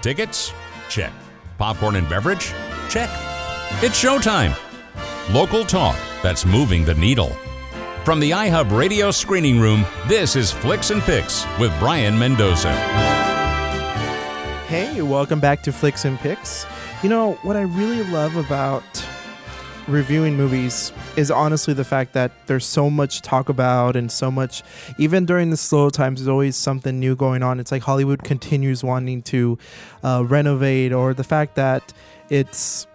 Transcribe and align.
Tickets? 0.00 0.52
Check. 0.88 1.12
Popcorn 1.58 1.96
and 1.96 2.08
beverage? 2.08 2.48
Check. 2.88 3.10
It's 3.82 4.02
showtime. 4.02 4.56
Local 5.32 5.64
talk 5.64 5.96
that's 6.22 6.44
moving 6.46 6.84
the 6.84 6.94
needle. 6.94 7.36
From 8.04 8.18
the 8.18 8.30
iHub 8.30 8.76
Radio 8.76 9.10
Screening 9.10 9.60
Room, 9.60 9.84
this 10.08 10.36
is 10.36 10.50
Flicks 10.50 10.90
and 10.90 11.02
Picks 11.02 11.44
with 11.58 11.76
Brian 11.78 12.18
Mendoza. 12.18 12.72
Hey, 14.66 15.02
welcome 15.02 15.40
back 15.40 15.62
to 15.64 15.72
Flicks 15.72 16.04
and 16.04 16.18
Picks. 16.18 16.64
You 17.02 17.08
know, 17.08 17.32
what 17.42 17.56
I 17.56 17.62
really 17.62 18.02
love 18.04 18.36
about 18.36 18.99
reviewing 19.90 20.36
movies 20.36 20.92
is 21.16 21.30
honestly 21.30 21.74
the 21.74 21.84
fact 21.84 22.12
that 22.12 22.30
there's 22.46 22.64
so 22.64 22.88
much 22.88 23.22
talk 23.22 23.48
about 23.48 23.96
and 23.96 24.10
so 24.10 24.30
much 24.30 24.62
even 24.98 25.26
during 25.26 25.50
the 25.50 25.56
slow 25.56 25.90
times 25.90 26.20
there's 26.20 26.28
always 26.28 26.56
something 26.56 26.98
new 27.00 27.16
going 27.16 27.42
on. 27.42 27.60
It's 27.60 27.72
like 27.72 27.82
hollywood 27.82 28.22
continues 28.22 28.84
wanting 28.84 29.22
to 29.22 29.58
uh, 30.02 30.24
renovate 30.26 30.92
or 30.92 31.12
the 31.14 31.24
fact 31.24 31.56
that 31.56 31.92
it's 32.28 32.86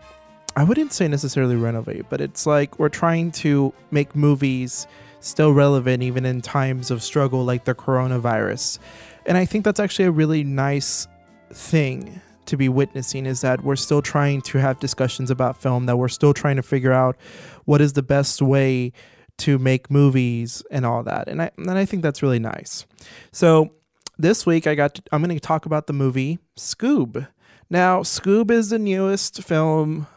i 0.55 0.63
wouldn't 0.63 0.93
say 0.93 1.07
necessarily 1.07 1.55
renovate 1.55 2.05
but 2.09 2.21
it's 2.21 2.45
like 2.45 2.79
we're 2.79 2.89
trying 2.89 3.31
to 3.31 3.73
make 3.91 4.15
movies 4.15 4.87
still 5.19 5.51
relevant 5.51 6.01
even 6.01 6.25
in 6.25 6.41
times 6.41 6.91
of 6.91 7.01
struggle 7.03 7.43
like 7.43 7.65
the 7.65 7.75
coronavirus. 7.75 8.79
And 9.25 9.37
i 9.37 9.45
think 9.45 9.65
that's 9.65 9.79
actually 9.79 10.05
a 10.05 10.11
really 10.11 10.43
nice 10.43 11.07
thing 11.51 12.21
to 12.47 12.57
be 12.57 12.69
witnessing 12.69 13.25
is 13.25 13.41
that 13.41 13.63
we're 13.63 13.75
still 13.75 14.01
trying 14.01 14.41
to 14.41 14.57
have 14.59 14.79
discussions 14.79 15.31
about 15.31 15.61
film, 15.61 15.85
that 15.85 15.97
we're 15.97 16.07
still 16.07 16.33
trying 16.33 16.55
to 16.55 16.63
figure 16.63 16.93
out 16.93 17.17
what 17.65 17.81
is 17.81 17.93
the 17.93 18.03
best 18.03 18.41
way 18.41 18.91
to 19.37 19.59
make 19.59 19.91
movies 19.91 20.63
and 20.71 20.85
all 20.85 21.03
that. 21.03 21.27
And 21.27 21.41
I 21.41 21.51
and 21.57 21.71
I 21.71 21.85
think 21.85 22.03
that's 22.03 22.23
really 22.23 22.39
nice. 22.39 22.85
So 23.31 23.71
this 24.17 24.45
week 24.45 24.67
I 24.67 24.75
got 24.75 24.95
to, 24.95 25.03
I'm 25.11 25.21
going 25.21 25.35
to 25.35 25.39
talk 25.39 25.65
about 25.65 25.87
the 25.87 25.93
movie 25.93 26.39
Scoob. 26.57 27.27
Now, 27.69 28.01
Scoob 28.01 28.51
is 28.51 28.69
the 28.69 28.79
newest 28.79 29.41
film 29.41 30.07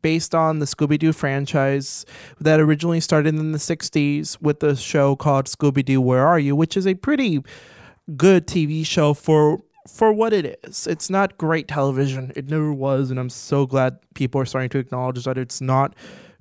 based 0.00 0.34
on 0.34 0.58
the 0.58 0.66
Scooby 0.66 0.98
Doo 0.98 1.12
franchise 1.12 2.04
that 2.40 2.60
originally 2.60 3.00
started 3.00 3.34
in 3.34 3.52
the 3.52 3.58
60s 3.58 4.40
with 4.40 4.60
the 4.60 4.76
show 4.76 5.16
called 5.16 5.46
Scooby 5.46 5.84
Doo 5.84 6.00
Where 6.00 6.26
Are 6.26 6.38
You, 6.38 6.54
which 6.54 6.76
is 6.76 6.86
a 6.86 6.94
pretty 6.94 7.42
good 8.16 8.46
TV 8.46 8.84
show 8.84 9.14
for 9.14 9.60
for 9.88 10.12
what 10.12 10.32
it 10.32 10.60
is. 10.64 10.86
It's 10.86 11.10
not 11.10 11.38
great 11.38 11.68
television. 11.68 12.32
It 12.36 12.48
never 12.48 12.72
was, 12.72 13.10
and 13.10 13.18
I'm 13.18 13.30
so 13.30 13.66
glad 13.66 13.98
people 14.14 14.40
are 14.40 14.46
starting 14.46 14.70
to 14.70 14.78
acknowledge 14.78 15.24
that 15.24 15.38
it's 15.38 15.60
not 15.60 15.94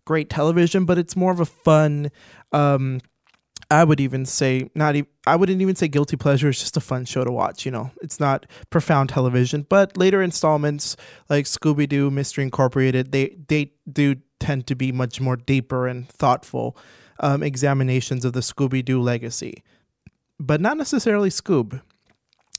great 0.05 0.29
television, 0.29 0.85
but 0.85 0.97
it's 0.97 1.15
more 1.15 1.31
of 1.31 1.39
a 1.39 1.45
fun. 1.45 2.11
Um, 2.51 3.01
I 3.69 3.83
would 3.83 3.99
even 3.99 4.25
say 4.25 4.69
not. 4.75 4.95
even. 4.95 5.09
I 5.25 5.35
wouldn't 5.35 5.61
even 5.61 5.75
say 5.75 5.87
guilty 5.87 6.15
pleasure. 6.15 6.49
It's 6.49 6.59
just 6.59 6.77
a 6.77 6.81
fun 6.81 7.05
show 7.05 7.23
to 7.23 7.31
watch. 7.31 7.65
You 7.65 7.71
know, 7.71 7.91
it's 8.01 8.19
not 8.19 8.45
profound 8.69 9.09
television. 9.09 9.65
But 9.67 9.97
later 9.97 10.21
installments 10.21 10.95
like 11.29 11.45
Scooby 11.45 11.87
Doo, 11.87 12.09
Mystery 12.09 12.43
Incorporated, 12.43 13.11
they 13.11 13.37
they 13.47 13.73
do 13.91 14.15
tend 14.39 14.67
to 14.67 14.75
be 14.75 14.91
much 14.91 15.19
more 15.19 15.35
deeper 15.35 15.87
and 15.87 16.07
thoughtful 16.07 16.77
um, 17.19 17.43
examinations 17.43 18.23
of 18.23 18.33
the 18.33 18.39
Scooby 18.39 18.85
Doo 18.85 19.01
legacy, 19.01 19.63
but 20.39 20.61
not 20.61 20.77
necessarily 20.77 21.29
Scoob. 21.29 21.81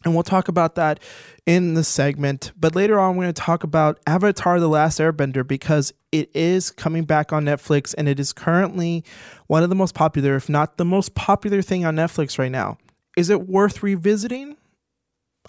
And 0.04 0.14
we'll 0.14 0.22
talk 0.22 0.48
about 0.48 0.76
that 0.76 1.00
in 1.44 1.74
the 1.74 1.82
segment. 1.82 2.52
But 2.58 2.76
later 2.76 3.00
on, 3.00 3.16
we're 3.16 3.24
going 3.24 3.34
to 3.34 3.42
talk 3.42 3.64
about 3.64 3.98
Avatar 4.06 4.60
The 4.60 4.68
Last 4.68 5.00
Airbender 5.00 5.46
because 5.46 5.92
it 6.12 6.30
is 6.34 6.70
coming 6.70 7.04
back 7.04 7.32
on 7.32 7.44
Netflix 7.44 7.94
and 7.98 8.08
it 8.08 8.20
is 8.20 8.32
currently 8.32 9.04
one 9.48 9.62
of 9.62 9.70
the 9.70 9.74
most 9.74 9.94
popular, 9.94 10.36
if 10.36 10.48
not 10.48 10.76
the 10.76 10.84
most 10.84 11.14
popular 11.14 11.62
thing 11.62 11.84
on 11.84 11.96
Netflix 11.96 12.38
right 12.38 12.52
now. 12.52 12.78
Is 13.16 13.28
it 13.28 13.48
worth 13.48 13.82
revisiting? 13.82 14.56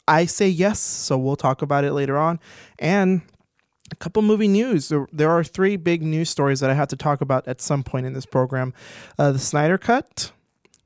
I 0.08 0.26
say 0.26 0.50
yes. 0.50 0.80
So 0.80 1.18
we'll 1.18 1.36
talk 1.36 1.62
about 1.62 1.84
it 1.84 1.94
later 1.94 2.18
on. 2.18 2.40
And 2.80 3.22
a 3.92 3.96
couple 3.96 4.22
movie 4.22 4.48
news. 4.48 4.92
There, 5.12 5.30
are 5.30 5.44
three 5.44 5.76
big 5.76 6.02
news 6.02 6.30
stories 6.30 6.60
that 6.60 6.70
I 6.70 6.74
have 6.74 6.88
to 6.90 6.96
talk 6.96 7.22
about 7.22 7.48
at 7.48 7.62
some 7.62 7.84
point 7.84 8.06
in 8.06 8.14
this 8.14 8.26
program. 8.26 8.74
Uh, 9.18 9.32
the 9.32 9.40
Snyder 9.40 9.78
Cut, 9.78 10.32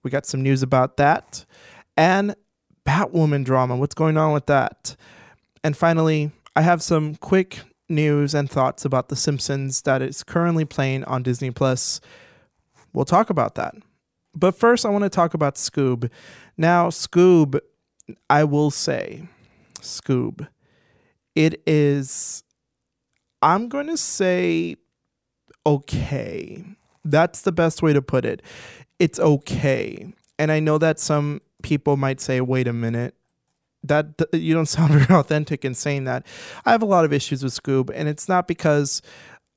we 0.04 0.12
got 0.12 0.26
some 0.26 0.42
news 0.42 0.64
about 0.64 0.98
that. 0.98 1.46
And 1.96 2.36
Batwoman 2.86 3.44
drama. 3.44 3.76
What's 3.76 3.96
going 3.96 4.18
on 4.18 4.34
with 4.34 4.46
that? 4.48 4.96
And 5.64 5.76
finally, 5.76 6.32
I 6.56 6.62
have 6.62 6.82
some 6.82 7.16
quick 7.16 7.62
news 7.90 8.34
and 8.34 8.50
thoughts 8.50 8.86
about 8.86 9.10
The 9.10 9.16
Simpsons 9.16 9.82
that 9.84 10.02
is 10.02 10.24
currently 10.24 10.66
playing 10.66 11.04
on 11.06 11.24
Disney 11.24 11.52
Plus. 11.52 12.02
We'll 12.94 13.06
talk 13.06 13.30
about 13.30 13.56
that. 13.56 13.76
But 14.36 14.56
first, 14.56 14.86
I 14.86 14.90
want 14.90 15.04
to 15.04 15.10
talk 15.10 15.34
about 15.34 15.56
Scoob. 15.56 16.10
Now, 16.58 16.90
Scoob, 16.90 17.60
I 18.30 18.44
will 18.44 18.72
say, 18.72 19.28
Scoob, 19.80 20.48
it 21.36 21.62
is, 21.66 22.44
I'm 23.42 23.70
going 23.70 23.88
to 23.88 23.98
say, 23.98 24.76
okay. 25.66 26.64
That's 27.06 27.42
the 27.42 27.52
best 27.52 27.82
way 27.82 27.94
to 27.94 28.02
put 28.02 28.26
it. 28.26 28.42
It's 29.00 29.20
okay. 29.20 30.14
And 30.40 30.52
I 30.52 30.60
know 30.60 30.78
that 30.78 31.00
some 31.00 31.42
people 31.64 31.98
might 31.98 32.22
say, 32.22 32.40
wait 32.42 32.68
a 32.68 32.74
minute, 32.74 33.16
that 33.84 34.22
you 34.32 34.54
don't 34.54 34.66
sound 34.78 34.94
very 34.94 35.20
authentic 35.20 35.66
in 35.66 35.74
saying 35.74 36.04
that. 36.06 36.26
I 36.66 36.72
have 36.72 36.84
a 36.84 36.86
lot 36.86 37.06
of 37.06 37.12
issues 37.12 37.44
with 37.44 37.54
Scoob, 37.54 37.90
and 37.94 38.08
it's 38.08 38.30
not 38.30 38.48
because 38.48 39.02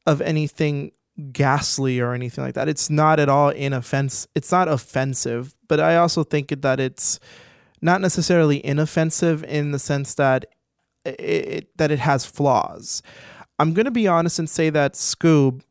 of 0.06 0.20
anything 0.22 0.92
ghastly 1.32 2.00
or 2.00 2.12
anything 2.14 2.44
like 2.44 2.54
that. 2.54 2.68
It's 2.68 2.90
not 2.90 3.20
at 3.20 3.28
all 3.28 3.50
inoffensive. 3.50 4.30
It's 4.34 4.52
not 4.52 4.68
offensive, 4.68 5.54
but 5.68 5.80
I 5.80 5.96
also 5.96 6.24
think 6.24 6.48
that 6.62 6.80
it's 6.80 7.18
not 7.80 8.00
necessarily 8.00 8.64
inoffensive 8.64 9.44
in 9.44 9.72
the 9.72 9.78
sense 9.78 10.14
that 10.14 10.46
it, 11.04 11.76
that 11.76 11.90
it 11.90 11.98
has 12.00 12.26
flaws. 12.26 13.02
I'm 13.58 13.72
going 13.72 13.84
to 13.84 13.90
be 13.90 14.08
honest 14.08 14.38
and 14.38 14.50
say 14.50 14.70
that 14.70 14.94
Scoob 14.94 15.62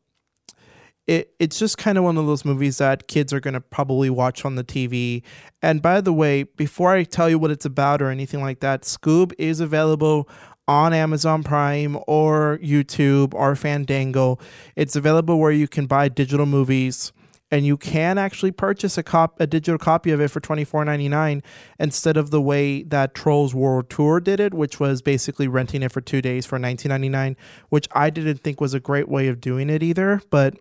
it 1.06 1.34
it's 1.38 1.58
just 1.58 1.78
kind 1.78 1.98
of 1.98 2.04
one 2.04 2.16
of 2.16 2.26
those 2.26 2.44
movies 2.44 2.78
that 2.78 3.08
kids 3.08 3.32
are 3.32 3.40
going 3.40 3.54
to 3.54 3.60
probably 3.60 4.10
watch 4.10 4.44
on 4.44 4.56
the 4.56 4.64
TV. 4.64 5.22
And 5.62 5.80
by 5.80 6.00
the 6.00 6.12
way, 6.12 6.44
before 6.44 6.92
I 6.92 7.04
tell 7.04 7.30
you 7.30 7.38
what 7.38 7.50
it's 7.50 7.64
about 7.64 8.02
or 8.02 8.10
anything 8.10 8.40
like 8.40 8.60
that, 8.60 8.82
Scoob 8.82 9.32
is 9.38 9.60
available 9.60 10.28
on 10.68 10.92
Amazon 10.92 11.42
Prime 11.42 11.96
or 12.06 12.58
YouTube 12.62 13.34
or 13.34 13.54
Fandango. 13.54 14.38
It's 14.74 14.96
available 14.96 15.38
where 15.38 15.52
you 15.52 15.68
can 15.68 15.86
buy 15.86 16.08
digital 16.08 16.46
movies 16.46 17.12
and 17.52 17.64
you 17.64 17.76
can 17.76 18.18
actually 18.18 18.50
purchase 18.50 18.98
a 18.98 19.02
cop 19.04 19.40
a 19.40 19.46
digital 19.46 19.78
copy 19.78 20.10
of 20.10 20.20
it 20.20 20.28
for 20.28 20.40
$24.99 20.40 21.42
instead 21.78 22.16
of 22.16 22.30
the 22.30 22.42
way 22.42 22.82
that 22.82 23.14
Trolls 23.14 23.54
World 23.54 23.88
Tour 23.88 24.18
did 24.18 24.40
it, 24.40 24.52
which 24.52 24.80
was 24.80 25.02
basically 25.02 25.46
renting 25.46 25.84
it 25.84 25.92
for 25.92 26.00
2 26.00 26.20
days 26.20 26.44
for 26.44 26.58
$19.99, 26.58 27.36
which 27.68 27.86
I 27.92 28.10
didn't 28.10 28.38
think 28.38 28.60
was 28.60 28.74
a 28.74 28.80
great 28.80 29.08
way 29.08 29.28
of 29.28 29.40
doing 29.40 29.70
it 29.70 29.84
either, 29.84 30.20
but 30.30 30.56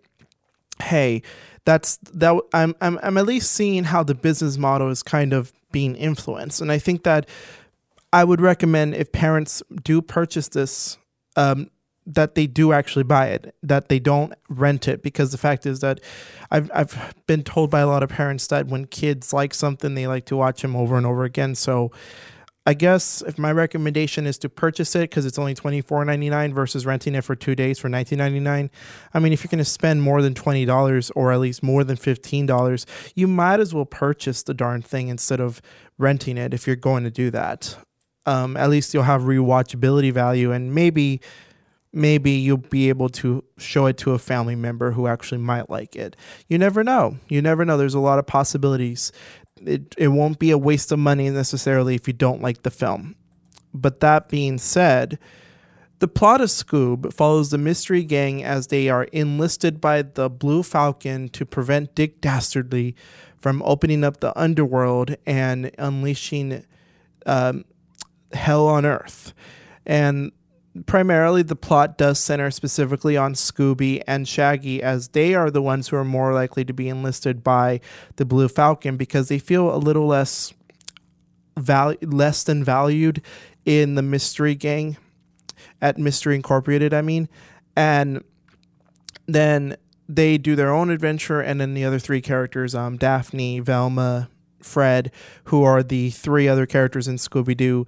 hey, 0.81 1.21
that's 1.65 1.97
that 2.13 2.39
I'm 2.53 2.75
I'm 2.81 2.99
I'm 3.01 3.17
at 3.17 3.25
least 3.25 3.51
seeing 3.51 3.85
how 3.85 4.03
the 4.03 4.15
business 4.15 4.57
model 4.57 4.89
is 4.89 5.03
kind 5.03 5.33
of 5.33 5.51
being 5.71 5.95
influenced, 5.95 6.61
and 6.61 6.71
I 6.71 6.77
think 6.77 7.03
that 7.03 7.27
I 8.13 8.23
would 8.23 8.41
recommend 8.41 8.95
if 8.95 9.11
parents 9.11 9.63
do 9.83 10.01
purchase 10.01 10.47
this. 10.49 10.97
Um, 11.35 11.69
that 12.07 12.35
they 12.35 12.45
do 12.45 12.71
actually 12.71 13.03
buy 13.03 13.29
it, 13.29 13.55
that 13.63 13.89
they 13.89 13.97
don't 13.97 14.33
rent 14.47 14.87
it, 14.87 15.01
because 15.01 15.31
the 15.31 15.39
fact 15.39 15.65
is 15.65 15.79
that 15.79 15.99
I've 16.51 16.69
I've 16.71 17.15
been 17.25 17.43
told 17.43 17.71
by 17.71 17.79
a 17.79 17.87
lot 17.87 18.03
of 18.03 18.09
parents 18.09 18.45
that 18.47 18.67
when 18.67 18.85
kids 18.85 19.33
like 19.33 19.55
something, 19.55 19.95
they 19.95 20.05
like 20.05 20.25
to 20.25 20.35
watch 20.35 20.61
them 20.61 20.75
over 20.75 20.97
and 20.97 21.05
over 21.05 21.23
again. 21.23 21.55
So 21.55 21.91
I 22.67 22.73
guess 22.73 23.21
if 23.27 23.37
my 23.37 23.51
recommendation 23.51 24.25
is 24.25 24.39
to 24.39 24.49
purchase 24.49 24.95
it 24.95 25.09
because 25.09 25.25
it's 25.25 25.37
only 25.37 25.53
twenty 25.53 25.81
four 25.81 26.03
ninety 26.03 26.29
nine 26.29 26.53
versus 26.53 26.85
renting 26.85 27.13
it 27.13 27.23
for 27.23 27.35
two 27.35 27.55
days 27.55 27.77
for 27.77 27.89
nineteen 27.89 28.17
ninety 28.17 28.39
nine. 28.39 28.71
I 29.13 29.19
mean, 29.19 29.33
if 29.33 29.43
you're 29.43 29.49
going 29.49 29.59
to 29.59 29.65
spend 29.65 30.01
more 30.01 30.21
than 30.21 30.33
twenty 30.33 30.65
dollars 30.65 31.11
or 31.11 31.31
at 31.31 31.39
least 31.39 31.61
more 31.61 31.83
than 31.83 31.95
fifteen 31.95 32.45
dollars, 32.47 32.87
you 33.13 33.27
might 33.27 33.59
as 33.59 33.73
well 33.73 33.85
purchase 33.85 34.41
the 34.41 34.55
darn 34.55 34.81
thing 34.81 35.09
instead 35.09 35.39
of 35.39 35.61
renting 35.97 36.37
it. 36.37 36.53
If 36.53 36.65
you're 36.65 36.75
going 36.75 37.03
to 37.03 37.11
do 37.11 37.29
that, 37.31 37.77
um, 38.25 38.57
at 38.57 38.69
least 38.71 38.93
you'll 38.93 39.03
have 39.03 39.21
rewatchability 39.21 40.11
value 40.11 40.51
and 40.51 40.73
maybe 40.73 41.21
maybe 41.93 42.31
you'll 42.31 42.57
be 42.57 42.89
able 42.89 43.07
to 43.07 43.43
show 43.57 43.85
it 43.85 43.97
to 43.97 44.11
a 44.11 44.19
family 44.19 44.55
member 44.55 44.91
who 44.91 45.07
actually 45.07 45.37
might 45.37 45.69
like 45.69 45.95
it. 45.95 46.15
You 46.49 46.57
never 46.57 46.83
know. 46.83 47.17
You 47.29 47.41
never 47.41 47.63
know. 47.63 47.77
There's 47.77 47.93
a 47.93 47.99
lot 47.99 48.19
of 48.19 48.27
possibilities 48.27 49.13
it, 49.63 49.95
it 49.97 50.09
won't 50.09 50.39
be 50.39 50.51
a 50.51 50.57
waste 50.57 50.91
of 50.91 50.99
money 50.99 51.29
necessarily 51.29 51.95
if 51.95 52.07
you 52.07 52.13
don't 52.13 52.41
like 52.41 52.63
the 52.63 52.71
film. 52.71 53.15
But 53.73 53.99
that 53.99 54.29
being 54.29 54.57
said, 54.57 55.19
the 55.99 56.07
plot 56.07 56.41
of 56.41 56.49
Scoob 56.49 57.13
follows 57.13 57.49
the 57.49 57.57
mystery 57.57 58.03
gang 58.03 58.43
as 58.43 58.67
they 58.67 58.89
are 58.89 59.05
enlisted 59.05 59.79
by 59.79 60.01
the 60.01 60.29
Blue 60.29 60.63
Falcon 60.63 61.29
to 61.29 61.45
prevent 61.45 61.95
Dick 61.95 62.21
Dastardly 62.21 62.95
from 63.37 63.61
opening 63.63 64.03
up 64.03 64.19
the 64.19 64.37
underworld 64.37 65.15
and 65.25 65.71
unleashing 65.77 66.65
um, 67.25 67.63
hell 68.33 68.67
on 68.67 68.85
Earth. 68.85 69.33
And 69.85 70.31
primarily 70.85 71.41
the 71.41 71.55
plot 71.55 71.97
does 71.97 72.19
center 72.19 72.51
specifically 72.51 73.15
on 73.15 73.33
Scooby 73.33 74.01
and 74.07 74.27
Shaggy 74.27 74.83
as 74.83 75.09
they 75.09 75.33
are 75.33 75.49
the 75.49 75.61
ones 75.61 75.87
who 75.87 75.95
are 75.95 76.05
more 76.05 76.33
likely 76.33 76.65
to 76.65 76.73
be 76.73 76.89
enlisted 76.89 77.43
by 77.43 77.79
the 78.17 78.25
Blue 78.25 78.47
Falcon 78.47 78.97
because 78.97 79.29
they 79.29 79.39
feel 79.39 79.73
a 79.73 79.77
little 79.77 80.07
less 80.07 80.53
val- 81.57 81.95
less 82.01 82.43
than 82.43 82.63
valued 82.63 83.21
in 83.65 83.95
the 83.95 84.01
mystery 84.01 84.55
gang 84.55 84.97
at 85.81 85.97
Mystery 85.97 86.35
Incorporated, 86.35 86.93
I 86.93 87.01
mean. 87.01 87.29
And 87.75 88.23
then 89.25 89.77
they 90.07 90.37
do 90.37 90.55
their 90.55 90.73
own 90.73 90.89
adventure, 90.89 91.41
and 91.41 91.59
then 91.59 91.73
the 91.73 91.85
other 91.85 91.99
three 91.99 92.21
characters, 92.21 92.75
um, 92.75 92.97
Daphne, 92.97 93.59
Velma, 93.59 94.29
Fred, 94.61 95.11
who 95.45 95.63
are 95.63 95.83
the 95.83 96.09
three 96.09 96.47
other 96.47 96.65
characters 96.65 97.07
in 97.07 97.15
Scooby 97.15 97.55
Doo, 97.55 97.85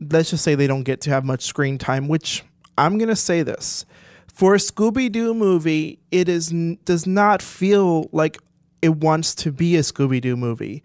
let's 0.00 0.30
just 0.30 0.44
say 0.44 0.54
they 0.54 0.66
don't 0.66 0.82
get 0.82 1.00
to 1.02 1.10
have 1.10 1.24
much 1.24 1.44
screen 1.44 1.78
time, 1.78 2.08
which 2.08 2.44
I'm 2.76 2.98
going 2.98 3.08
to 3.08 3.16
say 3.16 3.42
this. 3.42 3.84
For 4.32 4.54
a 4.54 4.58
Scooby 4.58 5.10
Doo 5.10 5.34
movie, 5.34 5.98
it 6.10 6.28
is 6.28 6.54
does 6.84 7.06
not 7.06 7.42
feel 7.42 8.08
like 8.12 8.38
it 8.80 8.96
wants 8.96 9.34
to 9.36 9.50
be 9.50 9.76
a 9.76 9.80
Scooby 9.80 10.20
Doo 10.20 10.36
movie. 10.36 10.82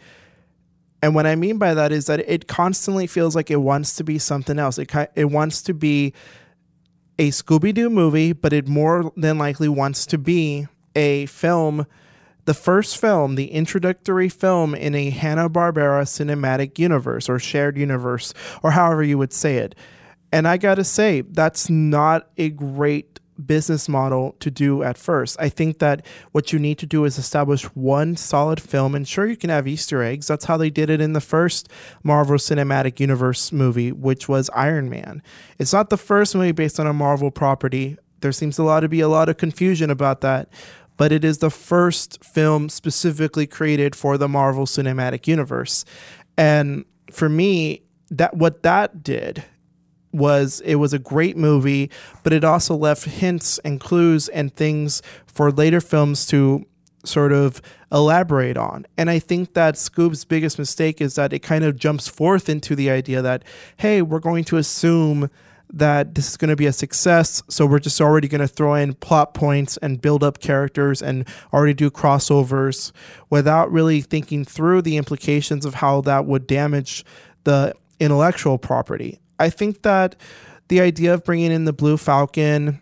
And 1.03 1.13
what 1.13 1.27
I 1.27 1.35
mean 1.35 1.57
by 1.57 1.73
that 1.73 1.91
is 1.91 2.07
that 2.07 2.21
it 2.21 2.47
constantly 2.47 3.07
feels 3.07 3.35
like 3.35 3.51
it 3.51 3.57
wants 3.57 3.95
to 3.97 4.03
be 4.03 4.17
something 4.17 4.57
else. 4.57 4.79
It 4.79 4.91
it 5.15 5.25
wants 5.25 5.61
to 5.63 5.73
be 5.73 6.13
a 7.19 7.29
Scooby 7.29 7.73
Doo 7.73 7.89
movie, 7.89 8.33
but 8.33 8.53
it 8.53 8.67
more 8.67 9.11
than 9.15 9.37
likely 9.37 9.69
wants 9.69 10.05
to 10.07 10.17
be 10.17 10.67
a 10.95 11.27
film 11.27 11.85
the 12.45 12.53
first 12.53 12.97
film, 12.97 13.35
the 13.35 13.51
introductory 13.51 14.29
film 14.29 14.75
in 14.75 14.95
a 14.95 15.09
Hanna-Barbera 15.09 16.03
cinematic 16.03 16.77
universe 16.77 17.29
or 17.29 17.39
shared 17.39 17.77
universe, 17.77 18.33
or 18.61 18.71
however 18.71 19.03
you 19.03 19.17
would 19.17 19.33
say 19.33 19.57
it. 19.57 19.75
And 20.31 20.47
I 20.47 20.57
gotta 20.57 20.83
say, 20.83 21.21
that's 21.21 21.69
not 21.69 22.29
a 22.37 22.49
great 22.49 23.19
business 23.43 23.89
model 23.89 24.35
to 24.39 24.51
do 24.51 24.83
at 24.83 24.97
first. 24.97 25.37
I 25.39 25.49
think 25.49 25.79
that 25.79 26.05
what 26.31 26.53
you 26.53 26.59
need 26.59 26.77
to 26.79 26.85
do 26.85 27.05
is 27.05 27.17
establish 27.17 27.63
one 27.75 28.15
solid 28.15 28.61
film, 28.61 28.95
and 28.95 29.07
sure, 29.07 29.27
you 29.27 29.35
can 29.35 29.49
have 29.49 29.67
Easter 29.67 30.03
eggs. 30.03 30.27
That's 30.27 30.45
how 30.45 30.57
they 30.57 30.69
did 30.69 30.89
it 30.89 31.01
in 31.01 31.13
the 31.13 31.21
first 31.21 31.69
Marvel 32.03 32.37
Cinematic 32.37 32.99
Universe 32.99 33.51
movie, 33.51 33.91
which 33.91 34.27
was 34.27 34.49
Iron 34.53 34.89
Man. 34.89 35.21
It's 35.57 35.73
not 35.73 35.89
the 35.89 35.97
first 35.97 36.35
movie 36.35 36.51
based 36.51 36.79
on 36.79 36.87
a 36.87 36.93
Marvel 36.93 37.31
property. 37.31 37.97
There 38.21 38.31
seems 38.31 38.57
a 38.57 38.63
lot 38.63 38.81
to 38.81 38.89
be 38.89 39.01
a 39.01 39.09
lot 39.09 39.29
of 39.29 39.37
confusion 39.37 39.89
about 39.89 40.21
that 40.21 40.49
but 40.97 41.11
it 41.11 41.23
is 41.23 41.39
the 41.39 41.49
first 41.49 42.23
film 42.23 42.69
specifically 42.69 43.47
created 43.47 43.95
for 43.95 44.17
the 44.17 44.27
Marvel 44.27 44.65
Cinematic 44.65 45.27
Universe. 45.27 45.85
And 46.37 46.85
for 47.11 47.29
me, 47.29 47.83
that 48.09 48.35
what 48.35 48.63
that 48.63 49.03
did 49.03 49.43
was 50.11 50.61
it 50.63 50.75
was 50.75 50.93
a 50.93 50.99
great 50.99 51.35
movie, 51.35 51.89
but 52.21 52.33
it 52.33 52.43
also 52.43 52.75
left 52.75 53.05
hints 53.05 53.57
and 53.59 53.79
clues 53.79 54.29
and 54.29 54.55
things 54.55 55.01
for 55.25 55.51
later 55.51 55.81
films 55.81 56.27
to 56.27 56.65
sort 57.03 57.33
of 57.33 57.61
elaborate 57.91 58.57
on. 58.57 58.85
And 58.97 59.09
I 59.09 59.19
think 59.19 59.53
that 59.53 59.75
Scoob's 59.75 60.23
biggest 60.23 60.57
mistake 60.57 61.01
is 61.01 61.15
that 61.15 61.33
it 61.33 61.39
kind 61.39 61.63
of 61.63 61.75
jumps 61.75 62.07
forth 62.07 62.47
into 62.47 62.75
the 62.75 62.89
idea 62.89 63.21
that, 63.21 63.43
hey, 63.77 64.01
we're 64.01 64.19
going 64.19 64.43
to 64.45 64.57
assume 64.57 65.29
that 65.73 66.13
this 66.13 66.29
is 66.29 66.37
going 66.37 66.49
to 66.49 66.55
be 66.55 66.67
a 66.67 66.71
success. 66.71 67.41
So 67.49 67.65
we're 67.65 67.79
just 67.79 67.99
already 67.99 68.27
going 68.27 68.41
to 68.41 68.47
throw 68.47 68.75
in 68.75 68.93
plot 68.93 69.33
points 69.33 69.77
and 69.77 69.99
build 69.99 70.23
up 70.23 70.39
characters 70.39 71.01
and 71.01 71.27
already 71.51 71.73
do 71.73 71.89
crossovers 71.89 72.91
without 73.31 73.71
really 73.71 73.99
thinking 74.01 74.45
through 74.45 74.83
the 74.83 74.97
implications 74.97 75.65
of 75.65 75.75
how 75.75 76.01
that 76.01 76.25
would 76.25 76.45
damage 76.45 77.03
the 77.43 77.73
intellectual 77.99 78.59
property. 78.59 79.19
I 79.39 79.49
think 79.49 79.81
that 79.81 80.15
the 80.67 80.79
idea 80.79 81.13
of 81.13 81.23
bringing 81.23 81.51
in 81.51 81.65
the 81.65 81.73
Blue 81.73 81.97
Falcon 81.97 82.79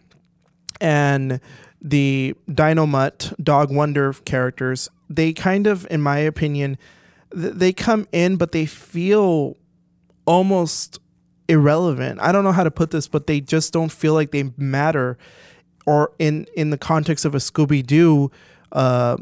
and 0.82 1.40
the 1.82 2.36
Dynomutt 2.50 3.34
Dog 3.42 3.72
Wonder 3.72 4.14
characters, 4.26 4.90
they 5.10 5.32
kind 5.32 5.66
of, 5.66 5.88
in 5.90 6.02
my 6.02 6.18
opinion, 6.18 6.78
they 7.34 7.72
come 7.72 8.08
in, 8.12 8.36
but 8.36 8.52
they 8.52 8.66
feel 8.66 9.56
almost 10.26 11.00
irrelevant. 11.52 12.20
I 12.22 12.32
don't 12.32 12.44
know 12.44 12.54
how 12.54 12.64
to 12.64 12.72
put 12.72 12.92
this, 12.92 13.08
but 13.08 13.28
they 13.28 13.42
just 13.42 13.74
don't 13.74 13.92
feel 13.92 14.14
like 14.14 14.32
they 14.32 14.52
matter, 14.58 15.18
or 15.86 16.14
in 16.18 16.48
in 16.56 16.70
the 16.70 16.78
context 16.78 17.26
of 17.26 17.36
a 17.36 17.40
Scooby 17.40 17.86
Doo 17.86 18.32
uh, 18.72 19.18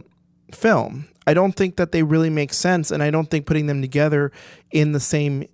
film. 0.52 1.08
I 1.26 1.34
don't 1.34 1.54
think 1.54 1.76
that 1.76 1.92
they 1.92 2.04
really 2.04 2.30
make 2.30 2.54
sense, 2.54 2.92
and 2.92 3.04
I 3.04 3.12
don't 3.12 3.30
think 3.30 3.46
putting 3.46 3.68
them 3.68 3.81
together 3.81 4.31
in 4.72 4.94
the 4.94 5.00
same 5.00 5.46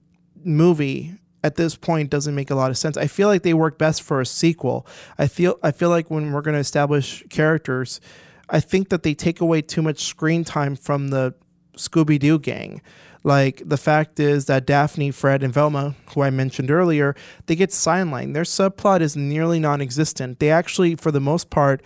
movie 0.44 1.16
at 1.44 1.56
this 1.56 1.76
point 1.76 2.10
doesn't 2.10 2.34
make 2.34 2.50
a 2.50 2.56
lot 2.56 2.72
of 2.72 2.78
sense. 2.78 2.98
I 2.98 3.08
feel 3.08 3.28
like 3.28 3.44
they 3.44 3.54
work 3.54 3.78
best 3.78 4.02
for 4.02 4.20
a 4.20 4.26
sequel. 4.26 4.86
I 5.18 5.28
feel 5.28 5.58
I 5.64 5.72
feel 5.72 5.90
like 5.90 6.12
when 6.12 6.32
we're 6.32 6.42
going 6.42 6.56
to 6.56 6.60
establish 6.60 7.24
characters, 7.30 8.02
I 8.50 8.60
think 8.60 8.90
that 8.90 9.04
they 9.04 9.14
take 9.14 9.40
away 9.42 9.62
too 9.62 9.82
much 9.82 10.04
screen 10.04 10.44
time 10.44 10.76
from 10.76 11.10
the 11.10 11.36
Scooby 11.78 12.20
Doo 12.20 12.40
gang. 12.40 12.82
Like 13.26 13.64
the 13.66 13.76
fact 13.76 14.20
is 14.20 14.46
that 14.46 14.68
Daphne, 14.68 15.10
Fred, 15.10 15.42
and 15.42 15.52
Velma, 15.52 15.96
who 16.14 16.22
I 16.22 16.30
mentioned 16.30 16.70
earlier, 16.70 17.16
they 17.48 17.56
get 17.56 17.72
sidelined. 17.72 18.36
Their 18.36 18.44
subplot 18.44 19.02
is 19.02 19.18
nearly 19.18 19.60
non 19.60 19.82
existent. 19.82 20.38
They 20.38 20.52
actually, 20.52 20.94
for 20.94 21.10
the 21.10 21.20
most 21.20 21.50
part, 21.50 21.82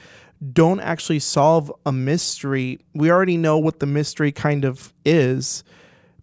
don't 0.52 0.82
actually 0.82 1.20
solve 1.20 1.72
a 1.86 1.94
mystery. 1.94 2.80
We 2.94 3.10
already 3.10 3.38
know 3.38 3.58
what 3.58 3.80
the 3.80 3.86
mystery 3.86 4.34
kind 4.34 4.66
of 4.66 4.94
is 5.06 5.64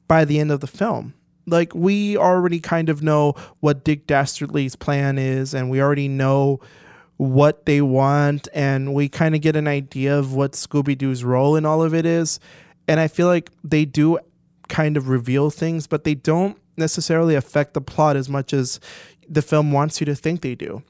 by 0.06 0.26
the 0.26 0.38
end 0.38 0.52
of 0.52 0.60
the 0.60 0.66
film. 0.66 1.14
Like, 1.46 1.74
we 1.74 2.18
already 2.18 2.60
kind 2.60 2.90
of 2.90 3.02
know 3.02 3.36
what 3.60 3.84
Dick 3.84 4.06
Dastardly's 4.06 4.76
plan 4.76 5.16
is, 5.16 5.54
and 5.54 5.70
we 5.70 5.80
already 5.80 6.08
know 6.08 6.60
what 7.16 7.64
they 7.64 7.80
want, 7.80 8.48
and 8.52 8.92
we 8.92 9.08
kind 9.08 9.34
of 9.34 9.40
get 9.40 9.56
an 9.56 9.66
idea 9.66 10.18
of 10.18 10.34
what 10.34 10.52
Scooby 10.52 10.98
Doo's 10.98 11.24
role 11.24 11.56
in 11.56 11.64
all 11.64 11.82
of 11.82 11.94
it 11.94 12.04
is. 12.04 12.38
And 12.86 13.00
I 13.00 13.08
feel 13.08 13.28
like 13.28 13.50
they 13.64 13.86
do 13.86 14.18
kind 14.68 14.96
of 14.96 15.08
reveal 15.08 15.50
things, 15.50 15.86
but 15.86 16.04
they 16.04 16.14
don't 16.14 16.58
necessarily 16.76 17.34
affect 17.34 17.74
the 17.74 17.80
plot 17.80 18.16
as 18.16 18.28
much 18.28 18.52
as 18.52 18.80
the 19.28 19.42
film 19.42 19.72
wants 19.72 20.00
you 20.00 20.04
to 20.06 20.14
think 20.14 20.40
they 20.40 20.54
do. 20.54 20.82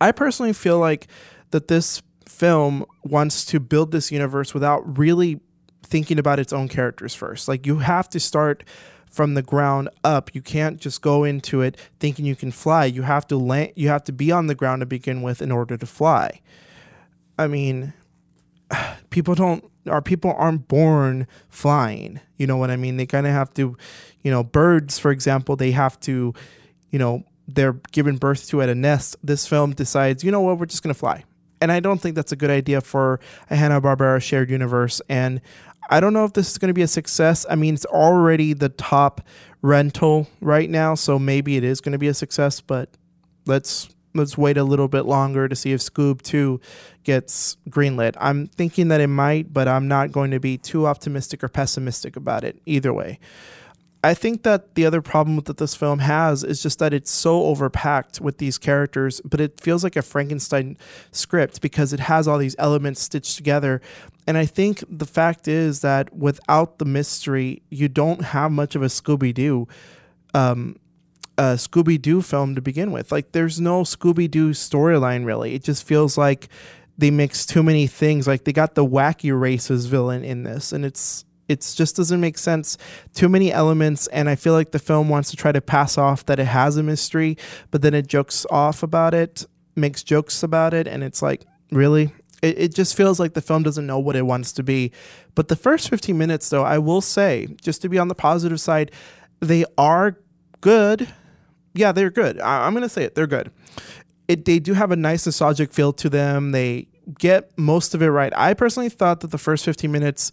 I 0.00 0.12
personally 0.12 0.52
feel 0.52 0.78
like 0.78 1.06
that 1.50 1.68
this 1.68 2.02
film 2.26 2.84
wants 3.04 3.44
to 3.44 3.60
build 3.60 3.92
this 3.92 4.10
universe 4.10 4.54
without 4.54 4.98
really 4.98 5.40
thinking 5.82 6.18
about 6.18 6.38
its 6.38 6.52
own 6.52 6.68
characters 6.68 7.14
first. 7.14 7.46
Like 7.46 7.66
you 7.66 7.78
have 7.78 8.08
to 8.10 8.20
start 8.20 8.64
from 9.14 9.34
the 9.34 9.42
ground 9.42 9.88
up. 10.02 10.34
You 10.34 10.42
can't 10.42 10.80
just 10.80 11.00
go 11.00 11.22
into 11.22 11.62
it 11.62 11.76
thinking 12.00 12.24
you 12.24 12.34
can 12.34 12.50
fly. 12.50 12.86
You 12.86 13.02
have 13.02 13.26
to 13.28 13.36
land 13.36 13.72
you 13.76 13.88
have 13.88 14.02
to 14.04 14.12
be 14.12 14.32
on 14.32 14.48
the 14.48 14.54
ground 14.54 14.80
to 14.80 14.86
begin 14.86 15.22
with 15.22 15.40
in 15.40 15.52
order 15.52 15.76
to 15.76 15.86
fly. 15.86 16.40
I 17.38 17.46
mean, 17.46 17.92
people 19.10 19.34
don't 19.34 19.70
our 19.88 20.02
people 20.02 20.34
aren't 20.36 20.68
born 20.68 21.26
flying. 21.48 22.20
You 22.36 22.46
know 22.46 22.56
what 22.56 22.70
I 22.70 22.76
mean? 22.76 22.96
They 22.96 23.06
kind 23.06 23.26
of 23.26 23.32
have 23.32 23.52
to, 23.54 23.76
you 24.22 24.30
know, 24.30 24.42
birds, 24.42 24.98
for 24.98 25.10
example, 25.10 25.56
they 25.56 25.72
have 25.72 25.98
to, 26.00 26.34
you 26.90 26.98
know, 26.98 27.24
they're 27.46 27.74
given 27.92 28.16
birth 28.16 28.48
to 28.48 28.62
at 28.62 28.68
a 28.68 28.74
nest. 28.74 29.16
This 29.22 29.46
film 29.46 29.72
decides, 29.72 30.24
you 30.24 30.30
know 30.30 30.40
what, 30.40 30.58
we're 30.58 30.66
just 30.66 30.82
going 30.82 30.94
to 30.94 30.98
fly. 30.98 31.24
And 31.60 31.70
I 31.70 31.80
don't 31.80 32.00
think 32.00 32.14
that's 32.14 32.32
a 32.32 32.36
good 32.36 32.50
idea 32.50 32.80
for 32.80 33.20
a 33.50 33.56
Hanna-Barbera 33.56 34.22
shared 34.22 34.50
universe. 34.50 35.00
And 35.08 35.40
I 35.90 36.00
don't 36.00 36.12
know 36.12 36.24
if 36.24 36.32
this 36.32 36.50
is 36.50 36.58
going 36.58 36.68
to 36.68 36.74
be 36.74 36.82
a 36.82 36.88
success. 36.88 37.44
I 37.48 37.54
mean, 37.54 37.74
it's 37.74 37.84
already 37.86 38.54
the 38.54 38.70
top 38.70 39.20
rental 39.62 40.28
right 40.40 40.68
now, 40.68 40.94
so 40.94 41.18
maybe 41.18 41.56
it 41.56 41.64
is 41.64 41.80
going 41.80 41.92
to 41.92 41.98
be 41.98 42.08
a 42.08 42.14
success, 42.14 42.60
but 42.60 42.90
let's 43.46 43.88
let's 44.14 44.38
wait 44.38 44.56
a 44.56 44.64
little 44.64 44.88
bit 44.88 45.02
longer 45.02 45.48
to 45.48 45.56
see 45.56 45.72
if 45.72 45.80
Scoob 45.80 46.22
2 46.22 46.60
gets 47.02 47.56
greenlit. 47.68 48.14
I'm 48.18 48.46
thinking 48.46 48.88
that 48.88 49.00
it 49.00 49.08
might, 49.08 49.52
but 49.52 49.68
I'm 49.68 49.88
not 49.88 50.12
going 50.12 50.30
to 50.30 50.40
be 50.40 50.56
too 50.56 50.86
optimistic 50.86 51.42
or 51.42 51.48
pessimistic 51.48 52.16
about 52.16 52.44
it 52.44 52.60
either 52.64 52.92
way. 52.92 53.18
I 54.04 54.12
think 54.12 54.42
that 54.42 54.74
the 54.74 54.84
other 54.84 55.00
problem 55.00 55.40
that 55.40 55.56
this 55.56 55.74
film 55.74 56.00
has 56.00 56.44
is 56.44 56.62
just 56.62 56.78
that 56.78 56.92
it's 56.92 57.10
so 57.10 57.42
overpacked 57.42 58.20
with 58.20 58.36
these 58.36 58.58
characters, 58.58 59.22
but 59.24 59.40
it 59.40 59.58
feels 59.58 59.82
like 59.82 59.96
a 59.96 60.02
Frankenstein 60.02 60.76
script 61.10 61.62
because 61.62 61.94
it 61.94 62.00
has 62.00 62.28
all 62.28 62.36
these 62.36 62.54
elements 62.58 63.00
stitched 63.00 63.36
together. 63.36 63.80
And 64.26 64.36
I 64.36 64.44
think 64.44 64.84
the 64.90 65.06
fact 65.06 65.48
is 65.48 65.80
that 65.80 66.14
without 66.14 66.78
the 66.78 66.84
mystery, 66.84 67.62
you 67.70 67.88
don't 67.88 68.22
have 68.22 68.52
much 68.52 68.74
of 68.74 68.82
a 68.82 68.86
Scooby 68.86 69.32
Doo. 69.32 69.68
Um, 70.34 70.76
Uh, 71.36 71.42
a 71.42 71.56
Scooby 71.56 72.00
Doo 72.00 72.22
film 72.22 72.54
to 72.54 72.60
begin 72.60 72.92
with. 72.92 73.10
Like, 73.10 73.32
there's 73.32 73.60
no 73.60 73.82
Scooby 73.82 74.30
Doo 74.30 74.50
storyline 74.50 75.24
really. 75.24 75.54
It 75.54 75.64
just 75.64 75.84
feels 75.84 76.16
like 76.16 76.48
they 76.96 77.10
mix 77.10 77.44
too 77.44 77.62
many 77.62 77.86
things. 77.88 78.28
Like, 78.28 78.44
they 78.44 78.52
got 78.52 78.74
the 78.74 78.86
wacky 78.86 79.38
races 79.38 79.86
villain 79.86 80.22
in 80.22 80.44
this, 80.44 80.72
and 80.72 80.84
it's 80.84 81.24
it's 81.48 81.74
just 81.74 81.96
doesn't 81.96 82.20
make 82.20 82.38
sense. 82.38 82.78
Too 83.14 83.28
many 83.28 83.52
elements, 83.52 84.06
and 84.08 84.28
I 84.28 84.34
feel 84.34 84.54
like 84.54 84.70
the 84.70 84.78
film 84.78 85.08
wants 85.08 85.30
to 85.30 85.36
try 85.36 85.52
to 85.52 85.60
pass 85.60 85.98
off 85.98 86.24
that 86.26 86.38
it 86.38 86.46
has 86.46 86.76
a 86.76 86.82
mystery, 86.82 87.36
but 87.70 87.82
then 87.82 87.94
it 87.94 88.06
jokes 88.06 88.46
off 88.50 88.82
about 88.82 89.14
it, 89.14 89.44
makes 89.76 90.02
jokes 90.02 90.42
about 90.42 90.72
it, 90.72 90.86
and 90.86 91.02
it's 91.02 91.20
like, 91.20 91.44
really? 91.70 92.12
It, 92.42 92.58
it 92.58 92.74
just 92.74 92.96
feels 92.96 93.20
like 93.20 93.34
the 93.34 93.42
film 93.42 93.62
doesn't 93.62 93.86
know 93.86 93.98
what 93.98 94.16
it 94.16 94.26
wants 94.26 94.52
to 94.52 94.62
be. 94.62 94.92
But 95.34 95.48
the 95.48 95.56
first 95.56 95.90
15 95.90 96.16
minutes, 96.16 96.48
though, 96.48 96.64
I 96.64 96.78
will 96.78 97.00
say, 97.00 97.48
just 97.60 97.82
to 97.82 97.88
be 97.88 97.98
on 97.98 98.08
the 98.08 98.14
positive 98.14 98.60
side, 98.60 98.90
they 99.40 99.64
are 99.76 100.18
good 100.60 101.12
yeah, 101.74 101.92
they're 101.92 102.10
good. 102.10 102.40
I, 102.40 102.66
am 102.66 102.74
gonna 102.74 102.88
say 102.88 103.04
it. 103.04 103.14
They're 103.14 103.26
good. 103.26 103.50
It 104.28 104.44
they 104.44 104.58
do 104.58 104.72
have 104.74 104.90
a 104.90 104.96
nice 104.96 105.26
nostalgic 105.26 105.72
feel 105.72 105.92
to 105.94 106.08
them. 106.08 106.52
They 106.52 106.88
get 107.18 107.56
most 107.58 107.94
of 107.94 108.02
it 108.02 108.08
right. 108.08 108.32
I 108.36 108.54
personally 108.54 108.88
thought 108.88 109.20
that 109.20 109.30
the 109.30 109.38
first 109.38 109.64
15 109.64 109.90
minutes 109.90 110.32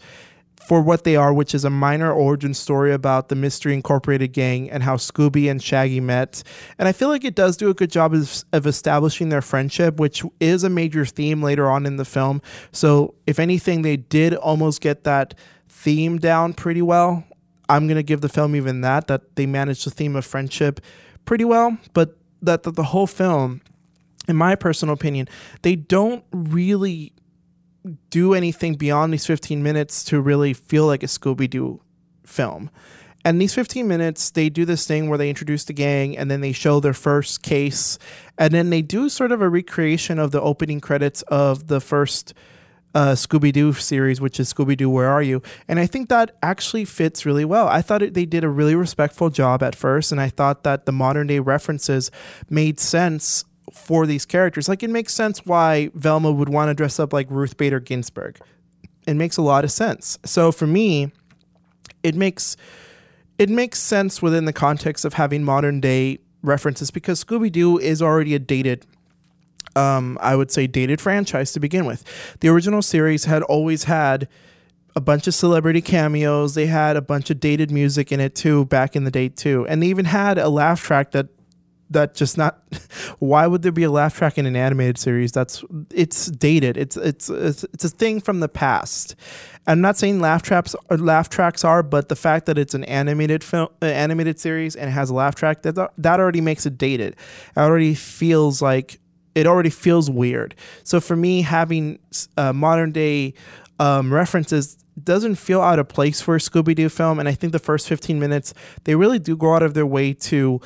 for 0.67 0.81
what 0.81 1.03
they 1.03 1.15
are, 1.15 1.33
which 1.33 1.55
is 1.55 1.65
a 1.65 1.69
minor 1.69 2.11
origin 2.13 2.53
story 2.53 2.93
about 2.93 3.29
the 3.29 3.35
Mystery 3.35 3.73
Incorporated 3.73 4.31
gang 4.31 4.69
and 4.69 4.83
how 4.83 4.95
Scooby 4.95 5.49
and 5.49 5.61
Shaggy 5.61 5.99
met. 5.99 6.43
And 6.77 6.87
I 6.87 6.91
feel 6.91 7.09
like 7.09 7.25
it 7.25 7.35
does 7.35 7.57
do 7.57 7.69
a 7.69 7.73
good 7.73 7.91
job 7.91 8.13
of, 8.13 8.43
of 8.53 8.67
establishing 8.67 9.29
their 9.29 9.41
friendship, 9.41 9.99
which 9.99 10.23
is 10.39 10.63
a 10.63 10.69
major 10.69 11.05
theme 11.05 11.41
later 11.41 11.69
on 11.69 11.85
in 11.85 11.97
the 11.97 12.05
film. 12.05 12.41
So, 12.71 13.15
if 13.25 13.39
anything, 13.39 13.81
they 13.81 13.97
did 13.97 14.35
almost 14.35 14.81
get 14.81 15.03
that 15.03 15.33
theme 15.67 16.19
down 16.19 16.53
pretty 16.53 16.81
well. 16.81 17.23
I'm 17.67 17.87
going 17.87 17.95
to 17.95 18.03
give 18.03 18.21
the 18.21 18.29
film 18.29 18.55
even 18.55 18.81
that, 18.81 19.07
that 19.07 19.35
they 19.35 19.45
managed 19.45 19.85
the 19.85 19.91
theme 19.91 20.15
of 20.15 20.25
friendship 20.25 20.79
pretty 21.25 21.45
well, 21.45 21.77
but 21.93 22.17
that, 22.41 22.63
that 22.63 22.75
the 22.75 22.83
whole 22.83 23.07
film, 23.07 23.61
in 24.27 24.35
my 24.35 24.55
personal 24.55 24.93
opinion, 24.93 25.27
they 25.61 25.75
don't 25.75 26.23
really 26.31 27.13
do 28.09 28.33
anything 28.33 28.75
beyond 28.75 29.11
these 29.11 29.25
15 29.25 29.63
minutes 29.63 30.03
to 30.05 30.21
really 30.21 30.53
feel 30.53 30.85
like 30.85 31.03
a 31.03 31.07
Scooby 31.07 31.49
Doo 31.49 31.81
film. 32.25 32.69
And 33.23 33.39
these 33.39 33.53
15 33.53 33.87
minutes, 33.87 34.31
they 34.31 34.49
do 34.49 34.65
this 34.65 34.87
thing 34.87 35.07
where 35.07 35.17
they 35.17 35.29
introduce 35.29 35.63
the 35.65 35.73
gang 35.73 36.17
and 36.17 36.29
then 36.29 36.41
they 36.41 36.51
show 36.51 36.79
their 36.79 36.93
first 36.93 37.43
case. 37.43 37.99
And 38.37 38.53
then 38.53 38.71
they 38.71 38.81
do 38.81 39.09
sort 39.09 39.31
of 39.31 39.41
a 39.41 39.49
recreation 39.49 40.17
of 40.17 40.31
the 40.31 40.41
opening 40.41 40.79
credits 40.79 41.21
of 41.23 41.67
the 41.67 41.79
first 41.79 42.33
uh, 42.93 43.11
Scooby 43.11 43.51
Doo 43.51 43.73
series, 43.73 44.19
which 44.19 44.39
is 44.39 44.53
Scooby 44.53 44.75
Doo, 44.75 44.89
Where 44.89 45.07
Are 45.07 45.21
You? 45.21 45.41
And 45.67 45.79
I 45.79 45.85
think 45.85 46.09
that 46.09 46.35
actually 46.43 46.85
fits 46.85 47.25
really 47.25 47.45
well. 47.45 47.67
I 47.67 47.81
thought 47.81 48.01
it, 48.01 48.13
they 48.13 48.25
did 48.25 48.43
a 48.43 48.49
really 48.49 48.75
respectful 48.75 49.29
job 49.29 49.63
at 49.63 49.75
first, 49.75 50.11
and 50.11 50.19
I 50.19 50.29
thought 50.29 50.63
that 50.63 50.85
the 50.85 50.91
modern 50.91 51.27
day 51.27 51.39
references 51.39 52.11
made 52.49 52.79
sense 52.79 53.45
for 53.71 54.05
these 54.05 54.25
characters. 54.25 54.67
Like 54.67 54.83
it 54.83 54.89
makes 54.89 55.13
sense 55.13 55.45
why 55.45 55.91
Velma 55.93 56.31
would 56.31 56.49
want 56.49 56.69
to 56.69 56.73
dress 56.73 56.99
up 56.99 57.13
like 57.13 57.29
Ruth 57.29 57.57
Bader 57.57 57.79
Ginsburg. 57.79 58.39
It 59.07 59.15
makes 59.15 59.37
a 59.37 59.41
lot 59.41 59.63
of 59.63 59.71
sense. 59.71 60.19
So 60.25 60.51
for 60.51 60.67
me, 60.67 61.11
it 62.03 62.15
makes 62.15 62.57
it 63.37 63.49
makes 63.49 63.79
sense 63.79 64.21
within 64.21 64.45
the 64.45 64.53
context 64.53 65.05
of 65.05 65.13
having 65.13 65.43
modern 65.43 65.79
day 65.79 66.19
references 66.43 66.91
because 66.91 67.23
Scooby 67.23 67.51
Doo 67.51 67.79
is 67.79 68.01
already 68.01 68.35
a 68.35 68.39
dated 68.39 68.85
um, 69.75 70.17
I 70.21 70.35
would 70.35 70.51
say 70.51 70.67
dated 70.67 71.01
franchise 71.01 71.51
to 71.53 71.59
begin 71.59 71.85
with. 71.85 72.03
The 72.39 72.49
original 72.49 72.81
series 72.81 73.25
had 73.25 73.43
always 73.43 73.85
had 73.85 74.27
a 74.95 75.01
bunch 75.01 75.27
of 75.27 75.33
celebrity 75.33 75.81
cameos. 75.81 76.53
They 76.53 76.65
had 76.65 76.97
a 76.97 77.01
bunch 77.01 77.29
of 77.29 77.39
dated 77.39 77.71
music 77.71 78.11
in 78.11 78.19
it 78.19 78.35
too, 78.35 78.65
back 78.65 78.95
in 78.95 79.03
the 79.03 79.11
day 79.11 79.29
too, 79.29 79.65
and 79.67 79.81
they 79.81 79.87
even 79.87 80.05
had 80.05 80.37
a 80.37 80.49
laugh 80.49 80.81
track 80.81 81.11
that 81.11 81.27
that 81.91 82.15
just 82.15 82.37
not 82.37 82.63
why 83.19 83.45
would 83.45 83.61
there 83.61 83.71
be 83.71 83.83
a 83.83 83.91
laugh 83.91 84.17
track 84.17 84.37
in 84.37 84.45
an 84.45 84.55
animated 84.55 84.97
series 84.97 85.31
that's 85.31 85.63
it's 85.93 86.27
dated 86.27 86.77
it's 86.77 86.95
it's 86.97 87.29
it's, 87.29 87.63
it's 87.65 87.83
a 87.83 87.89
thing 87.89 88.21
from 88.21 88.39
the 88.39 88.47
past 88.47 89.13
i'm 89.67 89.81
not 89.81 89.97
saying 89.97 90.19
laugh 90.19 90.41
traps 90.41 90.73
or 90.89 90.97
laugh 90.97 91.27
tracks 91.27 91.65
are 91.65 91.83
but 91.83 92.07
the 92.07 92.15
fact 92.15 92.45
that 92.45 92.57
it's 92.57 92.73
an 92.73 92.85
animated 92.85 93.43
film 93.43 93.67
uh, 93.81 93.85
animated 93.85 94.39
series 94.39 94.75
and 94.75 94.89
it 94.89 94.93
has 94.93 95.09
a 95.09 95.13
laugh 95.13 95.35
track 95.35 95.63
that 95.63 95.75
that 95.97 96.19
already 96.19 96.41
makes 96.41 96.65
it 96.65 96.77
dated 96.77 97.13
it 97.13 97.59
already 97.59 97.93
feels 97.93 98.61
like 98.61 99.00
it 99.35 99.47
already 99.47 99.69
feels 99.69 100.09
weird 100.09 100.55
so 100.83 100.99
for 100.99 101.15
me 101.15 101.41
having 101.41 101.99
uh, 102.37 102.53
modern 102.53 102.91
day 102.91 103.33
um, 103.79 104.13
references 104.13 104.77
doesn't 105.01 105.35
feel 105.35 105.61
out 105.61 105.79
of 105.79 105.87
place 105.87 106.21
for 106.21 106.35
a 106.35 106.39
scooby-doo 106.39 106.89
film 106.89 107.19
and 107.19 107.27
i 107.27 107.33
think 107.33 107.51
the 107.51 107.59
first 107.59 107.87
15 107.87 108.19
minutes 108.19 108.53
they 108.83 108.95
really 108.95 109.19
do 109.19 109.35
go 109.35 109.55
out 109.55 109.63
of 109.63 109.73
their 109.73 109.85
way 109.85 110.13
to 110.13 110.59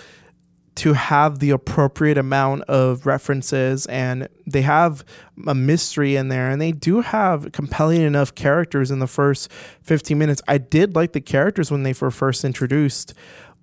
to 0.75 0.91
have 0.91 1.39
the 1.39 1.51
appropriate 1.51 2.17
amount 2.17 2.61
of 2.63 3.05
references 3.05 3.85
and 3.85 4.27
they 4.45 4.61
have 4.61 5.05
a 5.47 5.55
mystery 5.55 6.17
in 6.17 6.27
there 6.27 6.49
and 6.49 6.61
they 6.61 6.73
do 6.73 7.01
have 7.01 7.51
compelling 7.53 8.01
enough 8.01 8.35
characters 8.35 8.91
in 8.91 8.99
the 8.99 9.07
first 9.07 9.51
15 9.83 10.17
minutes. 10.17 10.41
I 10.47 10.57
did 10.57 10.93
like 10.93 11.13
the 11.13 11.21
characters 11.21 11.71
when 11.71 11.83
they 11.83 11.93
were 11.93 12.11
first 12.11 12.43
introduced, 12.43 13.13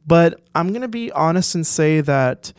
but 0.06 0.40
I'm 0.54 0.71
going 0.71 0.82
to 0.82 0.88
be 0.88 1.12
honest 1.12 1.54
and 1.54 1.66
say 1.66 2.00
that 2.00 2.52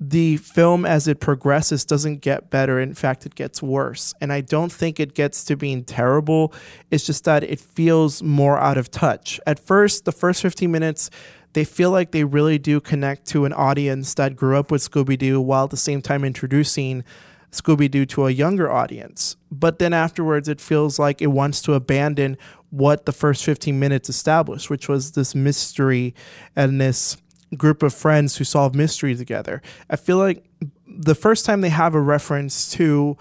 the 0.00 0.36
film 0.38 0.84
as 0.84 1.06
it 1.06 1.20
progresses 1.20 1.84
doesn't 1.84 2.20
get 2.20 2.50
better. 2.50 2.80
In 2.80 2.94
fact 2.94 3.26
it 3.26 3.34
gets 3.34 3.62
worse. 3.62 4.14
And 4.20 4.32
i 4.32 4.40
don't 4.40 4.72
think 4.72 4.98
it 4.98 5.14
gets 5.14 5.44
to 5.44 5.56
being 5.56 5.84
terrible. 5.84 6.52
It's 6.90 7.06
just 7.06 7.24
that 7.24 7.44
it 7.44 7.60
feels 7.60 8.22
more 8.22 8.58
out 8.58 8.76
of 8.76 8.90
touch. 8.90 9.40
At 9.46 9.58
first 9.58 10.04
the 10.04 10.12
first 10.12 10.42
15 10.42 10.70
minutes 10.70 11.10
they 11.54 11.64
feel 11.64 11.92
like 11.92 12.10
they 12.10 12.24
really 12.24 12.58
do 12.58 12.80
connect 12.80 13.26
to 13.26 13.44
an 13.44 13.52
audience 13.52 14.12
that 14.14 14.34
grew 14.34 14.58
up 14.58 14.70
with 14.70 14.82
Scooby 14.82 15.16
Doo 15.16 15.40
while 15.40 15.64
at 15.64 15.70
the 15.70 15.76
same 15.76 16.02
time 16.02 16.24
introducing 16.24 17.04
Scooby 17.52 17.88
Doo 17.88 18.04
to 18.06 18.26
a 18.26 18.30
younger 18.30 18.70
audience. 18.70 19.36
But 19.52 19.78
then 19.78 19.92
afterwards, 19.92 20.48
it 20.48 20.60
feels 20.60 20.98
like 20.98 21.22
it 21.22 21.28
wants 21.28 21.62
to 21.62 21.74
abandon 21.74 22.36
what 22.70 23.06
the 23.06 23.12
first 23.12 23.44
15 23.44 23.78
minutes 23.78 24.08
established, 24.08 24.68
which 24.68 24.88
was 24.88 25.12
this 25.12 25.34
mystery 25.34 26.12
and 26.56 26.80
this 26.80 27.16
group 27.56 27.82
of 27.82 27.94
friends 27.94 28.36
who 28.36 28.44
solve 28.44 28.74
mystery 28.74 29.14
together. 29.14 29.62
I 29.90 29.96
feel 29.96 30.18
like 30.18 30.44
the 30.86 31.14
first 31.14 31.44
time 31.44 31.60
they 31.60 31.70
have 31.70 31.94
a 31.94 32.00
reference 32.00 32.70
to, 32.72 33.16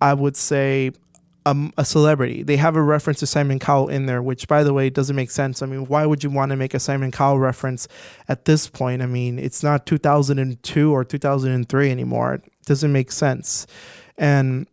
I 0.00 0.14
would 0.14 0.36
say, 0.36 0.92
um, 1.46 1.72
a 1.76 1.84
celebrity. 1.84 2.42
They 2.42 2.56
have 2.56 2.76
a 2.76 2.82
reference 2.82 3.18
to 3.20 3.26
Simon 3.26 3.58
Cowell 3.58 3.88
in 3.88 4.06
there, 4.06 4.22
which, 4.22 4.48
by 4.48 4.64
the 4.64 4.72
way, 4.72 4.88
doesn't 4.88 5.14
make 5.14 5.30
sense. 5.30 5.62
I 5.62 5.66
mean, 5.66 5.86
why 5.86 6.06
would 6.06 6.24
you 6.24 6.30
want 6.30 6.50
to 6.50 6.56
make 6.56 6.74
a 6.74 6.80
Simon 6.80 7.10
Cowell 7.10 7.38
reference 7.38 7.86
at 8.28 8.46
this 8.46 8.66
point? 8.66 9.02
I 9.02 9.06
mean, 9.06 9.38
it's 9.38 9.62
not 9.62 9.84
2002 9.86 10.92
or 10.92 11.04
2003 11.04 11.90
anymore. 11.90 12.34
It 12.34 12.44
doesn't 12.64 12.92
make 12.92 13.12
sense. 13.12 13.66
And 14.16 14.66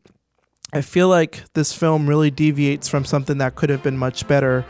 I 0.71 0.81
feel 0.81 1.09
like 1.09 1.43
this 1.53 1.73
film 1.73 2.07
really 2.07 2.31
deviates 2.31 2.87
from 2.87 3.03
something 3.03 3.37
that 3.39 3.55
could 3.55 3.69
have 3.69 3.83
been 3.83 3.97
much 3.97 4.27
better. 4.27 4.65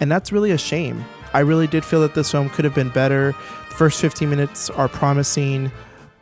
And 0.00 0.12
that's 0.12 0.30
really 0.30 0.50
a 0.50 0.58
shame. 0.58 1.04
I 1.32 1.40
really 1.40 1.66
did 1.66 1.84
feel 1.84 2.00
that 2.02 2.14
this 2.14 2.30
film 2.30 2.50
could 2.50 2.64
have 2.64 2.74
been 2.74 2.90
better. 2.90 3.34
First 3.78 4.00
15 4.00 4.28
minutes 4.28 4.70
are 4.70 4.88
promising, 4.88 5.70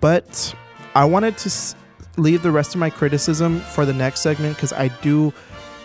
but 0.03 0.55
I 0.95 1.07
wanted 1.07 1.39
to 1.39 1.75
leave 2.19 2.43
the 2.43 2.51
rest 2.51 2.75
of 2.75 2.81
my 2.81 2.91
criticism 2.91 3.61
for 3.61 3.87
the 3.87 3.95
next 3.95 4.21
segment 4.21 4.57
because 4.57 4.75
I 4.75 4.89
do 5.01 5.33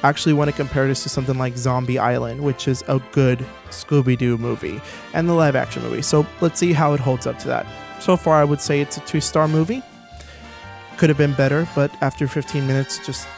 actually 0.03 0.33
want 0.33 0.49
to 0.49 0.53
compare 0.53 0.85
this 0.85 1.01
to 1.03 1.07
something 1.07 1.37
like 1.37 1.55
Zombie 1.55 1.97
Island, 1.97 2.41
which 2.41 2.67
is 2.67 2.83
a 2.89 3.01
good 3.13 3.39
Scooby 3.69 4.17
Doo 4.17 4.37
movie 4.37 4.81
and 5.13 5.29
the 5.29 5.33
live 5.33 5.55
action 5.55 5.81
movie. 5.81 6.01
So 6.01 6.27
let's 6.41 6.59
see 6.59 6.73
how 6.73 6.93
it 6.93 6.99
holds 6.99 7.25
up 7.25 7.39
to 7.39 7.47
that. 7.47 7.65
So 8.01 8.17
far, 8.17 8.41
I 8.41 8.43
would 8.43 8.59
say 8.59 8.81
it's 8.81 8.97
a 8.97 9.01
two 9.05 9.21
star 9.21 9.47
movie. 9.47 9.81
Could 10.97 11.07
have 11.07 11.17
been 11.17 11.35
better, 11.35 11.65
but 11.73 11.89
after 12.03 12.27
15 12.27 12.67
minutes, 12.67 12.99
just 13.05 13.29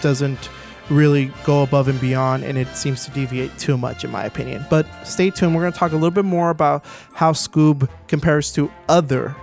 doesn't 0.00 0.48
really 0.90 1.32
go 1.44 1.62
above 1.62 1.88
and 1.88 2.00
beyond, 2.00 2.44
and 2.44 2.58
it 2.58 2.68
seems 2.76 3.04
to 3.04 3.10
deviate 3.12 3.56
too 3.58 3.78
much, 3.78 4.04
in 4.04 4.10
my 4.10 4.24
opinion. 4.24 4.64
But 4.68 4.86
stay 5.04 5.30
tuned. 5.30 5.54
We're 5.54 5.62
going 5.62 5.72
to 5.72 5.78
talk 5.78 5.92
a 5.92 5.96
little 5.96 6.10
bit 6.10 6.24
more 6.24 6.50
about 6.50 6.84
how 7.14 7.32
Scoob 7.32 7.88
compares 8.08 8.52
to 8.52 8.70
other 8.88 9.34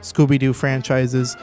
Scooby 0.00 0.38
Doo 0.38 0.52
franchises 0.52 1.36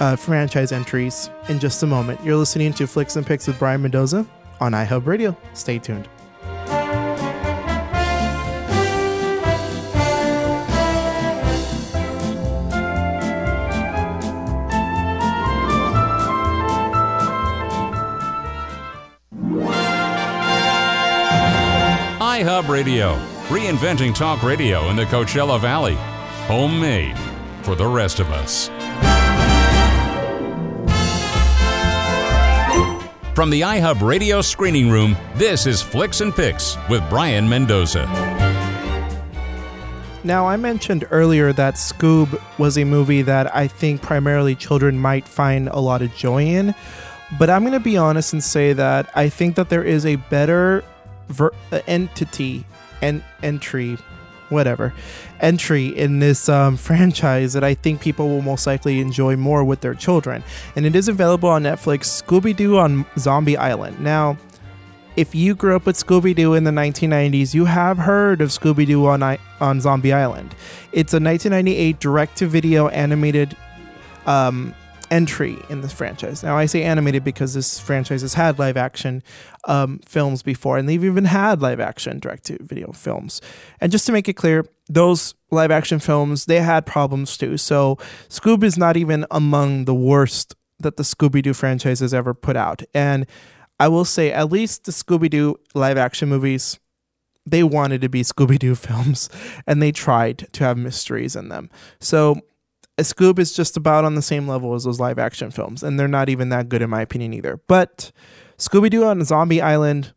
uh, 0.00 0.16
franchise 0.16 0.72
entries 0.72 1.30
in 1.48 1.58
just 1.58 1.82
a 1.82 1.86
moment. 1.86 2.24
You're 2.24 2.36
listening 2.36 2.72
to 2.74 2.86
Flicks 2.86 3.16
and 3.16 3.26
Picks 3.26 3.46
with 3.46 3.58
Brian 3.58 3.82
Mendoza 3.82 4.26
on 4.58 4.72
iHub 4.72 5.06
Radio. 5.06 5.36
Stay 5.52 5.78
tuned. 5.78 6.08
iHub 22.60 22.68
Radio, 22.68 23.14
reinventing 23.48 24.14
talk 24.14 24.42
radio 24.42 24.90
in 24.90 24.96
the 24.96 25.06
Coachella 25.06 25.58
Valley. 25.58 25.94
Homemade 26.46 27.18
for 27.62 27.74
the 27.74 27.86
rest 27.86 28.20
of 28.20 28.30
us. 28.32 28.68
From 33.34 33.48
the 33.48 33.62
iHub 33.62 34.02
Radio 34.02 34.42
Screening 34.42 34.90
Room, 34.90 35.16
this 35.36 35.66
is 35.66 35.80
Flicks 35.80 36.20
and 36.20 36.34
Picks 36.34 36.76
with 36.90 37.02
Brian 37.08 37.48
Mendoza. 37.48 38.04
Now, 40.22 40.46
I 40.46 40.56
mentioned 40.58 41.06
earlier 41.10 41.54
that 41.54 41.76
Scoob 41.76 42.38
was 42.58 42.76
a 42.76 42.84
movie 42.84 43.22
that 43.22 43.56
I 43.56 43.68
think 43.68 44.02
primarily 44.02 44.54
children 44.54 44.98
might 44.98 45.26
find 45.26 45.68
a 45.68 45.80
lot 45.80 46.02
of 46.02 46.14
joy 46.14 46.44
in, 46.44 46.74
but 47.38 47.48
I'm 47.48 47.62
going 47.62 47.72
to 47.72 47.80
be 47.80 47.96
honest 47.96 48.34
and 48.34 48.44
say 48.44 48.74
that 48.74 49.08
I 49.14 49.30
think 49.30 49.56
that 49.56 49.70
there 49.70 49.84
is 49.84 50.04
a 50.04 50.16
better 50.16 50.84
ver- 51.30 51.52
entity 51.86 52.64
and 53.00 53.22
entry 53.42 53.96
whatever 54.50 54.92
entry 55.40 55.86
in 55.86 56.18
this 56.18 56.48
um, 56.48 56.76
franchise 56.88 57.52
that 57.52 57.64
I 57.64 57.74
think 57.74 58.00
people 58.00 58.28
will 58.28 58.42
most 58.42 58.66
likely 58.66 59.00
enjoy 59.00 59.36
more 59.36 59.64
with 59.64 59.80
their 59.80 59.94
children. 59.94 60.42
And 60.76 60.84
it 60.84 60.94
is 60.94 61.08
available 61.08 61.48
on 61.48 61.62
Netflix 61.62 62.22
Scooby 62.22 62.54
Doo 62.54 62.78
on 62.78 63.06
Zombie 63.18 63.56
Island. 63.56 64.00
Now, 64.00 64.36
if 65.16 65.34
you 65.34 65.54
grew 65.54 65.76
up 65.76 65.86
with 65.86 65.96
Scooby 65.96 66.34
Doo 66.34 66.54
in 66.54 66.64
the 66.64 66.70
1990s, 66.70 67.52
you 67.52 67.64
have 67.64 67.98
heard 67.98 68.40
of 68.40 68.50
Scooby 68.50 68.86
Doo 68.86 69.06
on, 69.06 69.22
on 69.60 69.80
Zombie 69.80 70.12
Island. 70.12 70.54
It's 70.92 71.12
a 71.12 71.20
1998 71.20 71.98
direct 71.98 72.36
to 72.38 72.46
video 72.46 72.88
animated 72.88 73.56
um, 74.26 74.74
entry 75.10 75.58
in 75.68 75.80
this 75.80 75.92
franchise. 75.92 76.42
Now, 76.42 76.56
I 76.56 76.66
say 76.66 76.82
animated 76.82 77.24
because 77.24 77.54
this 77.54 77.78
franchise 77.78 78.22
has 78.22 78.34
had 78.34 78.58
live 78.58 78.76
action 78.76 79.22
um, 79.64 80.00
films 80.06 80.42
before, 80.42 80.78
and 80.78 80.88
they've 80.88 81.04
even 81.04 81.24
had 81.24 81.60
live 81.60 81.80
action 81.80 82.18
direct 82.18 82.44
to 82.44 82.58
video 82.62 82.92
films. 82.92 83.40
And 83.80 83.90
just 83.90 84.06
to 84.06 84.12
make 84.12 84.28
it 84.28 84.34
clear, 84.34 84.66
those 84.88 85.34
live 85.50 85.70
action 85.70 85.98
films 85.98 86.46
they 86.46 86.60
had 86.60 86.86
problems 86.86 87.36
too. 87.36 87.56
So 87.56 87.96
Scoob 88.28 88.62
is 88.62 88.78
not 88.78 88.96
even 88.96 89.26
among 89.30 89.84
the 89.84 89.94
worst 89.94 90.54
that 90.78 90.96
the 90.96 91.02
Scooby 91.02 91.42
Doo 91.42 91.54
franchise 91.54 92.00
has 92.00 92.14
ever 92.14 92.34
put 92.34 92.56
out. 92.56 92.82
And 92.94 93.26
I 93.78 93.88
will 93.88 94.04
say, 94.04 94.32
at 94.32 94.50
least 94.50 94.84
the 94.84 94.92
Scooby 94.92 95.30
Doo 95.30 95.56
live 95.74 95.98
action 95.98 96.28
movies, 96.28 96.78
they 97.46 97.62
wanted 97.62 98.00
to 98.02 98.08
be 98.08 98.22
Scooby 98.22 98.58
Doo 98.58 98.74
films 98.76 99.28
and 99.66 99.82
they 99.82 99.92
tried 99.92 100.48
to 100.52 100.64
have 100.64 100.76
mysteries 100.76 101.36
in 101.36 101.48
them. 101.48 101.70
So 102.00 102.40
Scoob 102.98 103.38
is 103.38 103.52
just 103.52 103.76
about 103.76 104.04
on 104.04 104.14
the 104.14 104.22
same 104.22 104.46
level 104.46 104.74
as 104.74 104.84
those 104.84 105.00
live 105.00 105.18
action 105.18 105.50
films, 105.50 105.82
and 105.82 105.98
they're 105.98 106.08
not 106.08 106.28
even 106.28 106.50
that 106.50 106.68
good 106.68 106.82
in 106.82 106.90
my 106.90 107.00
opinion 107.00 107.32
either. 107.32 107.60
But 107.66 108.12
Scooby 108.58 108.90
Doo 108.90 109.04
on 109.04 109.24
Zombie 109.24 109.62
Island 109.62 110.12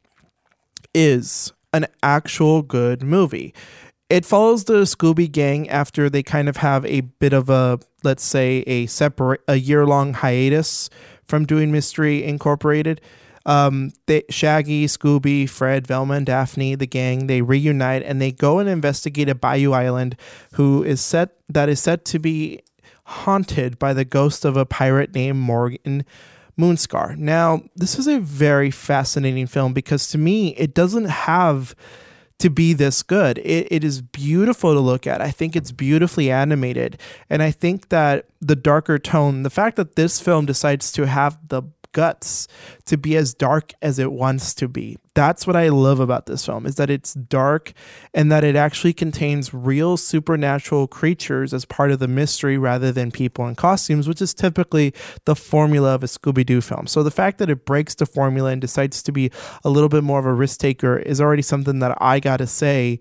is 0.94 1.54
an 1.72 1.88
actual 2.02 2.62
good 2.62 3.02
movie. 3.02 3.54
It 4.10 4.26
follows 4.26 4.66
the 4.66 4.84
Scooby 4.84 5.32
gang 5.32 5.70
after 5.70 6.10
they 6.10 6.22
kind 6.22 6.48
of 6.50 6.58
have 6.58 6.86
a 6.86 7.02
bit 7.02 7.34
of 7.34 7.50
a 7.50 7.80
let's 8.04 8.24
say 8.24 8.64
a 8.68 8.86
separate 8.86 9.42
a 9.48 9.56
year 9.56 9.86
long 9.86 10.14
hiatus 10.14 10.90
from 11.26 11.46
doing 11.46 11.72
Mystery 11.72 12.24
Incorporated. 12.24 13.02
Um, 13.46 13.92
they, 14.06 14.24
Shaggy, 14.30 14.86
Scooby, 14.86 15.50
Fred, 15.50 15.86
Velma, 15.86 16.16
and 16.16 16.26
Daphne, 16.26 16.76
the 16.76 16.88
gang, 16.88 17.28
they 17.28 17.42
reunite 17.42 18.04
and 18.04 18.22
they 18.22 18.32
go 18.32 18.60
and 18.60 18.70
investigate 18.70 19.30
a 19.30 19.36
Bayou 19.36 19.74
Island, 19.74 20.16
who 20.54 20.84
is 20.84 21.02
set 21.02 21.32
that 21.50 21.70
is 21.70 21.82
said 21.82 22.06
to 22.06 22.20
be 22.20 22.62
haunted 23.06 23.78
by 23.78 23.94
the 23.94 24.06
ghost 24.06 24.46
of 24.46 24.56
a 24.56 24.66
pirate 24.66 25.14
named 25.14 25.40
Morgan 25.40 26.06
Moonscar. 26.58 27.18
Now, 27.18 27.64
this 27.76 27.98
is 28.00 28.08
a 28.08 28.20
very 28.20 28.72
fascinating 28.72 29.48
film 29.48 29.74
because 29.74 30.08
to 30.10 30.18
me, 30.18 30.50
it 30.56 30.74
doesn't 30.74 31.06
have 31.06 31.76
to 32.40 32.50
be 32.50 32.74
this 32.74 33.04
good. 33.04 33.38
It, 33.40 33.68
it 33.72 33.84
is 33.84 34.02
beautiful 34.02 34.74
to 34.74 34.80
look 34.80 35.08
at. 35.08 35.22
I 35.22 35.32
think 35.32 35.56
it's 35.56 35.72
beautifully 35.72 36.30
animated. 36.30 37.00
And 37.30 37.42
I 37.42 37.52
think 37.52 37.90
that 37.90 38.26
the 38.42 38.56
darker 38.56 39.00
tone, 39.00 39.44
the 39.44 39.50
fact 39.50 39.78
that 39.78 39.96
this 39.96 40.20
film 40.20 40.46
decides 40.46 40.92
to 40.94 41.08
have 41.08 41.38
the 41.48 41.64
guts 41.94 42.48
to 42.86 42.98
be 42.98 43.16
as 43.16 43.34
dark 43.34 43.74
as 43.82 43.98
it 44.00 44.12
wants 44.12 44.54
to 44.56 44.68
be. 44.68 44.98
That's 45.16 45.48
what 45.48 45.56
I 45.56 45.70
love 45.70 46.00
about 46.00 46.26
this 46.26 46.46
film 46.46 46.66
is 46.66 46.76
that 46.76 46.90
it's 46.90 47.14
dark 47.14 47.72
and 48.14 48.32
that 48.32 48.44
it 48.44 48.56
actually 48.56 48.94
contains 48.94 49.54
real 49.54 49.96
supernatural 49.96 50.88
creatures 50.88 51.54
as 51.54 51.66
part 51.66 51.92
of 51.92 52.00
the 52.00 52.08
mystery 52.08 52.58
rather 52.58 52.92
than 52.92 53.12
people 53.12 53.48
in 53.48 53.56
costumes, 53.56 54.08
which 54.08 54.22
is 54.22 54.34
typically 54.34 54.94
the 55.26 55.36
formula 55.36 55.94
of 55.94 56.04
a 56.04 56.08
Scooby-Doo 56.08 56.62
film. 56.62 56.88
So 56.88 57.04
the 57.04 57.12
fact 57.12 57.38
that 57.38 57.50
it 57.50 57.66
breaks 57.66 57.96
the 57.96 58.06
formula 58.06 58.52
and 58.52 58.60
decides 58.60 59.04
to 59.04 59.12
be 59.12 59.32
a 59.64 59.70
little 59.70 59.90
bit 59.90 60.04
more 60.04 60.20
of 60.20 60.26
a 60.26 60.34
risk 60.34 60.60
taker 60.60 60.98
is 60.98 61.22
already 61.22 61.44
something 61.44 61.80
that 61.80 61.96
I 62.02 62.20
got 62.20 62.38
to 62.38 62.48
say 62.48 63.00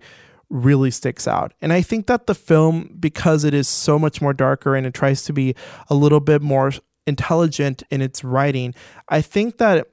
really 0.49 0.91
sticks 0.91 1.27
out. 1.27 1.53
And 1.61 1.73
I 1.73 1.81
think 1.81 2.05
that 2.07 2.27
the 2.27 2.35
film, 2.35 2.95
because 2.99 3.43
it 3.43 3.55
is 3.55 3.67
so 3.67 3.97
much 3.97 4.21
more 4.21 4.33
darker 4.33 4.75
and 4.75 4.85
it 4.85 4.93
tries 4.93 5.23
to 5.23 5.33
be 5.33 5.55
a 5.89 5.95
little 5.95 6.19
bit 6.19 6.43
more 6.43 6.71
intelligent 7.07 7.83
in 7.89 8.01
its 8.01 8.23
writing. 8.23 8.73
I 9.09 9.21
think 9.21 9.57
that 9.57 9.87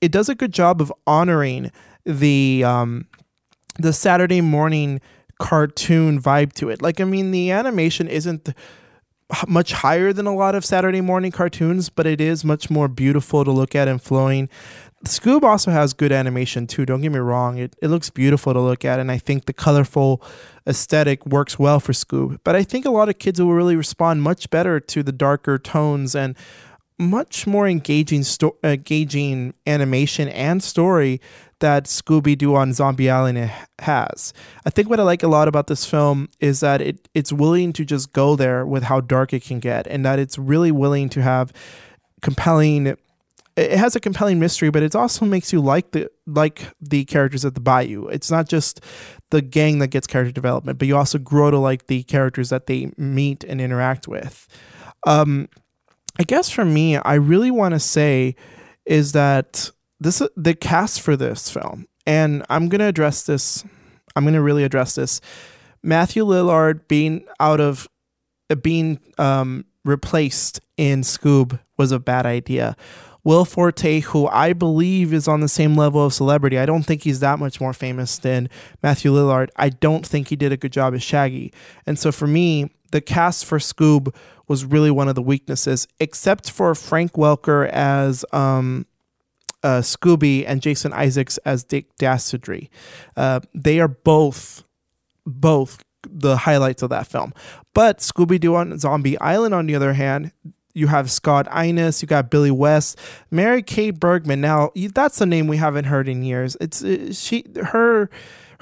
it 0.00 0.12
does 0.12 0.28
a 0.28 0.34
good 0.34 0.52
job 0.52 0.80
of 0.80 0.92
honoring 1.06 1.70
the 2.04 2.64
um, 2.64 3.06
the 3.78 3.92
Saturday 3.92 4.40
morning 4.40 5.00
cartoon 5.38 6.20
vibe 6.20 6.52
to 6.54 6.68
it. 6.68 6.82
Like, 6.82 7.00
I 7.00 7.04
mean, 7.04 7.30
the 7.30 7.50
animation 7.50 8.08
isn't 8.08 8.50
much 9.48 9.72
higher 9.72 10.12
than 10.12 10.26
a 10.26 10.34
lot 10.34 10.54
of 10.54 10.64
Saturday 10.64 11.00
morning 11.00 11.32
cartoons, 11.32 11.88
but 11.88 12.06
it 12.06 12.20
is 12.20 12.44
much 12.44 12.70
more 12.70 12.88
beautiful 12.88 13.44
to 13.44 13.50
look 13.50 13.74
at 13.74 13.88
and 13.88 14.00
flowing. 14.00 14.48
Scoob 15.04 15.42
also 15.42 15.70
has 15.70 15.92
good 15.92 16.12
animation 16.12 16.66
too. 16.66 16.86
Don't 16.86 17.00
get 17.00 17.10
me 17.10 17.18
wrong; 17.18 17.58
it 17.58 17.74
it 17.82 17.88
looks 17.88 18.10
beautiful 18.10 18.52
to 18.52 18.60
look 18.60 18.84
at, 18.84 19.00
and 19.00 19.10
I 19.10 19.18
think 19.18 19.46
the 19.46 19.52
colorful 19.52 20.22
aesthetic 20.66 21.24
works 21.26 21.58
well 21.58 21.80
for 21.80 21.92
Scoob. 21.92 22.38
But 22.44 22.56
I 22.56 22.62
think 22.62 22.84
a 22.84 22.90
lot 22.90 23.08
of 23.08 23.18
kids 23.18 23.40
will 23.40 23.52
really 23.52 23.76
respond 23.76 24.22
much 24.22 24.50
better 24.50 24.80
to 24.80 25.02
the 25.02 25.12
darker 25.12 25.58
tones 25.58 26.14
and 26.14 26.36
much 26.98 27.46
more 27.46 27.66
engaging 27.66 28.22
sto- 28.22 28.56
engaging 28.62 29.54
animation 29.66 30.28
and 30.28 30.62
story 30.62 31.20
that 31.60 31.84
Scooby 31.84 32.36
Doo 32.36 32.54
on 32.54 32.72
Zombie 32.72 33.08
Island 33.08 33.50
has. 33.80 34.32
I 34.66 34.70
think 34.70 34.90
what 34.90 35.00
I 35.00 35.04
like 35.04 35.22
a 35.22 35.28
lot 35.28 35.48
about 35.48 35.68
this 35.68 35.84
film 35.84 36.28
is 36.40 36.60
that 36.60 36.80
it 36.80 37.08
it's 37.14 37.32
willing 37.32 37.72
to 37.74 37.84
just 37.84 38.12
go 38.12 38.36
there 38.36 38.66
with 38.66 38.84
how 38.84 39.00
dark 39.00 39.32
it 39.32 39.42
can 39.44 39.60
get, 39.60 39.86
and 39.86 40.04
that 40.04 40.18
it's 40.18 40.38
really 40.38 40.72
willing 40.72 41.08
to 41.10 41.22
have 41.22 41.52
compelling 42.20 42.96
it 43.56 43.72
has 43.72 43.94
a 43.94 44.00
compelling 44.00 44.38
mystery, 44.38 44.70
but 44.70 44.82
it 44.82 44.96
also 44.96 45.24
makes 45.24 45.52
you 45.52 45.60
like 45.60 45.90
the 45.92 46.10
like 46.26 46.68
the 46.80 47.04
characters 47.04 47.44
at 47.44 47.54
the 47.54 47.60
Bayou. 47.60 48.06
It's 48.06 48.30
not 48.30 48.48
just 48.48 48.80
the 49.30 49.42
gang 49.42 49.78
that 49.80 49.88
gets 49.88 50.06
character 50.06 50.32
development, 50.32 50.78
but 50.78 50.88
you 50.88 50.96
also 50.96 51.18
grow 51.18 51.50
to 51.50 51.58
like 51.58 51.86
the 51.86 52.02
characters 52.04 52.48
that 52.48 52.66
they 52.66 52.92
meet 52.96 53.44
and 53.44 53.60
interact 53.60 54.08
with. 54.08 54.48
Um, 55.06 55.48
I 56.18 56.22
guess 56.22 56.48
for 56.50 56.64
me, 56.64 56.96
I 56.96 57.14
really 57.14 57.50
want 57.50 57.74
to 57.74 57.80
say 57.80 58.36
is 58.86 59.12
that 59.12 59.70
this 60.00 60.22
the 60.36 60.54
cast 60.54 61.00
for 61.00 61.16
this 61.16 61.50
film, 61.50 61.86
and 62.06 62.44
I'm 62.48 62.68
gonna 62.68 62.88
address 62.88 63.24
this. 63.24 63.64
I'm 64.16 64.24
gonna 64.24 64.42
really 64.42 64.64
address 64.64 64.94
this. 64.94 65.20
Matthew 65.82 66.24
Lillard 66.24 66.88
being 66.88 67.26
out 67.38 67.60
of 67.60 67.86
uh, 68.48 68.54
being 68.54 68.98
um, 69.18 69.66
replaced 69.84 70.60
in 70.76 71.02
Scoob 71.02 71.58
was 71.76 71.92
a 71.92 71.98
bad 71.98 72.24
idea 72.24 72.76
Will 73.24 73.44
Forte, 73.44 74.00
who 74.00 74.26
I 74.26 74.52
believe 74.52 75.12
is 75.12 75.28
on 75.28 75.40
the 75.40 75.48
same 75.48 75.76
level 75.76 76.04
of 76.04 76.12
celebrity. 76.12 76.58
I 76.58 76.66
don't 76.66 76.82
think 76.82 77.02
he's 77.04 77.20
that 77.20 77.38
much 77.38 77.60
more 77.60 77.72
famous 77.72 78.18
than 78.18 78.48
Matthew 78.82 79.12
Lillard. 79.12 79.48
I 79.56 79.68
don't 79.68 80.04
think 80.04 80.28
he 80.28 80.36
did 80.36 80.52
a 80.52 80.56
good 80.56 80.72
job 80.72 80.94
as 80.94 81.02
Shaggy. 81.02 81.52
And 81.86 81.98
so 81.98 82.10
for 82.10 82.26
me, 82.26 82.70
the 82.90 83.00
cast 83.00 83.44
for 83.44 83.58
Scoob 83.58 84.14
was 84.48 84.64
really 84.64 84.90
one 84.90 85.08
of 85.08 85.14
the 85.14 85.22
weaknesses, 85.22 85.86
except 86.00 86.50
for 86.50 86.74
Frank 86.74 87.12
Welker 87.12 87.68
as 87.68 88.24
um, 88.32 88.86
uh, 89.62 89.80
Scooby 89.80 90.44
and 90.46 90.60
Jason 90.60 90.92
Isaacs 90.92 91.38
as 91.38 91.64
Dick 91.64 91.96
Dastardly. 91.96 92.70
Uh, 93.16 93.40
they 93.54 93.80
are 93.80 93.88
both 93.88 94.64
both 95.24 95.84
the 96.08 96.36
highlights 96.36 96.82
of 96.82 96.90
that 96.90 97.06
film. 97.06 97.32
But 97.74 97.98
Scooby 97.98 98.40
Doo 98.40 98.56
on 98.56 98.76
Zombie 98.78 99.18
Island, 99.20 99.54
on 99.54 99.66
the 99.66 99.74
other 99.76 99.92
hand, 99.92 100.32
you 100.74 100.86
have 100.88 101.10
Scott 101.10 101.46
Innes, 101.54 102.02
you 102.02 102.08
got 102.08 102.30
Billy 102.30 102.50
West, 102.50 102.98
Mary 103.30 103.62
Kay 103.62 103.90
Bergman. 103.90 104.40
Now 104.40 104.70
that's 104.74 105.20
a 105.20 105.26
name 105.26 105.46
we 105.46 105.56
haven't 105.58 105.84
heard 105.84 106.08
in 106.08 106.22
years. 106.22 106.56
It's 106.60 106.82
uh, 106.82 107.12
she 107.12 107.44
her 107.62 108.08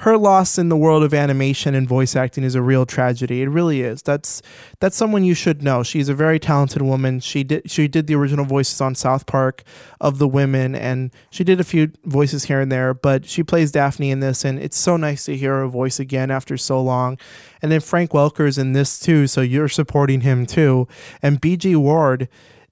her 0.01 0.17
loss 0.17 0.57
in 0.57 0.69
the 0.69 0.75
world 0.75 1.03
of 1.03 1.13
animation 1.13 1.75
and 1.75 1.87
voice 1.87 2.15
acting 2.15 2.43
is 2.43 2.55
a 2.55 2.61
real 2.61 2.87
tragedy. 2.87 3.43
It 3.43 3.49
really 3.49 3.81
is. 3.81 4.01
That's 4.01 4.41
that's 4.79 4.97
someone 4.97 5.23
you 5.23 5.35
should 5.35 5.61
know. 5.61 5.83
She's 5.83 6.09
a 6.09 6.15
very 6.15 6.39
talented 6.39 6.81
woman. 6.81 7.19
She 7.19 7.43
did 7.43 7.69
she 7.69 7.87
did 7.87 8.07
the 8.07 8.15
original 8.15 8.43
voices 8.43 8.81
on 8.81 8.95
South 8.95 9.27
Park 9.27 9.63
of 9.99 10.17
the 10.17 10.27
women 10.27 10.73
and 10.73 11.11
she 11.29 11.43
did 11.43 11.59
a 11.59 11.63
few 11.63 11.91
voices 12.03 12.45
here 12.45 12.59
and 12.59 12.71
there, 12.71 12.95
but 12.95 13.27
she 13.27 13.43
plays 13.43 13.71
Daphne 13.71 14.09
in 14.09 14.21
this 14.21 14.43
and 14.43 14.57
it's 14.57 14.77
so 14.77 14.97
nice 14.97 15.25
to 15.25 15.37
hear 15.37 15.57
her 15.57 15.67
voice 15.67 15.99
again 15.99 16.31
after 16.31 16.57
so 16.57 16.81
long. 16.81 17.19
And 17.61 17.71
then 17.71 17.79
Frank 17.79 18.11
Welker's 18.11 18.57
in 18.57 18.73
this 18.73 18.99
too, 18.99 19.27
so 19.27 19.41
you're 19.41 19.69
supporting 19.69 20.21
him 20.21 20.47
too. 20.47 20.87
And 21.21 21.39
B.J. 21.39 21.75
Ward, 21.75 22.27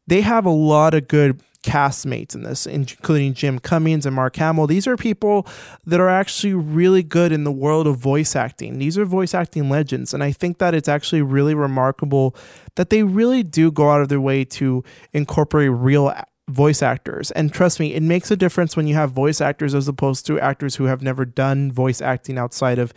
they 0.08 0.22
have 0.22 0.48
a 0.48 0.50
lot 0.50 0.96
of 0.96 1.08
good 1.08 1.44
castmates 1.63 2.36
in 2.36 2.43
this, 2.43 2.65
including 2.65 3.34
Jim 3.34 3.60
Cummings 3.60 4.06
and 4.06 4.15
Mark 4.15 4.36
Hamill. 4.38 4.67
These 4.67 4.88
are 4.88 4.95
people 4.95 5.45
that 5.86 6.00
are 6.00 6.10
actually 6.10 6.54
really 6.54 7.04
good 7.04 7.32
in 7.32 7.43
the 7.43 7.52
world 7.52 7.88
of 7.88 7.98
voice 7.98 8.36
acting. 8.36 8.80
These 8.80 8.98
are 8.98 9.06
voice 9.06 9.34
acting 9.34 9.69
legends. 9.69 10.13
And 10.13 10.24
I 10.24 10.32
think 10.32 10.60
that 10.60 10.74
it's 10.74 10.88
actually 10.88 11.22
really 11.22 11.54
remarkable 11.54 12.36
that 12.76 12.89
they 12.89 13.04
really 13.04 13.43
do 13.43 13.72
go 13.72 13.89
out 13.89 14.02
of 14.02 14.10
their 14.10 14.22
way 14.22 14.45
to 14.45 14.84
incorporate 15.12 15.72
real 15.72 16.13
voice 16.50 16.82
actors. 16.82 17.32
And 17.32 17.54
trust 17.54 17.80
me, 17.80 17.93
it 17.93 18.04
makes 18.04 18.32
a 18.32 18.38
difference 18.38 18.76
when 18.76 18.88
you 18.88 18.95
have 18.95 19.12
voice 19.12 19.41
actors 19.41 19.76
as 19.76 19.88
opposed 19.88 20.26
to 20.28 20.39
actors 20.39 20.76
who 20.76 20.86
have 20.86 21.02
never 21.02 21.26
done 21.26 21.72
voice 21.72 22.02
acting 22.02 22.38
outside 22.38 22.80
of 22.80 22.93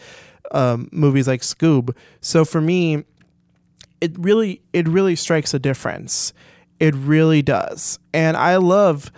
um, 0.53 0.89
movies 0.93 1.29
like 1.29 1.43
Scoob. 1.43 1.95
So 2.21 2.45
for 2.45 2.61
me, 2.61 3.05
it 4.01 4.19
really 4.19 4.63
it 4.73 4.89
really 4.89 5.17
strikes 5.17 5.55
a 5.55 5.59
difference. 5.59 6.33
It 6.83 6.97
really 6.97 7.43
does. 7.43 8.01
And 8.13 8.37
I 8.37 8.57
love 8.57 9.13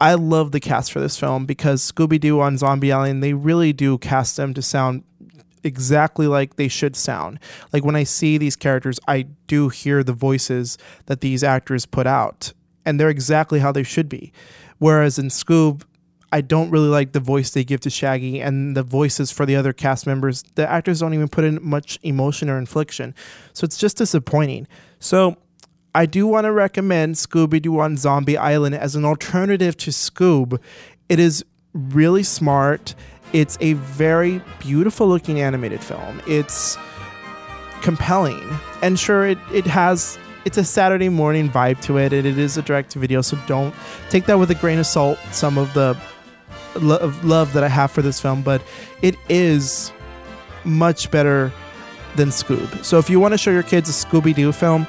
I 0.00 0.14
love 0.14 0.52
the 0.52 0.60
cast 0.60 0.92
for 0.92 1.00
this 1.00 1.18
film 1.18 1.46
because 1.46 1.82
Scooby 1.82 2.20
Doo 2.20 2.40
on 2.40 2.56
Zombie 2.56 2.92
Island, 2.92 3.24
they 3.24 3.32
really 3.32 3.72
do 3.72 3.98
cast 3.98 4.36
them 4.36 4.54
to 4.54 4.62
sound 4.62 5.02
exactly 5.64 6.28
like 6.28 6.54
they 6.54 6.68
should 6.68 6.94
sound. 6.94 7.40
Like 7.72 7.84
when 7.84 7.96
I 7.96 8.04
see 8.04 8.38
these 8.38 8.54
characters, 8.54 9.00
I 9.08 9.22
do 9.48 9.68
hear 9.68 10.04
the 10.04 10.12
voices 10.12 10.78
that 11.06 11.20
these 11.20 11.42
actors 11.42 11.86
put 11.86 12.06
out, 12.06 12.52
and 12.86 13.00
they're 13.00 13.10
exactly 13.10 13.58
how 13.58 13.72
they 13.72 13.82
should 13.82 14.08
be. 14.08 14.32
Whereas 14.78 15.18
in 15.18 15.26
Scoob, 15.26 15.82
I 16.30 16.40
don't 16.40 16.70
really 16.70 16.86
like 16.86 17.10
the 17.10 17.20
voice 17.20 17.50
they 17.50 17.64
give 17.64 17.80
to 17.80 17.90
Shaggy 17.90 18.40
and 18.40 18.76
the 18.76 18.84
voices 18.84 19.32
for 19.32 19.44
the 19.44 19.56
other 19.56 19.72
cast 19.72 20.06
members. 20.06 20.44
The 20.54 20.70
actors 20.70 21.00
don't 21.00 21.14
even 21.14 21.26
put 21.26 21.42
in 21.42 21.58
much 21.60 21.98
emotion 22.04 22.48
or 22.48 22.58
infliction. 22.58 23.12
So 23.54 23.64
it's 23.64 23.76
just 23.78 23.96
disappointing. 23.96 24.68
So 25.00 25.36
I 25.94 26.06
do 26.06 26.26
want 26.26 26.44
to 26.44 26.52
recommend 26.52 27.14
Scooby 27.16 27.60
Doo 27.60 27.80
on 27.80 27.96
Zombie 27.96 28.36
Island 28.36 28.74
as 28.74 28.94
an 28.94 29.04
alternative 29.04 29.76
to 29.78 29.90
Scoob. 29.90 30.60
It 31.08 31.18
is 31.18 31.44
really 31.72 32.22
smart. 32.22 32.94
It's 33.32 33.58
a 33.60 33.72
very 33.74 34.42
beautiful 34.60 35.08
looking 35.08 35.40
animated 35.40 35.82
film. 35.82 36.22
It's 36.26 36.76
compelling. 37.82 38.42
And 38.82 38.98
sure, 38.98 39.26
it, 39.26 39.38
it 39.52 39.66
has 39.66 40.18
it's 40.44 40.56
a 40.56 40.64
Saturday 40.64 41.08
morning 41.08 41.50
vibe 41.50 41.80
to 41.82 41.98
it, 41.98 42.12
and 42.12 42.26
it 42.26 42.38
is 42.38 42.56
a 42.56 42.62
direct 42.62 42.90
to 42.92 42.98
video, 42.98 43.20
so 43.20 43.38
don't 43.46 43.74
take 44.08 44.26
that 44.26 44.38
with 44.38 44.50
a 44.50 44.54
grain 44.54 44.78
of 44.78 44.86
salt. 44.86 45.18
Some 45.30 45.58
of 45.58 45.74
the 45.74 45.96
lo- 46.76 47.12
love 47.22 47.52
that 47.52 47.64
I 47.64 47.68
have 47.68 47.90
for 47.90 48.02
this 48.02 48.20
film, 48.20 48.42
but 48.42 48.62
it 49.02 49.16
is 49.28 49.92
much 50.64 51.10
better 51.10 51.52
than 52.16 52.28
Scoob. 52.28 52.84
So 52.84 52.98
if 52.98 53.10
you 53.10 53.20
want 53.20 53.34
to 53.34 53.38
show 53.38 53.50
your 53.50 53.62
kids 53.62 53.90
a 53.90 53.92
Scooby 53.92 54.34
Doo 54.34 54.52
film, 54.52 54.86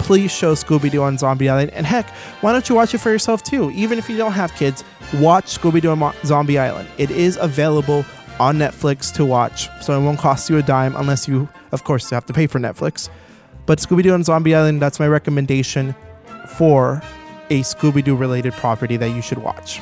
please 0.00 0.30
show 0.32 0.54
Scooby 0.54 0.90
Doo 0.90 1.02
on 1.02 1.18
Zombie 1.18 1.48
Island. 1.48 1.70
And 1.70 1.86
heck, 1.86 2.08
why 2.40 2.52
don't 2.52 2.68
you 2.68 2.74
watch 2.74 2.94
it 2.94 2.98
for 2.98 3.10
yourself 3.10 3.42
too? 3.42 3.70
Even 3.70 3.98
if 3.98 4.08
you 4.08 4.16
don't 4.16 4.32
have 4.32 4.54
kids, 4.54 4.82
watch 5.14 5.58
Scooby 5.58 5.80
Doo 5.80 5.90
on 5.90 6.14
Zombie 6.24 6.58
Island. 6.58 6.88
It 6.98 7.10
is 7.10 7.36
available 7.36 8.04
on 8.38 8.56
Netflix 8.56 9.12
to 9.14 9.24
watch, 9.24 9.68
so 9.82 9.98
it 9.98 10.02
won't 10.02 10.18
cost 10.18 10.48
you 10.48 10.56
a 10.56 10.62
dime 10.62 10.96
unless 10.96 11.28
you, 11.28 11.48
of 11.72 11.84
course, 11.84 12.08
have 12.10 12.26
to 12.26 12.32
pay 12.32 12.46
for 12.46 12.58
Netflix. 12.58 13.08
But 13.66 13.78
Scooby 13.78 14.02
Doo 14.02 14.12
on 14.12 14.24
Zombie 14.24 14.54
Island, 14.54 14.80
that's 14.80 14.98
my 14.98 15.06
recommendation 15.06 15.94
for 16.56 17.02
a 17.50 17.60
Scooby 17.60 18.02
Doo 18.02 18.16
related 18.16 18.54
property 18.54 18.96
that 18.96 19.10
you 19.10 19.22
should 19.22 19.38
watch. 19.38 19.80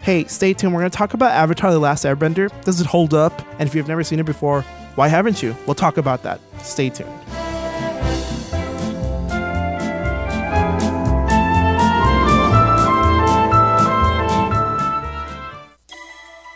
Hey, 0.00 0.24
stay 0.24 0.52
tuned. 0.54 0.72
We're 0.74 0.80
going 0.80 0.90
to 0.90 0.96
talk 0.96 1.14
about 1.14 1.30
Avatar 1.30 1.70
The 1.70 1.78
Last 1.78 2.04
Airbender. 2.04 2.50
Does 2.64 2.80
it 2.80 2.86
hold 2.86 3.14
up? 3.14 3.40
And 3.58 3.68
if 3.68 3.74
you've 3.74 3.86
never 3.86 4.02
seen 4.02 4.18
it 4.18 4.26
before, 4.26 4.62
why 4.96 5.08
haven't 5.08 5.42
you? 5.42 5.54
We'll 5.66 5.74
talk 5.74 5.96
about 5.96 6.24
that. 6.24 6.40
Stay 6.62 6.90
tuned. 6.90 7.41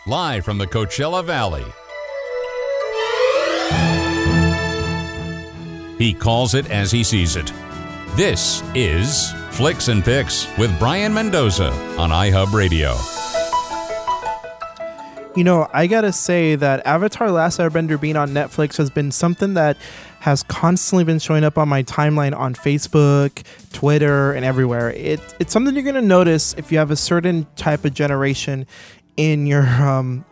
Live 0.07 0.45
from 0.45 0.57
the 0.57 0.65
Coachella 0.65 1.21
Valley. 1.21 1.65
He 5.97 6.13
calls 6.13 6.53
it 6.53 6.71
as 6.71 6.91
he 6.91 7.03
sees 7.03 7.35
it. 7.35 7.51
This 8.15 8.63
is 8.73 9.33
Flicks 9.51 9.89
and 9.89 10.05
Picks 10.05 10.47
with 10.57 10.79
Brian 10.79 11.13
Mendoza 11.13 11.73
on 11.97 12.11
iHub 12.11 12.53
Radio. 12.53 12.95
You 15.35 15.43
know, 15.43 15.69
I 15.73 15.87
gotta 15.87 16.13
say 16.13 16.55
that 16.55 16.87
Avatar 16.87 17.29
Last 17.29 17.59
Airbender 17.59 17.99
being 17.99 18.15
on 18.15 18.29
Netflix 18.29 18.77
has 18.77 18.89
been 18.89 19.11
something 19.11 19.55
that 19.55 19.75
has 20.21 20.41
constantly 20.41 21.03
been 21.03 21.19
showing 21.19 21.43
up 21.43 21.57
on 21.57 21.67
my 21.67 21.83
timeline 21.83 22.35
on 22.35 22.55
Facebook, 22.55 23.43
Twitter, 23.73 24.31
and 24.31 24.45
everywhere. 24.45 24.91
It, 24.91 25.19
it's 25.39 25.51
something 25.51 25.75
you're 25.75 25.83
gonna 25.83 26.01
notice 26.01 26.53
if 26.53 26.71
you 26.71 26.77
have 26.77 26.91
a 26.91 26.95
certain 26.95 27.45
type 27.57 27.83
of 27.83 27.93
generation 27.93 28.65
in 29.17 29.45
your 29.45 29.67
um, 29.67 30.23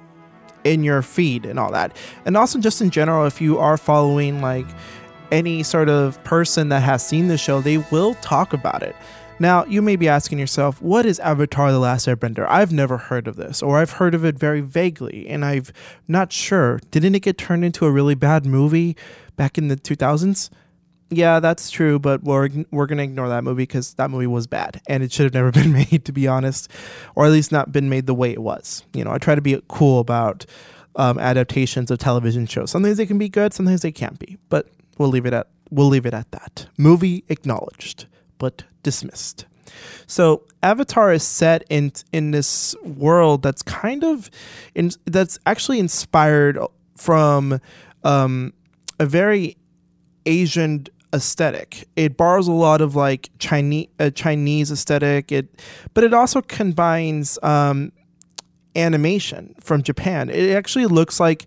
in 0.64 0.84
your 0.84 1.02
feed 1.02 1.46
and 1.46 1.60
all 1.60 1.72
that. 1.72 1.96
And 2.26 2.38
also 2.38 2.60
just 2.60 2.82
in 2.82 2.90
general, 2.90 3.26
if 3.26 3.42
you 3.42 3.60
are 3.60 3.78
following 3.78 4.42
like 4.42 4.66
any 5.32 5.64
sort 5.64 5.90
of 5.90 6.22
person 6.24 6.70
that 6.70 6.82
has 6.82 7.06
seen 7.06 7.28
the 7.28 7.38
show, 7.38 7.62
they 7.62 7.78
will 7.78 8.16
talk 8.16 8.54
about 8.54 8.84
it. 8.84 8.96
Now, 9.38 9.66
you 9.66 9.82
may 9.82 9.98
be 9.98 10.08
asking 10.08 10.40
yourself, 10.40 10.82
what 10.82 11.06
is 11.06 11.20
Avatar 11.20 11.72
The 11.72 11.80
Last 11.80 12.08
Airbender? 12.08 12.48
I've 12.50 12.72
never 12.72 12.98
heard 12.98 13.28
of 13.28 13.36
this, 13.36 13.62
or 13.62 13.80
I've 13.80 13.92
heard 13.92 14.16
of 14.16 14.24
it 14.24 14.40
very 14.40 14.62
vaguely, 14.62 15.28
and 15.28 15.44
I'm 15.44 15.66
not 16.08 16.32
sure. 16.32 16.80
Didn't 16.90 17.16
it 17.16 17.20
get 17.20 17.38
turned 17.38 17.66
into 17.66 17.86
a 17.86 17.92
really 17.92 18.16
bad 18.16 18.46
movie 18.46 18.96
back 19.36 19.58
in 19.58 19.68
the 19.68 19.76
2000s? 19.76 20.50
Yeah, 21.10 21.40
that's 21.40 21.70
true, 21.70 22.00
but 22.00 22.24
we're, 22.24 22.50
we're 22.72 22.88
to 22.88 22.98
ignore 22.98 23.30
that 23.30 23.44
movie 23.44 23.64
because 23.64 23.94
that 23.96 24.10
movie 24.10 24.28
was 24.28 24.48
bad 24.48 24.82
and 24.88 25.04
it 25.04 25.12
should 25.12 25.26
have 25.26 25.34
never 25.34 25.52
been 25.60 25.72
made, 25.72 26.04
to 26.06 26.12
be 26.12 26.28
honest, 26.28 26.70
or 27.16 27.26
at 27.26 27.32
least 27.32 27.52
not 27.52 27.72
been 27.72 27.90
made 27.90 28.08
the 28.08 28.16
way 28.16 28.32
it 28.32 28.42
was. 28.42 28.84
You 28.94 29.04
know, 29.04 29.12
I 29.12 29.18
try 29.18 29.36
to 29.36 29.42
be 29.42 29.62
cool 29.68 30.00
about 30.00 30.46
um, 30.96 31.20
adaptations 31.20 31.92
of 31.92 32.00
television 32.00 32.46
shows. 32.46 32.72
Sometimes 32.72 32.98
they 32.98 33.06
can 33.06 33.18
be 33.18 33.30
good, 33.30 33.54
sometimes 33.54 33.82
they 33.82 33.92
can't 33.92 34.18
be, 34.18 34.38
but 34.50 34.70
we'll 34.98 35.10
leave 35.10 35.26
it 35.26 35.34
at 35.34 35.48
we'll 35.72 35.88
leave 35.88 36.06
it 36.06 36.14
at 36.14 36.32
that. 36.32 36.68
Movie 36.78 37.24
acknowledged, 37.30 38.06
but 38.38 38.64
dismissed. 38.84 39.46
So 40.08 40.44
Avatar 40.64 41.12
is 41.12 41.24
set 41.24 41.64
in 41.70 41.92
in 42.14 42.32
this 42.32 42.76
world 42.84 43.44
that's 43.44 43.62
kind 43.62 44.04
of 44.04 44.30
in, 44.74 44.92
that's 45.06 45.38
actually 45.46 45.80
inspired 45.80 46.58
from 46.96 47.60
um, 48.04 48.54
a 49.00 49.06
very 49.06 49.58
Asian 50.26 50.88
aesthetic. 51.14 51.88
It 51.96 52.18
borrows 52.18 52.48
a 52.48 52.52
lot 52.52 52.82
of 52.82 52.96
like 52.96 53.30
Chinese 53.40 53.88
a 54.00 54.12
Chinese 54.12 54.72
aesthetic. 54.72 55.32
It, 55.32 55.62
but 55.94 56.04
it 56.04 56.14
also 56.14 56.42
combines 56.42 57.40
um, 57.44 57.92
animation 58.76 59.56
from 59.60 59.84
Japan. 59.84 60.30
It 60.30 60.52
actually 60.52 60.86
looks 60.86 61.20
like 61.20 61.46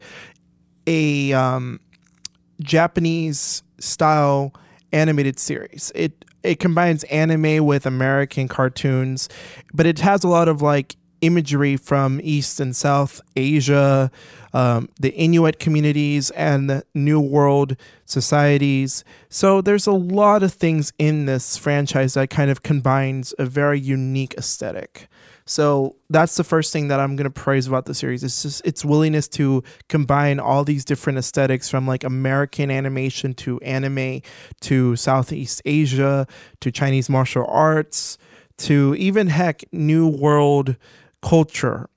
a 0.86 1.32
um, 1.32 1.80
Japanese 2.60 3.62
style 3.78 4.54
animated 4.92 5.38
series. 5.38 5.92
It 5.94 6.24
it 6.42 6.60
combines 6.60 7.04
anime 7.04 7.64
with 7.66 7.84
American 7.84 8.48
cartoons, 8.48 9.28
but 9.74 9.86
it 9.86 9.98
has 9.98 10.24
a 10.24 10.28
lot 10.28 10.48
of 10.48 10.62
like 10.62 10.96
imagery 11.20 11.76
from 11.76 12.20
East 12.22 12.60
and 12.60 12.74
South 12.74 13.20
Asia, 13.36 14.10
um, 14.52 14.88
the 15.00 15.10
Inuit 15.10 15.58
communities, 15.58 16.30
and 16.30 16.68
the 16.68 16.84
New 16.94 17.20
World 17.20 17.76
societies. 18.04 19.04
So 19.28 19.60
there's 19.60 19.86
a 19.86 19.92
lot 19.92 20.42
of 20.42 20.52
things 20.52 20.92
in 20.98 21.26
this 21.26 21.56
franchise 21.56 22.14
that 22.14 22.30
kind 22.30 22.50
of 22.50 22.62
combines 22.62 23.34
a 23.38 23.44
very 23.44 23.78
unique 23.78 24.34
aesthetic. 24.34 25.08
So 25.48 25.96
that's 26.10 26.36
the 26.36 26.44
first 26.44 26.74
thing 26.74 26.88
that 26.88 27.00
I'm 27.00 27.16
going 27.16 27.24
to 27.24 27.30
praise 27.30 27.66
about 27.66 27.86
the 27.86 27.94
series. 27.94 28.22
It's 28.22 28.42
just 28.42 28.66
its 28.66 28.84
willingness 28.84 29.28
to 29.28 29.62
combine 29.88 30.38
all 30.38 30.62
these 30.62 30.84
different 30.84 31.18
aesthetics 31.18 31.70
from 31.70 31.86
like 31.86 32.04
American 32.04 32.70
animation 32.70 33.32
to 33.34 33.58
anime 33.60 34.20
to 34.60 34.94
Southeast 34.96 35.62
Asia 35.64 36.26
to 36.60 36.70
Chinese 36.70 37.08
martial 37.08 37.46
arts 37.48 38.18
to 38.58 38.94
even 38.98 39.28
heck 39.28 39.64
new 39.72 40.06
world 40.06 40.76
culture. 41.22 41.88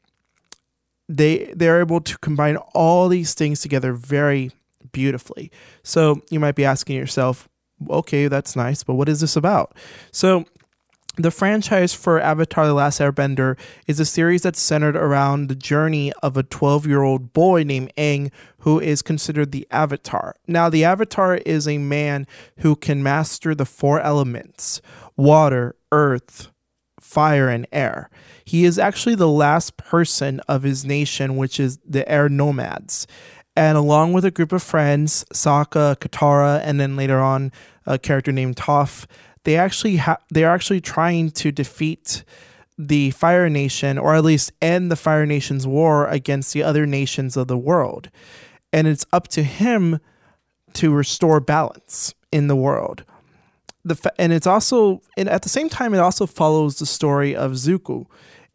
They 1.15 1.52
they're 1.56 1.82
able 1.82 2.02
to 2.02 2.17
combine 2.19 2.58
all 2.74 3.10
these 3.10 3.34
things 3.34 3.62
together 3.62 3.93
very 3.93 4.52
beautifully. 4.91 5.52
So 5.84 6.21
you 6.30 6.39
might 6.39 6.56
be 6.56 6.65
asking 6.65 6.95
yourself, 6.95 7.50
okay, 7.89 8.28
that's 8.28 8.56
nice, 8.56 8.84
but 8.84 8.95
what 8.95 9.10
is 9.10 9.21
this 9.21 9.36
about? 9.36 9.76
So 10.12 10.45
the 11.17 11.32
franchise 11.32 11.93
for 11.93 12.21
Avatar 12.21 12.65
The 12.65 12.74
Last 12.74 13.02
Airbender 13.02 13.58
is 13.86 14.00
a 14.00 14.06
series 14.06 14.43
that's 14.43 14.62
centered 14.62 14.95
around 14.95 15.50
the 15.50 15.56
journey 15.56 16.13
of 16.24 16.38
a 16.38 16.43
12 16.43 16.88
year 16.88 17.04
old 17.04 17.34
boy 17.34 17.63
named 17.63 17.91
Aang, 17.97 18.32
who 18.60 18.80
is 18.80 19.02
considered 19.02 19.52
the 19.52 19.67
Avatar. 19.71 20.38
Now, 20.47 20.69
the 20.69 20.86
Avatar 20.86 21.36
is 21.36 21.67
a 21.67 21.78
man 21.78 22.28
who 22.60 22.78
can 22.78 23.04
master 23.04 23.54
the 23.54 23.65
four 23.65 24.00
elements 24.00 24.82
water, 25.17 25.76
earth, 25.91 26.50
fire, 27.00 27.50
and 27.50 27.67
air. 27.74 28.10
He 28.46 28.66
is 28.66 28.80
actually 28.80 29.16
the 29.16 29.28
last 29.28 29.78
person 29.78 30.40
of 30.48 30.64
his 30.64 30.86
nation, 30.86 31.38
which 31.38 31.60
is 31.60 31.80
the 31.86 32.10
air 32.10 32.30
nomads. 32.30 33.08
And 33.56 33.78
along 33.78 34.14
with 34.14 34.26
a 34.26 34.32
group 34.32 34.52
of 34.52 34.64
friends, 34.64 35.26
Sokka, 35.34 35.98
Katara, 35.98 36.62
and 36.64 36.80
then 36.80 36.96
later 36.96 37.20
on 37.20 37.52
a 37.86 38.00
character 38.00 38.32
named 38.32 38.56
Toph, 38.56 39.06
they 39.44 39.58
actually 39.58 39.98
ha- 39.98 40.20
they're 40.30 40.52
actually 40.52 40.82
trying 40.82 41.32
to 41.32 41.52
defeat 41.52 42.24
the 42.78 43.12
Fire 43.12 43.50
Nation, 43.50 43.98
or 43.98 44.16
at 44.16 44.24
least 44.24 44.52
end 44.62 44.90
the 44.90 44.96
Fire 44.96 45.26
Nation's 45.26 45.68
war 45.68 46.08
against 46.08 46.54
the 46.54 46.64
other 46.64 46.86
nations 46.86 47.38
of 47.38 47.48
the 47.48 47.58
world. 47.58 48.10
And 48.72 48.88
it's 48.88 49.06
up 49.12 49.28
to 49.30 49.44
him 49.44 50.00
to 50.74 50.94
restore 50.94 51.40
balance 51.40 52.14
in 52.32 52.48
the 52.48 52.56
world. 52.56 53.04
The 53.84 53.96
fa- 53.96 54.13
and 54.20 54.32
it's 54.32 54.48
also 54.48 55.02
and 55.17 55.28
at 55.30 55.41
the 55.41 55.50
same 55.50 55.70
time 55.70 55.94
it 55.94 56.00
also 56.00 56.26
follows 56.26 56.80
the 56.80 56.86
story 56.86 57.36
of 57.36 57.54
Zuko. 57.54 58.06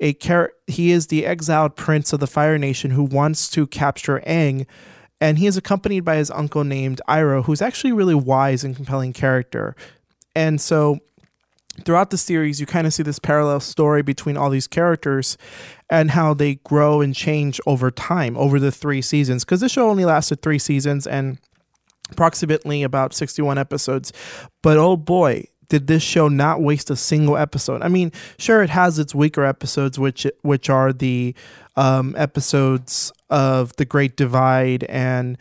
A 0.00 0.12
char- 0.12 0.52
he 0.66 0.92
is 0.92 1.06
the 1.06 1.24
exiled 1.24 1.74
prince 1.74 2.12
of 2.12 2.20
the 2.20 2.26
Fire 2.26 2.58
Nation 2.58 2.90
who 2.90 3.04
wants 3.04 3.48
to 3.50 3.66
capture 3.66 4.22
Aang, 4.26 4.66
and 5.20 5.38
he 5.38 5.46
is 5.46 5.56
accompanied 5.56 6.00
by 6.00 6.16
his 6.16 6.30
uncle 6.30 6.64
named 6.64 7.00
Iroh, 7.08 7.44
who's 7.44 7.62
actually 7.62 7.90
a 7.90 7.94
really 7.94 8.14
wise 8.14 8.62
and 8.62 8.76
compelling 8.76 9.12
character 9.12 9.74
and 10.36 10.60
so 10.60 10.98
throughout 11.84 12.10
the 12.10 12.18
series, 12.18 12.60
you 12.60 12.66
kind 12.66 12.86
of 12.86 12.92
see 12.92 13.02
this 13.02 13.18
parallel 13.18 13.58
story 13.60 14.02
between 14.02 14.36
all 14.36 14.50
these 14.50 14.66
characters 14.66 15.38
and 15.88 16.10
how 16.10 16.34
they 16.34 16.56
grow 16.56 17.00
and 17.00 17.14
change 17.14 17.58
over 17.66 17.90
time 17.90 18.36
over 18.36 18.60
the 18.60 18.70
three 18.70 19.00
seasons. 19.00 19.44
Because 19.44 19.60
the 19.60 19.68
show 19.68 19.88
only 19.88 20.04
lasted 20.04 20.42
three 20.42 20.58
seasons 20.58 21.06
and 21.06 21.38
approximately 22.10 22.82
about 22.82 23.14
61 23.14 23.58
episodes. 23.58 24.12
But 24.62 24.78
oh 24.78 24.96
boy, 24.96 25.46
did 25.68 25.86
this 25.86 26.02
show 26.02 26.28
not 26.28 26.62
waste 26.62 26.90
a 26.90 26.96
single 26.96 27.36
episode. 27.36 27.82
I 27.82 27.88
mean, 27.88 28.12
sure, 28.38 28.62
it 28.62 28.70
has 28.70 28.98
its 28.98 29.14
weaker 29.14 29.44
episodes, 29.44 29.98
which 29.98 30.26
which 30.42 30.70
are 30.70 30.92
the 30.92 31.34
um, 31.76 32.14
episodes 32.16 33.12
of 33.30 33.74
the 33.76 33.84
Great 33.84 34.16
Divide 34.16 34.84
and 34.84 35.36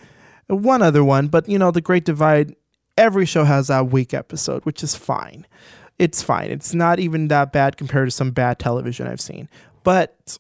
one 0.48 0.82
other 0.82 1.04
one, 1.04 1.28
but 1.28 1.48
you 1.50 1.58
know, 1.58 1.72
the 1.72 1.82
Great 1.82 2.06
Divide 2.06 2.56
every 2.98 3.26
show 3.26 3.44
has 3.44 3.68
that 3.68 3.92
weak 3.92 4.14
episode, 4.14 4.66
which 4.66 4.84
is 4.84 4.96
fine. 4.96 5.46
It's 5.98 6.22
fine. 6.22 6.52
It's 6.52 6.74
not 6.74 7.00
even 7.00 7.30
that 7.30 7.54
bad 7.54 7.78
compared 7.78 8.08
to 8.08 8.12
some 8.12 8.32
bad 8.32 8.60
television 8.60 9.08
I've 9.08 9.22
seen. 9.22 9.50
But 9.84 10.38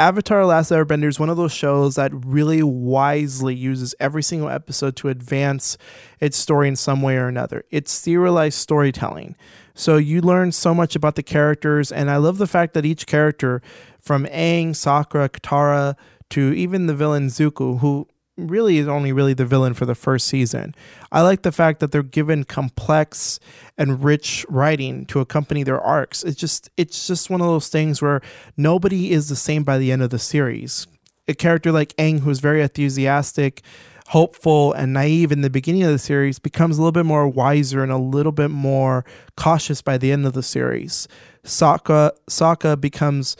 Avatar 0.00 0.46
Last 0.46 0.70
Airbender 0.70 1.08
is 1.08 1.18
one 1.18 1.28
of 1.28 1.36
those 1.36 1.52
shows 1.52 1.96
that 1.96 2.12
really 2.24 2.62
wisely 2.62 3.52
uses 3.52 3.96
every 3.98 4.22
single 4.22 4.48
episode 4.48 4.94
to 4.94 5.08
advance 5.08 5.76
its 6.20 6.36
story 6.36 6.68
in 6.68 6.76
some 6.76 7.02
way 7.02 7.16
or 7.16 7.26
another. 7.26 7.64
It's 7.72 7.90
serialized 7.90 8.58
storytelling. 8.58 9.34
So 9.74 9.96
you 9.96 10.20
learn 10.20 10.52
so 10.52 10.72
much 10.72 10.94
about 10.94 11.16
the 11.16 11.24
characters, 11.24 11.90
and 11.90 12.12
I 12.12 12.18
love 12.18 12.38
the 12.38 12.46
fact 12.46 12.74
that 12.74 12.86
each 12.86 13.08
character, 13.08 13.60
from 14.00 14.26
Aang, 14.26 14.68
Sokka, 14.68 15.28
Katara, 15.30 15.96
to 16.30 16.52
even 16.52 16.86
the 16.86 16.94
villain 16.94 17.26
Zuko, 17.26 17.80
who 17.80 18.06
really 18.38 18.78
is 18.78 18.88
only 18.88 19.12
really 19.12 19.34
the 19.34 19.44
villain 19.44 19.74
for 19.74 19.84
the 19.84 19.94
first 19.94 20.26
season. 20.26 20.74
I 21.10 21.22
like 21.22 21.42
the 21.42 21.52
fact 21.52 21.80
that 21.80 21.92
they're 21.92 22.02
given 22.02 22.44
complex 22.44 23.40
and 23.76 24.02
rich 24.02 24.46
writing 24.48 25.04
to 25.06 25.20
accompany 25.20 25.64
their 25.64 25.80
arcs. 25.80 26.22
It's 26.22 26.38
just 26.38 26.70
it's 26.76 27.06
just 27.06 27.28
one 27.28 27.40
of 27.40 27.46
those 27.48 27.68
things 27.68 28.00
where 28.00 28.20
nobody 28.56 29.10
is 29.10 29.28
the 29.28 29.36
same 29.36 29.64
by 29.64 29.78
the 29.78 29.92
end 29.92 30.02
of 30.02 30.10
the 30.10 30.18
series. 30.18 30.86
A 31.26 31.34
character 31.34 31.72
like 31.72 31.94
Aang 31.96 32.20
who's 32.20 32.40
very 32.40 32.62
enthusiastic, 32.62 33.62
hopeful 34.08 34.72
and 34.72 34.94
naive 34.94 35.30
in 35.32 35.42
the 35.42 35.50
beginning 35.50 35.82
of 35.82 35.92
the 35.92 35.98
series 35.98 36.38
becomes 36.38 36.78
a 36.78 36.80
little 36.80 36.92
bit 36.92 37.04
more 37.04 37.28
wiser 37.28 37.82
and 37.82 37.92
a 37.92 37.98
little 37.98 38.32
bit 38.32 38.50
more 38.50 39.04
cautious 39.36 39.82
by 39.82 39.98
the 39.98 40.12
end 40.12 40.24
of 40.24 40.32
the 40.32 40.42
series. 40.42 41.08
Sokka 41.44 42.12
Sokka 42.30 42.80
becomes 42.80 43.36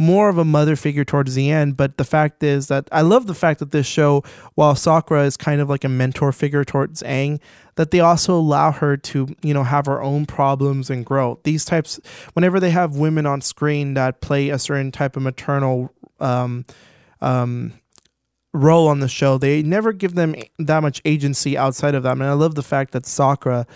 more 0.00 0.30
of 0.30 0.38
a 0.38 0.44
mother 0.46 0.76
figure 0.76 1.04
towards 1.04 1.34
the 1.34 1.50
end. 1.50 1.76
But 1.76 1.98
the 1.98 2.04
fact 2.04 2.42
is 2.42 2.68
that 2.68 2.88
I 2.90 3.02
love 3.02 3.26
the 3.26 3.34
fact 3.34 3.60
that 3.60 3.70
this 3.70 3.86
show, 3.86 4.24
while 4.54 4.74
Sakura 4.74 5.24
is 5.24 5.36
kind 5.36 5.60
of 5.60 5.68
like 5.68 5.84
a 5.84 5.90
mentor 5.90 6.32
figure 6.32 6.64
towards 6.64 7.02
Aang, 7.02 7.38
that 7.76 7.90
they 7.90 8.00
also 8.00 8.34
allow 8.34 8.72
her 8.72 8.96
to, 8.96 9.36
you 9.42 9.52
know, 9.52 9.62
have 9.62 9.84
her 9.84 10.02
own 10.02 10.24
problems 10.24 10.88
and 10.88 11.04
grow. 11.04 11.38
These 11.44 11.66
types, 11.66 12.00
whenever 12.32 12.58
they 12.58 12.70
have 12.70 12.96
women 12.96 13.26
on 13.26 13.42
screen 13.42 13.92
that 13.92 14.22
play 14.22 14.48
a 14.48 14.58
certain 14.58 14.90
type 14.90 15.16
of 15.16 15.22
maternal 15.22 15.92
um, 16.18 16.64
um, 17.20 17.74
role 18.54 18.88
on 18.88 19.00
the 19.00 19.08
show, 19.08 19.36
they 19.36 19.62
never 19.62 19.92
give 19.92 20.14
them 20.14 20.34
that 20.58 20.80
much 20.80 21.02
agency 21.04 21.58
outside 21.58 21.94
of 21.94 22.02
them. 22.02 22.22
And 22.22 22.30
I 22.30 22.32
love 22.32 22.54
the 22.54 22.62
fact 22.62 22.92
that 22.92 23.04
Sakura 23.04 23.66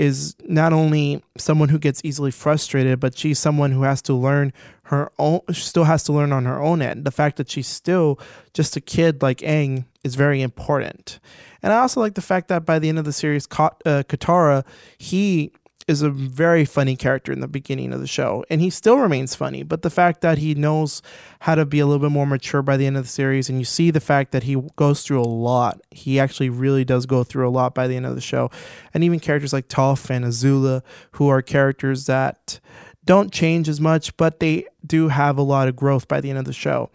is 0.00 0.34
not 0.48 0.72
only 0.72 1.22
someone 1.36 1.68
who 1.68 1.78
gets 1.78 2.00
easily 2.02 2.30
frustrated, 2.30 2.98
but 2.98 3.18
she's 3.18 3.38
someone 3.38 3.70
who 3.70 3.82
has 3.82 4.00
to 4.00 4.14
learn 4.14 4.50
her 4.84 5.12
own, 5.18 5.42
still 5.52 5.84
has 5.84 6.02
to 6.04 6.12
learn 6.12 6.32
on 6.32 6.46
her 6.46 6.58
own 6.58 6.80
end. 6.80 7.04
The 7.04 7.10
fact 7.10 7.36
that 7.36 7.50
she's 7.50 7.66
still 7.66 8.18
just 8.54 8.76
a 8.76 8.80
kid 8.80 9.20
like 9.20 9.40
Aang 9.40 9.84
is 10.02 10.14
very 10.14 10.40
important. 10.40 11.20
And 11.62 11.70
I 11.70 11.80
also 11.80 12.00
like 12.00 12.14
the 12.14 12.22
fact 12.22 12.48
that 12.48 12.64
by 12.64 12.78
the 12.78 12.88
end 12.88 12.98
of 12.98 13.04
the 13.04 13.12
series, 13.12 13.46
uh, 13.50 13.68
Katara, 14.08 14.64
he 14.96 15.52
is 15.90 16.02
a 16.02 16.08
very 16.08 16.64
funny 16.64 16.94
character 16.94 17.32
in 17.32 17.40
the 17.40 17.48
beginning 17.48 17.92
of 17.92 18.00
the 18.00 18.06
show, 18.06 18.44
and 18.48 18.60
he 18.60 18.70
still 18.70 18.96
remains 18.96 19.34
funny. 19.34 19.64
But 19.64 19.82
the 19.82 19.90
fact 19.90 20.20
that 20.20 20.38
he 20.38 20.54
knows 20.54 21.02
how 21.40 21.56
to 21.56 21.66
be 21.66 21.80
a 21.80 21.86
little 21.86 22.00
bit 22.00 22.12
more 22.12 22.26
mature 22.26 22.62
by 22.62 22.76
the 22.76 22.86
end 22.86 22.96
of 22.96 23.02
the 23.02 23.10
series, 23.10 23.50
and 23.50 23.58
you 23.58 23.64
see 23.64 23.90
the 23.90 23.98
fact 23.98 24.30
that 24.30 24.44
he 24.44 24.56
goes 24.76 25.02
through 25.02 25.20
a 25.20 25.26
lot, 25.26 25.80
he 25.90 26.20
actually 26.20 26.48
really 26.48 26.84
does 26.84 27.06
go 27.06 27.24
through 27.24 27.48
a 27.48 27.50
lot 27.50 27.74
by 27.74 27.88
the 27.88 27.96
end 27.96 28.06
of 28.06 28.14
the 28.14 28.20
show. 28.20 28.52
And 28.94 29.02
even 29.02 29.18
characters 29.18 29.52
like 29.52 29.66
Toph 29.66 30.08
and 30.10 30.24
Azula, 30.24 30.82
who 31.12 31.28
are 31.28 31.42
characters 31.42 32.06
that 32.06 32.60
don't 33.04 33.32
change 33.32 33.68
as 33.68 33.80
much, 33.80 34.16
but 34.16 34.38
they 34.38 34.66
do 34.86 35.08
have 35.08 35.38
a 35.38 35.42
lot 35.42 35.66
of 35.66 35.74
growth 35.74 36.06
by 36.06 36.20
the 36.20 36.30
end 36.30 36.38
of 36.38 36.44
the 36.44 36.52
show. 36.52 36.88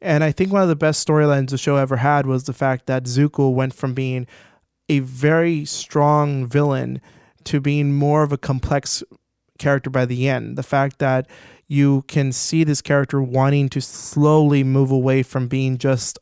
And 0.00 0.24
I 0.24 0.32
think 0.32 0.50
one 0.50 0.62
of 0.62 0.68
the 0.68 0.74
best 0.74 1.06
storylines 1.06 1.50
the 1.50 1.58
show 1.58 1.76
ever 1.76 1.96
had 1.96 2.26
was 2.26 2.44
the 2.44 2.54
fact 2.54 2.86
that 2.86 3.04
Zuko 3.04 3.52
went 3.52 3.74
from 3.74 3.92
being 3.92 4.26
a 4.88 5.00
very 5.00 5.66
strong 5.66 6.46
villain 6.46 7.02
to 7.46 7.60
being 7.60 7.92
more 7.92 8.22
of 8.22 8.32
a 8.32 8.38
complex 8.38 9.02
character 9.58 9.90
by 9.90 10.04
the 10.04 10.28
end. 10.28 10.56
The 10.56 10.62
fact 10.62 10.98
that 10.98 11.26
you 11.68 12.04
can 12.08 12.32
see 12.32 12.64
this 12.64 12.82
character 12.82 13.22
wanting 13.22 13.68
to 13.70 13.80
slowly 13.80 14.64
move 14.64 14.90
away 14.90 15.22
from 15.22 15.48
being 15.48 15.78
just 15.78 16.18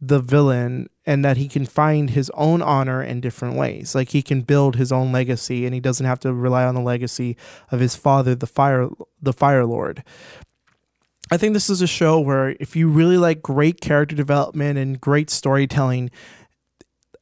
the 0.00 0.20
villain 0.20 0.88
and 1.06 1.24
that 1.24 1.36
he 1.36 1.48
can 1.48 1.64
find 1.64 2.10
his 2.10 2.30
own 2.34 2.60
honor 2.60 3.02
in 3.02 3.20
different 3.20 3.56
ways. 3.56 3.94
Like 3.94 4.10
he 4.10 4.22
can 4.22 4.42
build 4.42 4.76
his 4.76 4.92
own 4.92 5.12
legacy 5.12 5.64
and 5.64 5.74
he 5.74 5.80
doesn't 5.80 6.06
have 6.06 6.20
to 6.20 6.32
rely 6.32 6.64
on 6.64 6.74
the 6.74 6.80
legacy 6.80 7.36
of 7.70 7.80
his 7.80 7.96
father, 7.96 8.34
the 8.34 8.46
fire 8.46 8.88
the 9.22 9.32
Fire 9.32 9.64
Lord. 9.64 10.02
I 11.30 11.38
think 11.38 11.54
this 11.54 11.70
is 11.70 11.80
a 11.80 11.86
show 11.86 12.20
where 12.20 12.54
if 12.60 12.76
you 12.76 12.88
really 12.88 13.16
like 13.16 13.40
great 13.40 13.80
character 13.80 14.14
development 14.14 14.78
and 14.78 15.00
great 15.00 15.30
storytelling, 15.30 16.10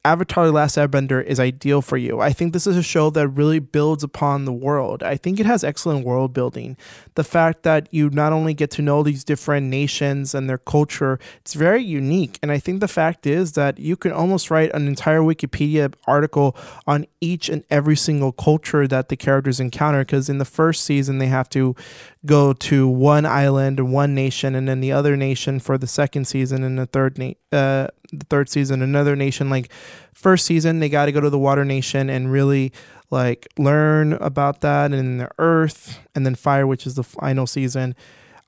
Avatar: 0.05 0.45
The 0.45 0.51
Last 0.51 0.75
Airbender 0.75 1.23
is 1.23 1.39
ideal 1.39 1.81
for 1.81 1.95
you. 1.95 2.19
I 2.19 2.33
think 2.33 2.51
this 2.51 2.67
is 2.67 2.75
a 2.75 2.83
show 2.83 3.09
that 3.11 3.29
really 3.29 3.59
builds 3.59 4.03
upon 4.03 4.43
the 4.43 4.51
world. 4.51 5.01
I 5.01 5.15
think 5.15 5.39
it 5.39 5.45
has 5.45 5.63
excellent 5.63 6.05
world 6.05 6.33
building. 6.33 6.75
The 7.15 7.23
fact 7.23 7.63
that 7.63 7.87
you 7.91 8.09
not 8.09 8.33
only 8.33 8.53
get 8.53 8.69
to 8.71 8.81
know 8.81 9.01
these 9.01 9.23
different 9.23 9.67
nations 9.67 10.35
and 10.35 10.49
their 10.49 10.57
culture, 10.57 11.19
it's 11.37 11.53
very 11.53 11.81
unique. 11.81 12.37
And 12.41 12.51
I 12.51 12.59
think 12.59 12.81
the 12.81 12.87
fact 12.89 13.25
is 13.25 13.53
that 13.53 13.79
you 13.79 13.95
can 13.95 14.11
almost 14.11 14.51
write 14.51 14.73
an 14.73 14.89
entire 14.89 15.21
Wikipedia 15.21 15.93
article 16.05 16.57
on 16.85 17.05
each 17.21 17.47
and 17.47 17.63
every 17.69 17.95
single 17.95 18.33
culture 18.33 18.89
that 18.89 19.07
the 19.07 19.15
characters 19.15 19.61
encounter. 19.61 19.99
Because 19.99 20.27
in 20.27 20.37
the 20.37 20.43
first 20.43 20.83
season, 20.83 21.19
they 21.19 21.27
have 21.27 21.47
to 21.51 21.77
go 22.25 22.53
to 22.53 22.87
one 22.87 23.25
island 23.25 23.79
and 23.79 23.91
one 23.91 24.15
nation, 24.15 24.55
and 24.55 24.67
then 24.67 24.79
the 24.79 24.91
other 24.91 25.17
nation 25.17 25.59
for 25.59 25.77
the 25.77 25.87
second 25.87 26.25
season, 26.25 26.63
and 26.63 26.77
the 26.79 26.85
third 26.85 27.17
na- 27.17 27.33
uh, 27.51 27.87
the 28.11 28.25
third 28.29 28.49
season 28.49 28.81
another 28.81 29.15
nation. 29.15 29.49
Like 29.49 29.71
first 30.13 30.45
season, 30.45 30.79
they 30.79 30.89
got 30.89 31.05
to 31.05 31.11
go 31.11 31.21
to 31.21 31.29
the 31.29 31.39
Water 31.39 31.65
Nation 31.65 32.09
and 32.09 32.31
really 32.31 32.71
like 33.09 33.47
learn 33.57 34.13
about 34.13 34.61
that 34.61 34.91
and 34.93 35.19
the 35.19 35.29
Earth, 35.37 35.99
and 36.15 36.25
then 36.25 36.35
Fire, 36.35 36.65
which 36.65 36.87
is 36.87 36.95
the 36.95 37.03
final 37.03 37.45
season. 37.45 37.95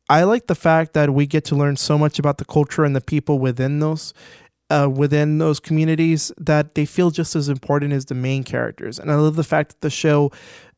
I 0.07 0.23
like 0.23 0.47
the 0.47 0.55
fact 0.55 0.93
that 0.93 1.13
we 1.13 1.25
get 1.25 1.45
to 1.45 1.55
learn 1.55 1.77
so 1.77 1.97
much 1.97 2.19
about 2.19 2.37
the 2.37 2.45
culture 2.45 2.83
and 2.83 2.95
the 2.95 3.01
people 3.01 3.39
within 3.39 3.79
those 3.79 4.13
uh, 4.69 4.89
within 4.91 5.37
those 5.37 5.59
communities 5.59 6.31
that 6.37 6.75
they 6.75 6.85
feel 6.85 7.11
just 7.11 7.35
as 7.35 7.49
important 7.49 7.93
as 7.93 8.05
the 8.05 8.15
main 8.15 8.43
characters. 8.43 8.97
And 8.97 9.11
I 9.11 9.15
love 9.15 9.35
the 9.35 9.43
fact 9.43 9.69
that 9.69 9.81
the 9.81 9.89
show 9.89 10.31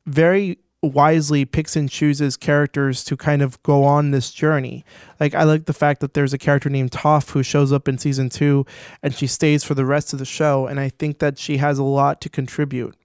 very 0.05 0.57
wisely 0.84 1.44
picks 1.44 1.76
and 1.76 1.90
chooses 1.90 2.38
characters 2.38 3.04
to 3.04 3.18
kind 3.18 3.42
of 3.42 3.62
go 3.63 3.84
on 3.84 4.12
this 4.12 4.32
journey. 4.32 4.86
Like 5.20 5.34
I 5.34 5.44
like 5.44 5.66
the 5.66 5.74
fact 5.74 6.02
that 6.02 6.13
there's 6.13 6.34
a 6.34 6.38
character 6.38 6.70
named 6.70 6.92
Toph 6.92 7.32
who 7.32 7.44
shows 7.44 7.72
up 7.72 7.88
in 7.88 7.98
season 7.98 8.30
2 8.30 8.66
and 9.02 9.13
she 9.13 9.28
stays 9.28 9.63
for 9.63 9.74
the 9.74 9.86
rest 9.86 10.13
of 10.13 10.20
the 10.20 10.26
show 10.26 10.68
and 10.68 10.80
I 10.80 10.90
think 10.90 11.20
that 11.20 11.38
she 11.40 11.58
has 11.58 11.80
a 11.80 11.84
lot 11.84 12.22
to 12.22 12.30
contribute. 12.30 12.96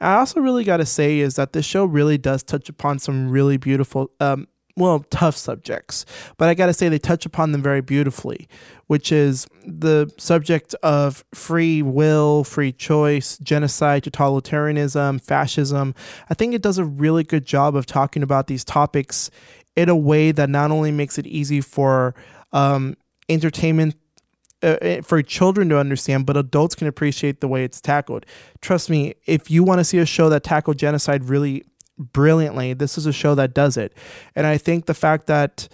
I 0.00 0.16
also 0.16 0.40
really 0.40 0.64
got 0.64 0.78
to 0.78 0.86
say 0.86 1.20
is 1.20 1.36
that 1.36 1.52
this 1.52 1.64
show 1.64 1.84
really 1.84 2.18
does 2.18 2.42
touch 2.42 2.68
upon 2.68 2.98
some 2.98 3.30
really 3.30 3.56
beautiful 3.56 4.10
um, 4.20 4.48
well, 4.76 5.04
tough 5.10 5.36
subjects, 5.36 6.04
but 6.36 6.48
I 6.48 6.54
got 6.54 6.66
to 6.66 6.72
say 6.72 6.88
they 6.88 6.98
touch 6.98 7.24
upon 7.24 7.52
them 7.52 7.62
very 7.62 7.80
beautifully, 7.80 8.48
which 8.88 9.12
is 9.12 9.46
the 9.64 10.12
subject 10.18 10.74
of 10.82 11.24
free 11.32 11.80
will, 11.80 12.42
free 12.42 12.72
choice, 12.72 13.38
genocide, 13.38 14.02
totalitarianism, 14.02 15.20
fascism. 15.20 15.94
I 16.28 16.34
think 16.34 16.54
it 16.54 16.62
does 16.62 16.78
a 16.78 16.84
really 16.84 17.22
good 17.22 17.46
job 17.46 17.76
of 17.76 17.86
talking 17.86 18.24
about 18.24 18.48
these 18.48 18.64
topics 18.64 19.30
in 19.76 19.88
a 19.88 19.96
way 19.96 20.32
that 20.32 20.50
not 20.50 20.72
only 20.72 20.90
makes 20.90 21.18
it 21.18 21.26
easy 21.26 21.60
for 21.60 22.14
um, 22.52 22.96
entertainment 23.28 23.94
uh, 24.62 24.78
uh 24.80 25.02
for 25.02 25.22
children 25.22 25.68
to 25.68 25.78
understand, 25.78 26.26
but 26.26 26.36
adults 26.36 26.74
can 26.74 26.88
appreciate 26.88 27.40
the 27.40 27.48
way 27.48 27.64
it's 27.64 27.80
tackled. 27.80 28.26
Trust 28.60 28.90
me, 28.90 29.14
if 29.26 29.50
you 29.50 29.62
want 29.62 29.78
to 29.78 29.84
see 29.84 29.98
a 29.98 30.06
show 30.06 30.28
that 30.30 30.42
tackled 30.42 30.78
genocide 30.78 31.24
really 31.24 31.64
brilliantly. 31.98 32.74
This 32.74 32.98
is 32.98 33.06
a 33.06 33.12
show 33.12 33.34
that 33.34 33.54
does 33.54 33.76
it. 33.76 33.92
And 34.34 34.46
I 34.46 34.58
think 34.58 34.86
the 34.86 34.94
fact 34.94 35.26
that 35.26 35.68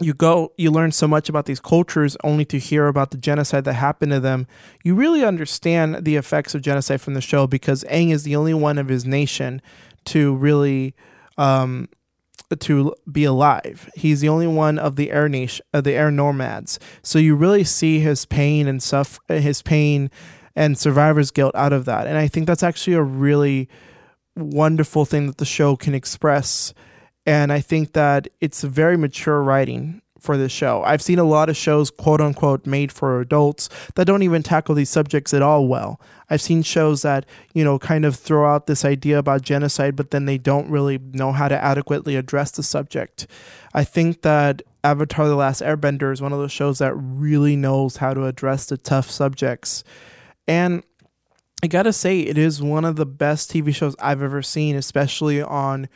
you 0.00 0.14
go 0.14 0.52
you 0.56 0.70
learn 0.70 0.90
so 0.90 1.06
much 1.06 1.28
about 1.28 1.44
these 1.44 1.60
cultures 1.60 2.16
only 2.24 2.46
to 2.46 2.58
hear 2.58 2.86
about 2.86 3.10
the 3.10 3.18
genocide 3.18 3.64
that 3.64 3.74
happened 3.74 4.10
to 4.10 4.18
them 4.18 4.46
you 4.82 4.94
really 4.94 5.22
understand 5.22 6.06
the 6.06 6.16
effects 6.16 6.54
of 6.54 6.62
genocide 6.62 6.98
from 6.98 7.12
the 7.12 7.20
show 7.20 7.46
because 7.46 7.84
Aang 7.84 8.10
is 8.10 8.22
the 8.22 8.34
only 8.34 8.54
one 8.54 8.78
of 8.78 8.88
his 8.88 9.04
nation 9.04 9.60
to 10.06 10.34
really 10.36 10.94
um, 11.36 11.88
to 12.56 12.94
be 13.10 13.24
alive. 13.24 13.88
He's 13.94 14.20
the 14.20 14.28
only 14.28 14.46
one 14.46 14.78
of 14.78 14.96
the 14.96 15.10
air 15.10 15.28
nation, 15.28 15.64
of 15.72 15.84
the 15.84 15.92
air 15.92 16.10
nomads. 16.10 16.78
So 17.02 17.18
you 17.18 17.34
really 17.34 17.64
see 17.64 18.00
his 18.00 18.24
pain 18.24 18.66
and 18.66 18.82
suffer, 18.82 19.20
his 19.28 19.62
pain 19.62 20.10
and 20.54 20.76
survivor's 20.76 21.30
guilt 21.30 21.54
out 21.54 21.72
of 21.72 21.84
that. 21.86 22.06
And 22.06 22.18
I 22.18 22.28
think 22.28 22.46
that's 22.46 22.62
actually 22.62 22.94
a 22.94 23.02
really 23.02 23.68
wonderful 24.36 25.04
thing 25.04 25.26
that 25.26 25.38
the 25.38 25.44
show 25.44 25.76
can 25.76 25.94
express. 25.94 26.72
And 27.26 27.52
I 27.52 27.60
think 27.60 27.92
that 27.92 28.28
it's 28.40 28.64
a 28.64 28.68
very 28.68 28.96
mature 28.96 29.42
writing 29.42 30.02
for 30.22 30.36
this 30.36 30.52
show. 30.52 30.82
I've 30.84 31.02
seen 31.02 31.18
a 31.18 31.24
lot 31.24 31.48
of 31.48 31.56
shows, 31.56 31.90
quote 31.90 32.20
unquote, 32.20 32.64
made 32.64 32.92
for 32.92 33.20
adults 33.20 33.68
that 33.96 34.06
don't 34.06 34.22
even 34.22 34.42
tackle 34.42 34.74
these 34.74 34.88
subjects 34.88 35.34
at 35.34 35.42
all 35.42 35.66
well. 35.66 36.00
I've 36.30 36.40
seen 36.40 36.62
shows 36.62 37.02
that, 37.02 37.26
you 37.54 37.64
know, 37.64 37.78
kind 37.78 38.04
of 38.04 38.14
throw 38.14 38.48
out 38.48 38.66
this 38.66 38.84
idea 38.84 39.18
about 39.18 39.42
genocide, 39.42 39.96
but 39.96 40.12
then 40.12 40.26
they 40.26 40.38
don't 40.38 40.70
really 40.70 40.98
know 40.98 41.32
how 41.32 41.48
to 41.48 41.62
adequately 41.62 42.14
address 42.14 42.52
the 42.52 42.62
subject. 42.62 43.26
I 43.74 43.82
think 43.82 44.22
that 44.22 44.62
Avatar 44.84 45.28
The 45.28 45.34
Last 45.36 45.60
Airbender 45.60 46.12
is 46.12 46.22
one 46.22 46.32
of 46.32 46.38
those 46.38 46.52
shows 46.52 46.78
that 46.78 46.94
really 46.94 47.56
knows 47.56 47.96
how 47.96 48.14
to 48.14 48.26
address 48.26 48.66
the 48.66 48.76
tough 48.76 49.10
subjects. 49.10 49.82
And 50.46 50.84
I 51.62 51.68
gotta 51.68 51.92
say, 51.92 52.20
it 52.20 52.36
is 52.36 52.60
one 52.60 52.84
of 52.84 52.96
the 52.96 53.06
best 53.06 53.52
TV 53.52 53.72
shows 53.72 53.94
I've 54.00 54.20
ever 54.20 54.42
seen, 54.42 54.74
especially 54.74 55.40
on, 55.40 55.88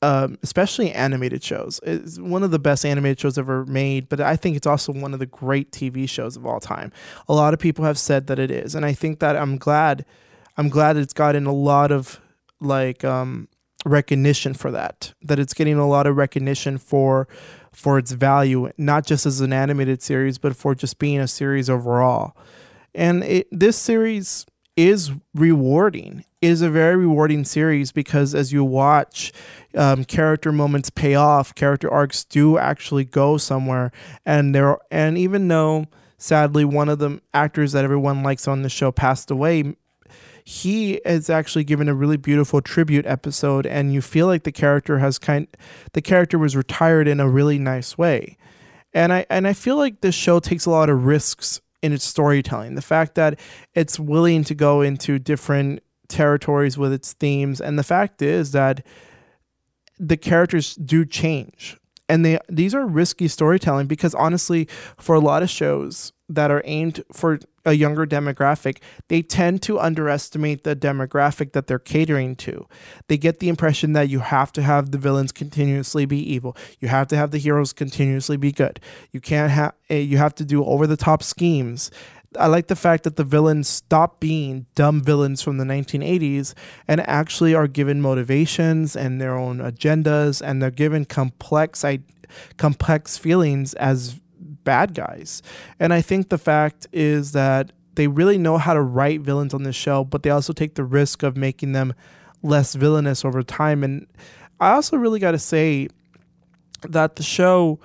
um, 0.00 0.38
especially 0.44 0.92
animated 0.92 1.42
shows. 1.42 1.80
It's 1.82 2.20
one 2.20 2.44
of 2.44 2.52
the 2.52 2.60
best 2.60 2.86
animated 2.86 3.18
shows 3.18 3.36
ever 3.36 3.66
made, 3.66 4.08
but 4.08 4.20
I 4.20 4.36
think 4.36 4.56
it's 4.56 4.66
also 4.66 4.92
one 4.92 5.12
of 5.12 5.18
the 5.18 5.26
great 5.26 5.72
TV 5.72 6.08
shows 6.08 6.36
of 6.36 6.46
all 6.46 6.60
time. 6.60 6.92
A 7.28 7.34
lot 7.34 7.52
of 7.52 7.58
people 7.58 7.84
have 7.84 7.98
said 7.98 8.28
that 8.28 8.38
it 8.38 8.52
is, 8.52 8.76
and 8.76 8.86
I 8.86 8.92
think 8.92 9.18
that 9.18 9.34
I'm 9.36 9.58
glad, 9.58 10.04
I'm 10.56 10.68
glad 10.68 10.96
it's 10.96 11.12
gotten 11.12 11.46
a 11.46 11.52
lot 11.52 11.90
of 11.90 12.20
like 12.60 13.04
um, 13.04 13.48
recognition 13.84 14.54
for 14.54 14.70
that. 14.70 15.14
That 15.22 15.40
it's 15.40 15.52
getting 15.52 15.78
a 15.78 15.88
lot 15.88 16.06
of 16.06 16.16
recognition 16.16 16.78
for 16.78 17.26
for 17.72 17.98
its 17.98 18.12
value, 18.12 18.70
not 18.78 19.04
just 19.04 19.26
as 19.26 19.40
an 19.40 19.52
animated 19.52 20.00
series, 20.00 20.38
but 20.38 20.54
for 20.54 20.76
just 20.76 21.00
being 21.00 21.18
a 21.18 21.26
series 21.26 21.68
overall. 21.68 22.36
And 22.94 23.24
it, 23.24 23.48
this 23.50 23.76
series 23.76 24.46
is 24.76 25.12
rewarding. 25.34 26.24
Is 26.42 26.62
a 26.62 26.70
very 26.70 26.96
rewarding 26.96 27.44
series 27.44 27.90
because 27.90 28.34
as 28.34 28.52
you 28.52 28.62
watch, 28.62 29.32
um, 29.74 30.04
character 30.04 30.52
moments 30.52 30.90
pay 30.90 31.14
off. 31.14 31.54
Character 31.54 31.90
arcs 31.90 32.24
do 32.24 32.58
actually 32.58 33.04
go 33.04 33.36
somewhere, 33.36 33.90
and 34.24 34.54
there. 34.54 34.78
And 34.90 35.18
even 35.18 35.48
though 35.48 35.86
sadly 36.18 36.64
one 36.64 36.88
of 36.88 36.98
the 36.98 37.20
actors 37.34 37.72
that 37.72 37.84
everyone 37.84 38.22
likes 38.22 38.46
on 38.46 38.62
the 38.62 38.68
show 38.68 38.92
passed 38.92 39.30
away, 39.30 39.74
he 40.44 40.94
is 41.04 41.28
actually 41.28 41.64
given 41.64 41.88
a 41.88 41.94
really 41.94 42.16
beautiful 42.16 42.60
tribute 42.60 43.06
episode, 43.06 43.66
and 43.66 43.92
you 43.92 44.00
feel 44.00 44.28
like 44.28 44.44
the 44.44 44.52
character 44.52 44.98
has 44.98 45.18
kind. 45.18 45.48
The 45.92 46.02
character 46.02 46.38
was 46.38 46.54
retired 46.54 47.08
in 47.08 47.18
a 47.18 47.28
really 47.28 47.58
nice 47.58 47.98
way, 47.98 48.36
and 48.92 49.12
I 49.12 49.26
and 49.28 49.48
I 49.48 49.54
feel 49.54 49.76
like 49.76 50.02
this 50.02 50.14
show 50.14 50.38
takes 50.38 50.64
a 50.64 50.70
lot 50.70 50.90
of 50.90 51.04
risks 51.04 51.60
in 51.86 51.92
its 51.92 52.04
storytelling. 52.04 52.74
The 52.74 52.82
fact 52.82 53.14
that 53.14 53.38
it's 53.74 53.98
willing 53.98 54.42
to 54.44 54.54
go 54.54 54.82
into 54.82 55.20
different 55.20 55.82
territories 56.08 56.76
with 56.76 56.92
its 56.92 57.12
themes, 57.12 57.60
and 57.60 57.78
the 57.78 57.84
fact 57.84 58.20
is 58.20 58.50
that 58.52 58.84
the 59.98 60.16
characters 60.16 60.74
do 60.74 61.04
change. 61.04 61.78
And 62.08 62.24
they 62.24 62.38
these 62.48 62.74
are 62.74 62.86
risky 62.86 63.28
storytelling 63.28 63.86
because 63.86 64.14
honestly, 64.14 64.68
for 64.98 65.14
a 65.14 65.20
lot 65.20 65.42
of 65.42 65.50
shows 65.50 66.12
that 66.28 66.50
are 66.50 66.62
aimed 66.64 67.02
for 67.12 67.38
a 67.64 67.72
younger 67.72 68.06
demographic, 68.06 68.78
they 69.08 69.22
tend 69.22 69.62
to 69.62 69.78
underestimate 69.78 70.64
the 70.64 70.76
demographic 70.76 71.52
that 71.52 71.66
they're 71.66 71.78
catering 71.78 72.36
to. 72.36 72.66
They 73.08 73.18
get 73.18 73.40
the 73.40 73.48
impression 73.48 73.92
that 73.92 74.08
you 74.08 74.20
have 74.20 74.52
to 74.52 74.62
have 74.62 74.90
the 74.90 74.98
villains 74.98 75.32
continuously 75.32 76.06
be 76.06 76.18
evil. 76.18 76.56
You 76.80 76.88
have 76.88 77.08
to 77.08 77.16
have 77.16 77.32
the 77.32 77.38
heroes 77.38 77.72
continuously 77.72 78.36
be 78.36 78.52
good. 78.52 78.80
You 79.10 79.20
can't 79.20 79.50
have 79.50 79.74
eh, 79.90 79.98
you 79.98 80.18
have 80.18 80.34
to 80.36 80.44
do 80.44 80.64
over 80.64 80.86
the 80.86 80.96
top 80.96 81.22
schemes. 81.22 81.90
I 82.38 82.48
like 82.48 82.66
the 82.66 82.76
fact 82.76 83.04
that 83.04 83.16
the 83.16 83.24
villains 83.24 83.68
stop 83.68 84.20
being 84.20 84.66
dumb 84.74 85.02
villains 85.02 85.42
from 85.42 85.58
the 85.58 85.64
1980s 85.64 86.54
and 86.86 87.00
actually 87.08 87.54
are 87.54 87.66
given 87.66 88.00
motivations 88.00 88.94
and 88.94 89.20
their 89.20 89.36
own 89.36 89.58
agendas 89.58 90.42
and 90.44 90.60
they're 90.60 90.70
given 90.70 91.04
complex 91.04 91.84
I- 91.84 92.00
complex 92.58 93.16
feelings 93.16 93.74
as 93.74 94.20
bad 94.66 94.92
guys. 94.92 95.40
And 95.80 95.94
I 95.94 96.02
think 96.02 96.28
the 96.28 96.36
fact 96.36 96.86
is 96.92 97.32
that 97.32 97.72
they 97.94 98.08
really 98.08 98.36
know 98.36 98.58
how 98.58 98.74
to 98.74 98.82
write 98.82 99.22
villains 99.22 99.54
on 99.54 99.62
this 99.62 99.76
show, 99.76 100.04
but 100.04 100.22
they 100.22 100.28
also 100.28 100.52
take 100.52 100.74
the 100.74 100.84
risk 100.84 101.22
of 101.22 101.36
making 101.36 101.72
them 101.72 101.94
less 102.42 102.74
villainous 102.74 103.24
over 103.24 103.42
time. 103.42 103.82
And 103.82 104.06
I 104.60 104.72
also 104.72 104.98
really 104.98 105.20
got 105.20 105.30
to 105.30 105.38
say 105.38 105.88
that 106.82 107.16
the 107.16 107.22
show 107.22 107.80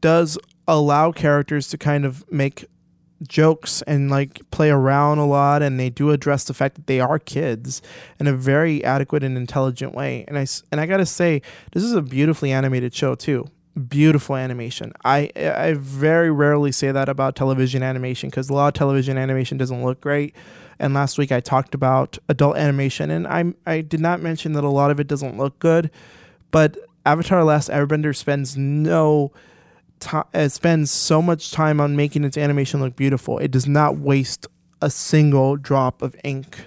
does 0.00 0.38
allow 0.68 1.10
characters 1.10 1.68
to 1.68 1.78
kind 1.78 2.04
of 2.04 2.24
make 2.30 2.66
jokes 3.22 3.82
and 3.82 4.10
like 4.10 4.42
play 4.50 4.68
around 4.68 5.18
a 5.18 5.26
lot 5.26 5.62
and 5.62 5.80
they 5.80 5.88
do 5.88 6.10
address 6.10 6.44
the 6.44 6.52
fact 6.52 6.74
that 6.74 6.86
they 6.86 7.00
are 7.00 7.18
kids 7.18 7.80
in 8.20 8.26
a 8.26 8.32
very 8.32 8.84
adequate 8.84 9.24
and 9.24 9.38
intelligent 9.38 9.94
way 9.94 10.22
and 10.28 10.36
i 10.36 10.46
and 10.70 10.82
i 10.82 10.86
got 10.86 10.98
to 10.98 11.06
say 11.06 11.40
this 11.72 11.82
is 11.82 11.94
a 11.94 12.02
beautifully 12.02 12.52
animated 12.52 12.94
show 12.94 13.14
too 13.14 13.46
beautiful 13.76 14.36
animation. 14.36 14.92
I 15.04 15.30
I 15.36 15.74
very 15.74 16.30
rarely 16.30 16.72
say 16.72 16.92
that 16.92 17.08
about 17.08 17.36
television 17.36 17.82
animation 17.82 18.30
because 18.30 18.48
a 18.48 18.54
lot 18.54 18.68
of 18.68 18.74
television 18.74 19.18
animation 19.18 19.58
doesn't 19.58 19.84
look 19.84 20.00
great. 20.00 20.34
And 20.78 20.94
last 20.94 21.18
week 21.18 21.32
I 21.32 21.40
talked 21.40 21.74
about 21.74 22.18
adult 22.28 22.56
animation, 22.56 23.10
and 23.10 23.26
I 23.26 23.52
I 23.66 23.82
did 23.82 24.00
not 24.00 24.20
mention 24.20 24.52
that 24.52 24.64
a 24.64 24.70
lot 24.70 24.90
of 24.90 25.00
it 25.00 25.06
doesn't 25.06 25.36
look 25.36 25.58
good, 25.58 25.90
but 26.50 26.76
Avatar: 27.04 27.44
Last 27.44 27.70
Airbender 27.70 28.16
spends 28.16 28.56
no 28.56 29.32
time. 30.00 30.24
It 30.34 30.38
uh, 30.38 30.48
spends 30.48 30.90
so 30.90 31.20
much 31.20 31.50
time 31.50 31.80
on 31.80 31.96
making 31.96 32.24
its 32.24 32.36
animation 32.36 32.80
look 32.80 32.96
beautiful. 32.96 33.38
It 33.38 33.50
does 33.50 33.66
not 33.66 33.98
waste 33.98 34.46
a 34.82 34.90
single 34.90 35.56
drop 35.56 36.02
of 36.02 36.16
ink 36.24 36.66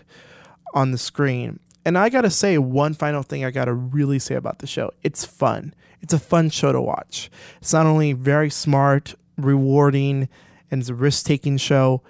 on 0.74 0.91
the 0.91 0.98
screen. 0.98 1.60
And 1.86 1.98
I 1.98 2.10
gotta 2.10 2.30
say, 2.30 2.58
one 2.58 2.93
final 2.93 3.24
thing 3.24 3.45
I 3.45 3.52
gotta 3.52 3.74
really 3.74 4.19
say 4.19 4.36
about 4.36 4.60
the 4.60 4.67
show: 4.67 4.91
it's 5.04 5.26
fun 5.26 5.74
it's 6.01 6.13
a 6.13 6.19
fun 6.19 6.49
show 6.49 6.71
to 6.71 6.81
watch. 6.81 7.29
It's 7.62 7.73
not 7.73 7.85
only 7.85 8.13
very 8.13 8.49
smart, 8.49 9.15
rewarding, 9.38 10.29
and 10.71 10.81
it's 10.81 10.89
a 10.89 10.93
risk 10.93 11.25
taking 11.25 11.57
show, 11.57 12.01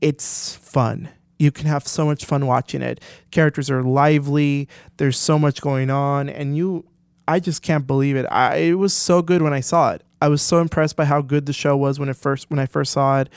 it's 0.00 0.54
fun. 0.56 1.08
You 1.38 1.50
can 1.50 1.66
have 1.66 1.86
so 1.86 2.04
much 2.04 2.24
fun 2.24 2.46
watching 2.46 2.82
it. 2.82 3.00
Characters 3.30 3.70
are 3.70 3.82
lively, 3.82 4.68
there's 4.98 5.18
so 5.18 5.38
much 5.38 5.60
going 5.60 5.90
on, 5.90 6.28
and 6.28 6.56
you 6.56 6.86
I 7.26 7.38
just 7.38 7.62
can't 7.62 7.86
believe 7.86 8.16
it. 8.16 8.26
I, 8.30 8.56
it 8.56 8.74
was 8.74 8.92
so 8.92 9.22
good 9.22 9.40
when 9.40 9.52
I 9.52 9.60
saw 9.60 9.92
it. 9.92 10.02
I 10.20 10.26
was 10.26 10.42
so 10.42 10.58
impressed 10.58 10.96
by 10.96 11.04
how 11.04 11.22
good 11.22 11.46
the 11.46 11.52
show 11.52 11.76
was 11.76 12.00
when 12.00 12.08
it 12.08 12.16
first 12.16 12.50
when 12.50 12.58
I 12.58 12.66
first 12.66 12.92
saw 12.92 13.20
it. 13.20 13.28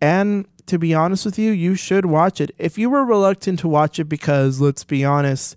And 0.00 0.46
to 0.66 0.78
be 0.78 0.94
honest 0.94 1.24
with 1.24 1.38
you, 1.38 1.50
you 1.50 1.74
should 1.74 2.06
watch 2.06 2.40
it. 2.40 2.54
If 2.58 2.78
you 2.78 2.90
were 2.90 3.04
reluctant 3.04 3.58
to 3.60 3.68
watch 3.68 3.98
it 3.98 4.04
because 4.04 4.60
let's 4.60 4.84
be 4.84 5.04
honest, 5.04 5.56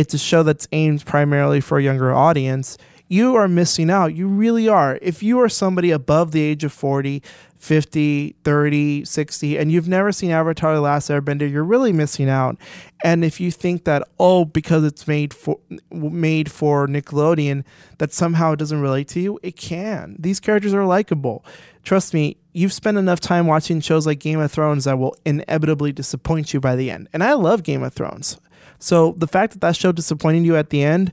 it's 0.00 0.14
a 0.14 0.18
show 0.18 0.42
that's 0.42 0.66
aimed 0.72 1.04
primarily 1.04 1.60
for 1.60 1.76
a 1.76 1.82
younger 1.82 2.10
audience, 2.10 2.78
you 3.08 3.34
are 3.34 3.46
missing 3.46 3.90
out. 3.90 4.14
You 4.14 4.28
really 4.28 4.66
are. 4.66 4.98
If 5.02 5.22
you 5.22 5.38
are 5.40 5.48
somebody 5.50 5.90
above 5.90 6.32
the 6.32 6.40
age 6.40 6.64
of 6.64 6.72
40, 6.72 7.22
50, 7.58 8.34
30, 8.42 9.04
60, 9.04 9.58
and 9.58 9.70
you've 9.70 9.88
never 9.88 10.10
seen 10.10 10.30
Avatar 10.30 10.74
The 10.74 10.80
Last 10.80 11.10
Airbender, 11.10 11.50
you're 11.50 11.64
really 11.64 11.92
missing 11.92 12.30
out. 12.30 12.56
And 13.04 13.26
if 13.26 13.40
you 13.40 13.50
think 13.50 13.84
that, 13.84 14.08
oh, 14.18 14.46
because 14.46 14.84
it's 14.84 15.06
made 15.06 15.34
for 15.34 15.58
made 15.90 16.50
for 16.50 16.88
Nickelodeon, 16.88 17.64
that 17.98 18.14
somehow 18.14 18.52
it 18.52 18.58
doesn't 18.58 18.80
relate 18.80 19.08
to 19.08 19.20
you, 19.20 19.38
it 19.42 19.54
can. 19.54 20.16
These 20.18 20.40
characters 20.40 20.72
are 20.72 20.86
likable. 20.86 21.44
Trust 21.82 22.14
me, 22.14 22.38
you've 22.54 22.72
spent 22.72 22.96
enough 22.96 23.20
time 23.20 23.46
watching 23.46 23.82
shows 23.82 24.06
like 24.06 24.18
Game 24.18 24.40
of 24.40 24.50
Thrones 24.50 24.84
that 24.84 24.98
will 24.98 25.14
inevitably 25.26 25.92
disappoint 25.92 26.54
you 26.54 26.60
by 26.60 26.74
the 26.74 26.90
end. 26.90 27.10
And 27.12 27.22
I 27.22 27.34
love 27.34 27.64
Game 27.64 27.82
of 27.82 27.92
Thrones. 27.92 28.40
So 28.80 29.14
the 29.16 29.28
fact 29.28 29.52
that 29.52 29.60
that 29.60 29.76
show 29.76 29.92
disappointed 29.92 30.44
you 30.44 30.56
at 30.56 30.70
the 30.70 30.82
end, 30.82 31.12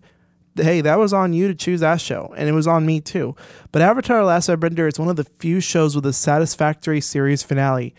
hey, 0.55 0.81
that 0.81 0.97
was 0.97 1.13
on 1.13 1.33
you 1.33 1.47
to 1.47 1.53
choose 1.53 1.81
that 1.81 2.01
show, 2.01 2.33
and 2.35 2.49
it 2.49 2.53
was 2.53 2.65
on 2.65 2.85
me 2.85 2.99
too. 2.99 3.35
But 3.71 3.81
Avatar: 3.81 4.23
Last 4.23 4.49
Airbender 4.49 4.87
is 4.87 4.97
one 4.97 5.09
of 5.09 5.17
the 5.17 5.25
few 5.25 5.59
shows 5.59 5.95
with 5.95 6.05
a 6.05 6.13
satisfactory 6.13 7.01
series 7.01 7.43
finale. 7.43 7.93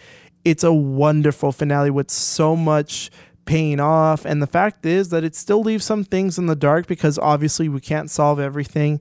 It's 0.44 0.64
a 0.64 0.72
wonderful 0.72 1.52
finale 1.52 1.90
with 1.90 2.10
so 2.10 2.56
much 2.56 3.10
paying 3.44 3.78
off, 3.78 4.24
and 4.24 4.42
the 4.42 4.46
fact 4.46 4.84
is 4.84 5.10
that 5.10 5.22
it 5.22 5.34
still 5.34 5.60
leaves 5.60 5.84
some 5.84 6.04
things 6.04 6.38
in 6.38 6.46
the 6.46 6.56
dark 6.56 6.86
because 6.86 7.18
obviously 7.18 7.68
we 7.68 7.80
can't 7.80 8.10
solve 8.10 8.40
everything. 8.40 9.00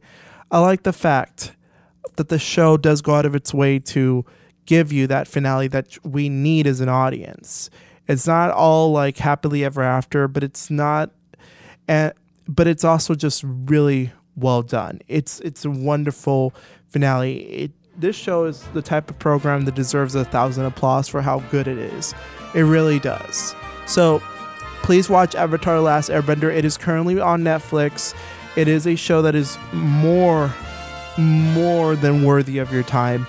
I 0.52 0.60
like 0.60 0.84
the 0.84 0.94
fact 0.94 1.54
that 2.16 2.30
the 2.30 2.40
show 2.40 2.78
does 2.78 3.02
go 3.02 3.16
out 3.16 3.26
of 3.26 3.36
its 3.36 3.54
way 3.54 3.80
to 3.80 4.26
give 4.66 4.92
you 4.92 5.08
that 5.08 5.28
finale 5.28 5.68
that 5.70 5.98
we 6.06 6.30
need 6.30 6.68
as 6.68 6.82
an 6.82 6.90
audience. 6.90 7.70
It's 8.08 8.28
not 8.28 8.52
all 8.52 8.92
like 8.92 9.18
happily 9.18 9.64
ever 9.64 9.84
after, 9.84 10.28
but 10.28 10.44
it's 10.44 10.70
not 10.70 11.12
and 11.88 12.14
but 12.48 12.68
it's 12.68 12.84
also 12.84 13.16
just 13.16 13.44
really 13.46 14.12
well 14.36 14.62
done. 14.62 15.00
It's 15.08 15.40
it's 15.42 15.66
a 15.66 15.70
wonderful 15.70 16.54
finale. 16.88 17.40
It, 17.44 17.72
this 17.98 18.16
show 18.16 18.46
is 18.46 18.62
the 18.74 18.82
type 18.82 19.10
of 19.10 19.18
program 19.20 19.66
that 19.66 19.76
deserves 19.76 20.14
a 20.16 20.24
thousand 20.24 20.66
applause 20.66 21.08
for 21.08 21.22
how 21.22 21.40
good 21.52 21.68
it 21.68 21.78
is. 21.78 22.14
It 22.54 22.62
really 22.62 23.00
does. 23.00 23.56
So 23.88 24.22
please 24.84 25.10
watch 25.10 25.36
Avatar 25.36 25.80
Last 25.80 26.10
Airbender. 26.10 26.54
It 26.56 26.64
is 26.64 26.78
currently 26.78 27.20
on 27.20 27.44
Netflix. 27.44 28.16
It 28.56 28.68
is 28.68 28.88
a 28.88 28.96
show 28.96 29.22
that 29.24 29.36
is 29.36 29.58
more 29.74 30.54
more 31.18 31.96
than 31.96 32.24
worthy 32.24 32.60
of 32.60 32.72
your 32.72 32.84
time. 32.84 33.26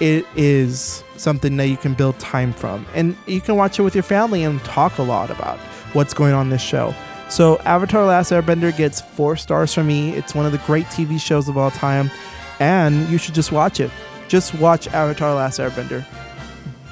It 0.00 0.26
is 0.34 1.04
something 1.16 1.56
that 1.58 1.68
you 1.68 1.76
can 1.76 1.94
build 1.94 2.18
time 2.18 2.52
from. 2.52 2.86
And 2.94 3.16
you 3.26 3.40
can 3.40 3.56
watch 3.56 3.78
it 3.78 3.82
with 3.82 3.94
your 3.94 4.02
family 4.02 4.42
and 4.42 4.62
talk 4.64 4.98
a 4.98 5.02
lot 5.02 5.30
about 5.30 5.58
what's 5.92 6.14
going 6.14 6.32
on 6.32 6.50
this 6.50 6.62
show. 6.62 6.94
So, 7.28 7.58
Avatar 7.60 8.04
Last 8.06 8.32
Airbender 8.32 8.76
gets 8.76 9.00
four 9.00 9.36
stars 9.36 9.72
from 9.72 9.86
me. 9.86 10.10
It's 10.14 10.34
one 10.34 10.46
of 10.46 10.52
the 10.52 10.58
great 10.58 10.86
TV 10.86 11.20
shows 11.20 11.48
of 11.48 11.56
all 11.56 11.70
time, 11.70 12.10
and 12.58 13.08
you 13.08 13.18
should 13.18 13.34
just 13.34 13.52
watch 13.52 13.78
it. 13.78 13.90
Just 14.26 14.52
watch 14.54 14.88
Avatar 14.88 15.34
Last 15.34 15.60
Airbender. 15.60 16.04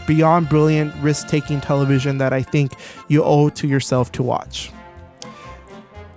Beyond 0.07 0.49
brilliant, 0.49 0.95
risk 1.03 1.27
taking 1.27 1.61
television 1.61 2.19
that 2.19 2.33
I 2.33 2.43
think 2.43 2.73
you 3.09 3.25
owe 3.25 3.49
to 3.49 3.67
yourself 3.67 4.13
to 4.13 4.23
watch. 4.23 4.71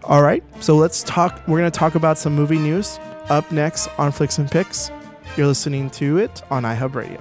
All 0.03 0.21
right, 0.21 0.43
so 0.59 0.75
let's 0.75 1.01
talk. 1.03 1.41
We're 1.47 1.57
going 1.57 1.71
to 1.71 1.77
talk 1.77 1.95
about 1.95 2.17
some 2.17 2.35
movie 2.35 2.59
news 2.59 2.99
up 3.29 3.51
next 3.51 3.87
on 3.97 4.11
Flicks 4.11 4.37
and 4.37 4.49
Picks. 4.49 4.91
You're 5.37 5.47
listening 5.47 5.89
to 5.91 6.17
it 6.17 6.41
on 6.51 6.63
iHub 6.63 6.93
Radio. 6.93 7.19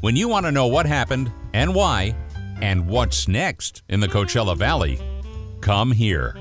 When 0.00 0.16
you 0.16 0.28
want 0.28 0.46
to 0.46 0.52
know 0.52 0.66
what 0.68 0.86
happened 0.86 1.32
and 1.52 1.74
why 1.74 2.14
and 2.60 2.86
what's 2.86 3.26
next 3.26 3.82
in 3.88 3.98
the 3.98 4.08
Coachella 4.08 4.56
Valley, 4.56 5.00
come 5.60 5.90
here. 5.90 6.36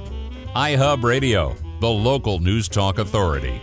iHub 0.56 1.04
Radio, 1.04 1.56
the 1.80 1.90
local 1.90 2.38
news 2.40 2.68
talk 2.68 3.00
authority. 3.00 3.60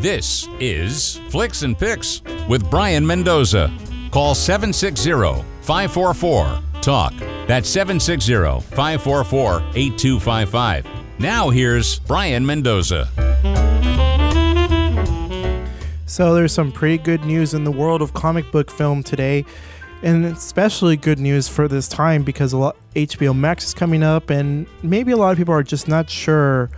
This 0.00 0.48
is 0.60 1.16
Flicks 1.28 1.62
and 1.62 1.76
Picks 1.76 2.22
with 2.48 2.70
Brian 2.70 3.04
Mendoza. 3.04 3.68
Call 4.12 4.36
760 4.36 5.10
544 5.62 6.62
TALK. 6.80 7.14
That's 7.48 7.68
760 7.68 8.60
544 8.76 9.56
8255. 9.74 10.86
Now 11.18 11.50
here's 11.50 11.98
Brian 11.98 12.46
Mendoza. 12.46 13.08
So 16.06 16.32
there's 16.32 16.52
some 16.52 16.70
pretty 16.70 16.98
good 16.98 17.24
news 17.24 17.52
in 17.52 17.64
the 17.64 17.72
world 17.72 18.00
of 18.00 18.14
comic 18.14 18.52
book 18.52 18.70
film 18.70 19.02
today, 19.02 19.44
and 20.04 20.24
especially 20.26 20.96
good 20.96 21.18
news 21.18 21.48
for 21.48 21.66
this 21.66 21.88
time 21.88 22.22
because 22.22 22.52
a 22.52 22.56
lot 22.58 22.76
HBO 22.94 23.36
Max 23.36 23.64
is 23.66 23.74
coming 23.74 24.04
up, 24.04 24.30
and 24.30 24.68
maybe 24.84 25.10
a 25.10 25.16
lot 25.16 25.32
of 25.32 25.38
people 25.38 25.54
are 25.54 25.64
just 25.64 25.88
not 25.88 26.08
sure 26.08 26.70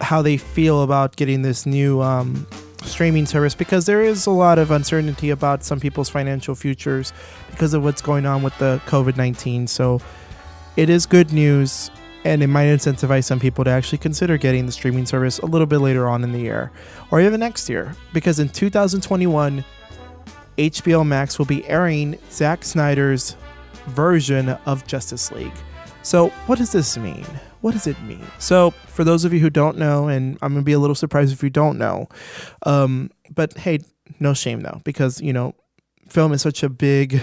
how 0.00 0.22
they 0.22 0.36
feel 0.36 0.82
about 0.82 1.16
getting 1.16 1.42
this 1.42 1.66
new 1.66 2.00
um, 2.02 2.46
streaming 2.82 3.26
service 3.26 3.54
because 3.54 3.86
there 3.86 4.02
is 4.02 4.26
a 4.26 4.30
lot 4.30 4.58
of 4.58 4.70
uncertainty 4.70 5.30
about 5.30 5.64
some 5.64 5.80
people's 5.80 6.08
financial 6.08 6.54
futures 6.54 7.12
because 7.50 7.74
of 7.74 7.82
what's 7.82 8.02
going 8.02 8.26
on 8.26 8.42
with 8.42 8.56
the 8.58 8.80
COVID 8.86 9.16
19. 9.16 9.66
So 9.66 10.00
it 10.76 10.90
is 10.90 11.06
good 11.06 11.32
news 11.32 11.90
and 12.24 12.42
it 12.42 12.48
might 12.48 12.66
incentivize 12.66 13.24
some 13.24 13.38
people 13.38 13.64
to 13.64 13.70
actually 13.70 13.98
consider 13.98 14.36
getting 14.36 14.66
the 14.66 14.72
streaming 14.72 15.06
service 15.06 15.38
a 15.38 15.46
little 15.46 15.66
bit 15.66 15.78
later 15.78 16.08
on 16.08 16.24
in 16.24 16.32
the 16.32 16.40
year 16.40 16.70
or 17.10 17.20
even 17.20 17.40
next 17.40 17.68
year 17.68 17.94
because 18.12 18.38
in 18.40 18.48
2021 18.48 19.64
HBO 20.58 21.06
Max 21.06 21.38
will 21.38 21.46
be 21.46 21.66
airing 21.66 22.18
Zack 22.30 22.64
Snyder's 22.64 23.36
version 23.88 24.48
of 24.66 24.86
Justice 24.86 25.30
League. 25.30 25.52
So, 26.02 26.28
what 26.46 26.58
does 26.58 26.72
this 26.72 26.96
mean? 26.96 27.26
What 27.66 27.72
does 27.72 27.88
it 27.88 28.00
mean? 28.02 28.24
So, 28.38 28.70
for 28.70 29.02
those 29.02 29.24
of 29.24 29.34
you 29.34 29.40
who 29.40 29.50
don't 29.50 29.76
know, 29.76 30.06
and 30.06 30.38
I'm 30.40 30.52
gonna 30.52 30.62
be 30.62 30.70
a 30.70 30.78
little 30.78 30.94
surprised 30.94 31.32
if 31.32 31.42
you 31.42 31.50
don't 31.50 31.78
know, 31.78 32.08
um, 32.64 33.10
but 33.34 33.58
hey, 33.58 33.80
no 34.20 34.34
shame 34.34 34.60
though, 34.60 34.80
because 34.84 35.20
you 35.20 35.32
know, 35.32 35.52
film 36.08 36.32
is 36.32 36.40
such 36.40 36.62
a 36.62 36.68
big 36.68 37.20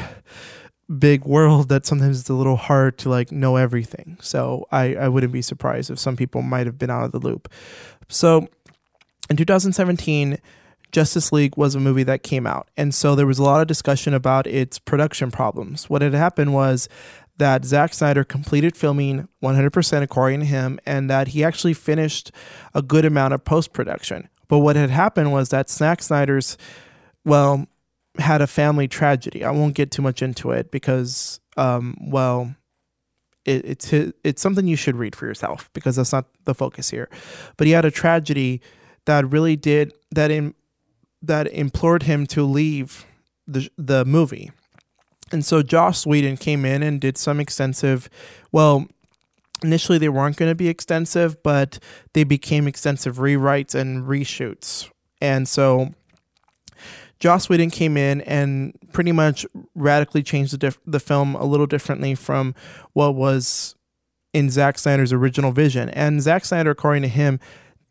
big 0.99 1.23
world 1.23 1.69
that 1.69 1.85
sometimes 1.85 2.19
it's 2.19 2.27
a 2.27 2.33
little 2.33 2.57
hard 2.57 2.97
to 2.97 3.09
like 3.09 3.31
know 3.31 3.55
everything. 3.55 4.17
So 4.19 4.67
I, 4.69 4.95
I 4.95 5.07
wouldn't 5.07 5.31
be 5.31 5.41
surprised 5.41 5.89
if 5.89 5.97
some 5.97 6.17
people 6.17 6.41
might 6.41 6.65
have 6.65 6.77
been 6.77 6.89
out 6.89 7.05
of 7.05 7.13
the 7.13 7.19
loop. 7.19 7.47
So 8.09 8.49
in 9.29 9.37
2017, 9.37 10.39
Justice 10.91 11.31
League 11.31 11.55
was 11.55 11.73
a 11.73 11.79
movie 11.79 12.03
that 12.03 12.21
came 12.21 12.45
out. 12.45 12.67
And 12.75 12.93
so 12.93 13.15
there 13.15 13.25
was 13.25 13.39
a 13.39 13.43
lot 13.43 13.61
of 13.61 13.67
discussion 13.67 14.13
about 14.13 14.45
its 14.45 14.77
production 14.77 15.31
problems. 15.31 15.89
What 15.89 16.01
had 16.01 16.13
happened 16.13 16.53
was 16.53 16.89
that 17.37 17.65
Zack 17.65 17.93
Snyder 17.93 18.23
completed 18.23 18.77
filming 18.77 19.27
100% 19.41 20.01
according 20.01 20.41
to 20.41 20.45
him 20.45 20.79
and 20.85 21.09
that 21.09 21.29
he 21.29 21.43
actually 21.43 21.73
finished 21.73 22.31
a 22.73 22.81
good 22.81 23.05
amount 23.05 23.33
of 23.33 23.43
post 23.43 23.73
production. 23.73 24.29
But 24.47 24.59
what 24.59 24.75
had 24.75 24.89
happened 24.89 25.31
was 25.31 25.49
that 25.49 25.69
Zack 25.69 26.01
Snyder's, 26.01 26.57
well, 27.25 27.67
had 28.19 28.41
a 28.41 28.47
family 28.47 28.87
tragedy. 28.87 29.43
I 29.43 29.51
won't 29.51 29.73
get 29.73 29.91
too 29.91 30.01
much 30.01 30.21
into 30.21 30.51
it 30.51 30.69
because, 30.69 31.39
um, 31.57 31.97
well, 31.99 32.55
it, 33.45 33.65
it's 33.65 33.93
it's 34.23 34.41
something 34.41 34.67
you 34.67 34.75
should 34.75 34.95
read 34.95 35.15
for 35.15 35.25
yourself 35.25 35.69
because 35.73 35.95
that's 35.95 36.13
not 36.13 36.25
the 36.45 36.53
focus 36.53 36.89
here. 36.89 37.09
But 37.57 37.67
he 37.67 37.73
had 37.73 37.85
a 37.85 37.91
tragedy 37.91 38.61
that 39.05 39.29
really 39.29 39.55
did 39.55 39.93
that 40.11 40.31
in 40.31 40.53
that 41.21 41.47
implored 41.47 42.03
him 42.03 42.25
to 42.27 42.43
leave 42.43 43.05
the 43.47 43.69
the 43.77 44.05
movie. 44.05 44.51
And 45.33 45.43
so 45.43 45.63
Joss 45.63 46.05
Whedon 46.05 46.37
came 46.37 46.63
in 46.63 46.83
and 46.83 47.01
did 47.01 47.17
some 47.17 47.39
extensive, 47.39 48.07
well, 48.51 48.85
initially 49.63 49.97
they 49.97 50.09
weren't 50.09 50.37
going 50.37 50.51
to 50.51 50.55
be 50.55 50.69
extensive, 50.69 51.41
but 51.41 51.79
they 52.13 52.23
became 52.23 52.67
extensive 52.67 53.17
rewrites 53.17 53.73
and 53.73 54.03
reshoots. 54.03 54.89
And 55.19 55.47
so 55.47 55.89
Joss 57.19 57.49
Whedon 57.49 57.71
came 57.71 57.97
in 57.97 58.21
and 58.21 58.77
pretty 58.91 59.11
much 59.11 59.45
radically 59.73 60.21
changed 60.21 60.53
the 60.53 60.57
dif- 60.57 60.79
the 60.85 60.99
film 60.99 61.35
a 61.35 61.45
little 61.45 61.67
differently 61.67 62.13
from 62.13 62.53
what 62.93 63.15
was 63.15 63.75
in 64.33 64.49
Zack 64.51 64.77
Snyder's 64.77 65.13
original 65.13 65.51
vision. 65.51 65.89
And 65.89 66.21
Zack 66.21 66.45
Snyder, 66.45 66.71
according 66.71 67.01
to 67.03 67.07
him, 67.07 67.39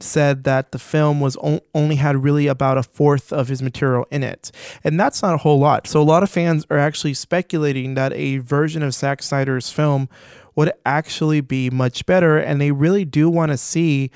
said 0.02 0.44
that 0.44 0.72
the 0.72 0.78
film 0.78 1.20
was 1.20 1.36
only 1.74 1.96
had 1.96 2.22
really 2.22 2.46
about 2.46 2.78
a 2.78 2.82
fourth 2.82 3.32
of 3.32 3.48
his 3.48 3.62
material 3.62 4.06
in 4.10 4.22
it. 4.22 4.50
And 4.84 4.98
that's 4.98 5.22
not 5.22 5.34
a 5.34 5.38
whole 5.38 5.58
lot. 5.58 5.86
So 5.86 6.00
a 6.00 6.04
lot 6.04 6.22
of 6.22 6.30
fans 6.30 6.66
are 6.70 6.78
actually 6.78 7.14
speculating 7.14 7.94
that 7.94 8.12
a 8.12 8.38
version 8.38 8.82
of 8.82 8.94
Zack 8.94 9.22
Snyder's 9.22 9.70
film 9.70 10.08
would 10.54 10.72
actually 10.84 11.40
be 11.40 11.70
much 11.70 12.04
better 12.06 12.38
and 12.38 12.60
they 12.60 12.72
really 12.72 13.04
do 13.04 13.30
want 13.30 13.50
to 13.52 13.56
see 13.56 14.10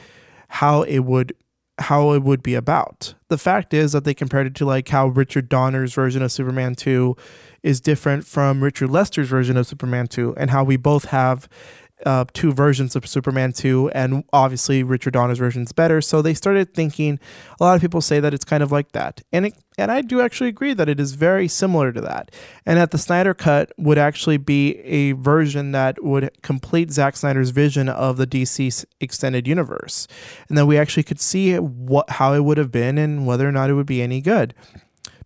how 0.49 0.83
it 0.83 1.01
would 1.01 1.35
how 1.79 2.13
it 2.13 2.23
would 2.23 2.43
be 2.43 2.55
about. 2.55 3.15
The 3.29 3.37
fact 3.37 3.75
is 3.75 3.93
that 3.93 4.05
they 4.05 4.15
compared 4.15 4.47
it 4.47 4.55
to 4.57 4.65
like 4.65 4.89
how 4.89 5.09
Richard 5.09 5.49
Donner's 5.49 5.93
version 5.93 6.23
of 6.23 6.33
Superman 6.33 6.75
2 6.75 7.15
is 7.63 7.81
different 7.83 8.27
from 8.27 8.65
Richard 8.65 8.89
Lester's 8.89 9.29
version 9.29 9.57
of 9.59 9.67
Superman 9.67 10.07
2 10.07 10.37
and 10.37 10.51
how 10.51 10.65
we 10.65 10.77
both 10.77 11.07
have 11.07 11.49
uh, 12.05 12.25
two 12.35 12.53
versions 12.53 12.95
of 12.95 13.07
Superman 13.07 13.53
2, 13.53 13.91
and 13.91 14.25
obviously 14.33 14.83
Richard 14.83 15.15
Donner's 15.15 15.39
version 15.39 15.63
is 15.63 15.73
better. 15.73 16.01
So 16.01 16.21
they 16.21 16.35
started 16.35 16.75
thinking. 16.75 17.19
A 17.59 17.65
lot 17.65 17.75
of 17.75 17.81
people 17.81 18.01
say 18.01 18.21
that 18.21 18.35
it's 18.35 18.45
kind 18.45 18.63
of 18.63 18.71
like 18.71 18.93
that, 18.93 19.23
and 19.33 19.47
it, 19.47 19.55
and 19.79 19.91
I 19.91 20.03
do 20.03 20.21
actually 20.21 20.49
agree 20.49 20.75
that 20.75 20.89
it 20.89 21.01
is 21.01 21.15
very 21.15 21.49
similar 21.49 21.93
to 21.93 22.01
that, 22.03 22.31
and 22.67 22.79
that 22.79 22.91
the 22.91 22.99
Snyder 22.99 23.33
Cut 23.33 23.73
would 23.79 23.99
actually 23.99 24.37
be 24.37 24.77
a 24.81 25.13
version 25.13 25.73
that 25.73 26.03
would 26.05 26.31
complete 26.43 26.91
Zack 26.91 27.17
Snyder's 27.17 27.51
vision 27.51 27.89
of 27.89 28.19
the 28.19 28.27
DC 28.27 28.85
extended 29.01 29.47
universe, 29.49 30.07
and 30.49 30.59
that 30.59 30.67
we 30.67 30.77
actually 30.77 31.03
could 31.03 31.21
see 31.21 31.57
what 31.57 32.11
how 32.11 32.35
it 32.35 32.45
would 32.45 32.59
have 32.59 32.71
been 32.71 32.99
and 32.99 33.27
whether 33.27 33.49
or 33.49 33.53
not 33.53 33.71
it 33.71 33.75
would 33.75 33.87
be 33.87 34.03
any 34.03 34.21
good 34.21 34.55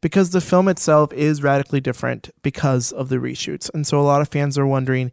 because 0.01 0.31
the 0.31 0.41
film 0.41 0.69
itself 0.69 1.13
is 1.13 1.43
radically 1.43 1.81
different 1.81 2.31
because 2.43 2.91
of 2.93 3.09
the 3.09 3.17
reshoots. 3.17 3.71
And 3.75 3.87
so 3.87 4.01
a 4.01 4.03
lot 4.03 4.23
of 4.23 4.29
fans 4.29 4.57
are 4.57 4.67
wondering 4.67 5.13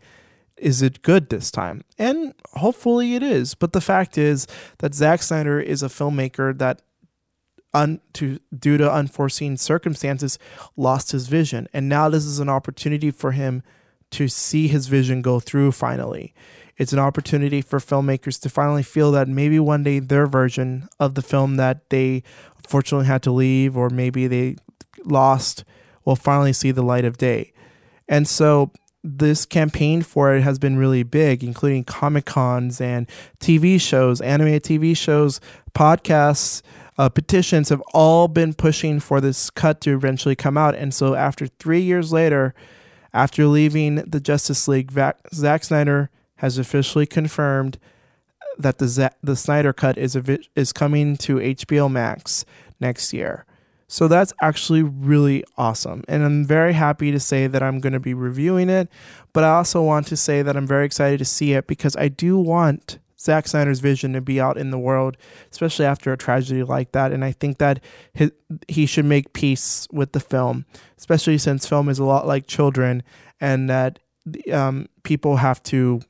is 0.58 0.82
it 0.82 1.02
good 1.02 1.30
this 1.30 1.52
time? 1.52 1.84
And 1.98 2.34
hopefully 2.54 3.16
it 3.16 3.24
is. 3.24 3.54
But 3.54 3.74
the 3.74 3.82
fact 3.82 4.18
is 4.18 4.48
that 4.80 4.96
Zack 4.96 5.22
Snyder 5.22 5.60
is 5.60 5.84
a 5.84 5.88
filmmaker 5.88 6.58
that 6.58 6.82
un, 7.74 8.02
to 8.14 8.40
due 8.58 8.78
to 8.78 8.92
unforeseen 8.92 9.58
circumstances 9.58 10.40
lost 10.76 11.12
his 11.12 11.28
vision 11.28 11.68
and 11.74 11.90
now 11.90 12.10
this 12.10 12.26
is 12.26 12.40
an 12.40 12.50
opportunity 12.50 13.12
for 13.12 13.34
him 13.34 13.62
to 14.10 14.28
see 14.28 14.68
his 14.68 14.88
vision 14.88 15.22
go 15.22 15.40
through 15.40 15.72
finally. 15.72 16.34
It's 16.78 16.94
an 16.94 17.00
opportunity 17.00 17.62
for 17.62 17.80
filmmakers 17.80 18.40
to 18.42 18.50
finally 18.50 18.84
feel 18.84 19.12
that 19.12 19.28
maybe 19.28 19.60
one 19.60 19.84
day 19.84 20.00
their 20.00 20.28
version 20.28 20.88
of 21.00 21.16
the 21.16 21.22
film 21.22 21.58
that 21.58 21.90
they 21.90 22.24
fortunately 22.68 23.08
had 23.08 23.24
to 23.24 23.32
leave 23.32 23.76
or 23.76 23.90
maybe 23.90 24.28
they 24.28 24.56
lost 25.04 25.64
will 26.06 26.16
finally 26.16 26.54
see 26.54 26.72
the 26.72 26.84
light 26.84 27.04
of 27.04 27.18
day. 27.18 27.52
And 28.08 28.28
so 28.28 28.72
this 29.08 29.46
campaign 29.46 30.02
for 30.02 30.36
it 30.36 30.42
has 30.42 30.60
been 30.60 30.78
really 30.78 31.04
big, 31.04 31.44
including 31.44 31.84
Comic 31.84 32.26
Cons 32.26 32.82
and 32.82 33.08
TV 33.40 33.80
shows, 33.80 34.22
animated 34.22 34.64
TV 34.64 34.96
shows, 34.96 35.40
podcasts, 35.74 36.62
uh, 36.98 37.10
petitions 37.10 37.70
have 37.70 37.82
all 37.94 38.28
been 38.28 38.54
pushing 38.54 39.00
for 39.00 39.22
this 39.22 39.50
cut 39.50 39.82
to 39.82 39.94
eventually 39.94 40.36
come 40.36 40.58
out. 40.58 40.76
And 40.76 40.94
so, 40.94 41.14
after 41.16 41.48
three 41.48 41.82
years 41.82 42.12
later, 42.12 42.54
after 43.14 43.46
leaving 43.46 43.96
the 43.96 44.20
Justice 44.20 44.68
League, 44.68 44.92
Zack 45.34 45.64
Snyder 45.64 46.10
has 46.38 46.58
officially 46.58 47.06
confirmed 47.06 47.78
that 48.58 48.80
the 48.80 48.88
Z- 48.88 49.10
the 49.22 49.36
Snyder 49.36 49.74
cut 49.74 49.98
is 49.98 50.16
vi- 50.16 50.48
is 50.56 50.74
coming 50.74 51.18
to 51.18 51.40
HBO 51.40 51.90
Max 51.90 52.46
next 52.80 53.14
year. 53.14 53.46
So 53.88 54.08
that's 54.08 54.34
actually 54.42 54.84
really 54.84 55.44
awesome. 55.58 56.04
And 56.08 56.24
I'm 56.24 56.46
very 56.46 56.74
happy 56.74 57.12
to 57.12 57.20
say 57.20 57.48
that 57.48 57.64
I'm 57.64 57.80
going 57.80 57.94
to 57.94 58.00
be 58.00 58.14
reviewing 58.14 58.70
it. 58.70 58.90
But 59.32 59.46
I 59.46 59.56
also 59.56 59.82
want 59.82 60.08
to 60.08 60.18
say 60.18 60.42
that 60.42 60.58
I'm 60.58 60.68
very 60.68 60.86
excited 60.86 61.20
to 61.20 61.26
see 61.26 61.54
it 61.54 61.68
because 61.68 61.96
I 61.96 62.10
do 62.10 62.38
want 62.38 63.00
Zack 63.20 63.48
Snyder's 63.48 63.80
vision 63.80 64.14
to 64.14 64.22
be 64.22 64.40
out 64.40 64.58
in 64.58 64.72
the 64.72 64.78
world, 64.78 65.18
especially 65.52 65.86
after 65.86 66.12
a 66.12 66.18
tragedy 66.18 66.64
like 66.64 66.92
that. 66.92 67.12
And 67.12 67.24
I 67.24 67.32
think 67.32 67.58
that 67.60 67.82
he 68.68 68.86
should 68.86 69.06
make 69.06 69.34
peace 69.34 69.88
with 69.92 70.12
the 70.12 70.20
film, 70.20 70.66
especially 70.98 71.38
since 71.38 71.66
film 71.66 71.88
is 71.90 72.00
a 72.00 72.06
lot 72.06 72.28
like 72.28 72.46
children 72.46 73.04
and 73.40 73.70
that 73.70 74.00
um, 74.52 74.88
people 75.04 75.38
have 75.38 75.64
to 75.64 76.02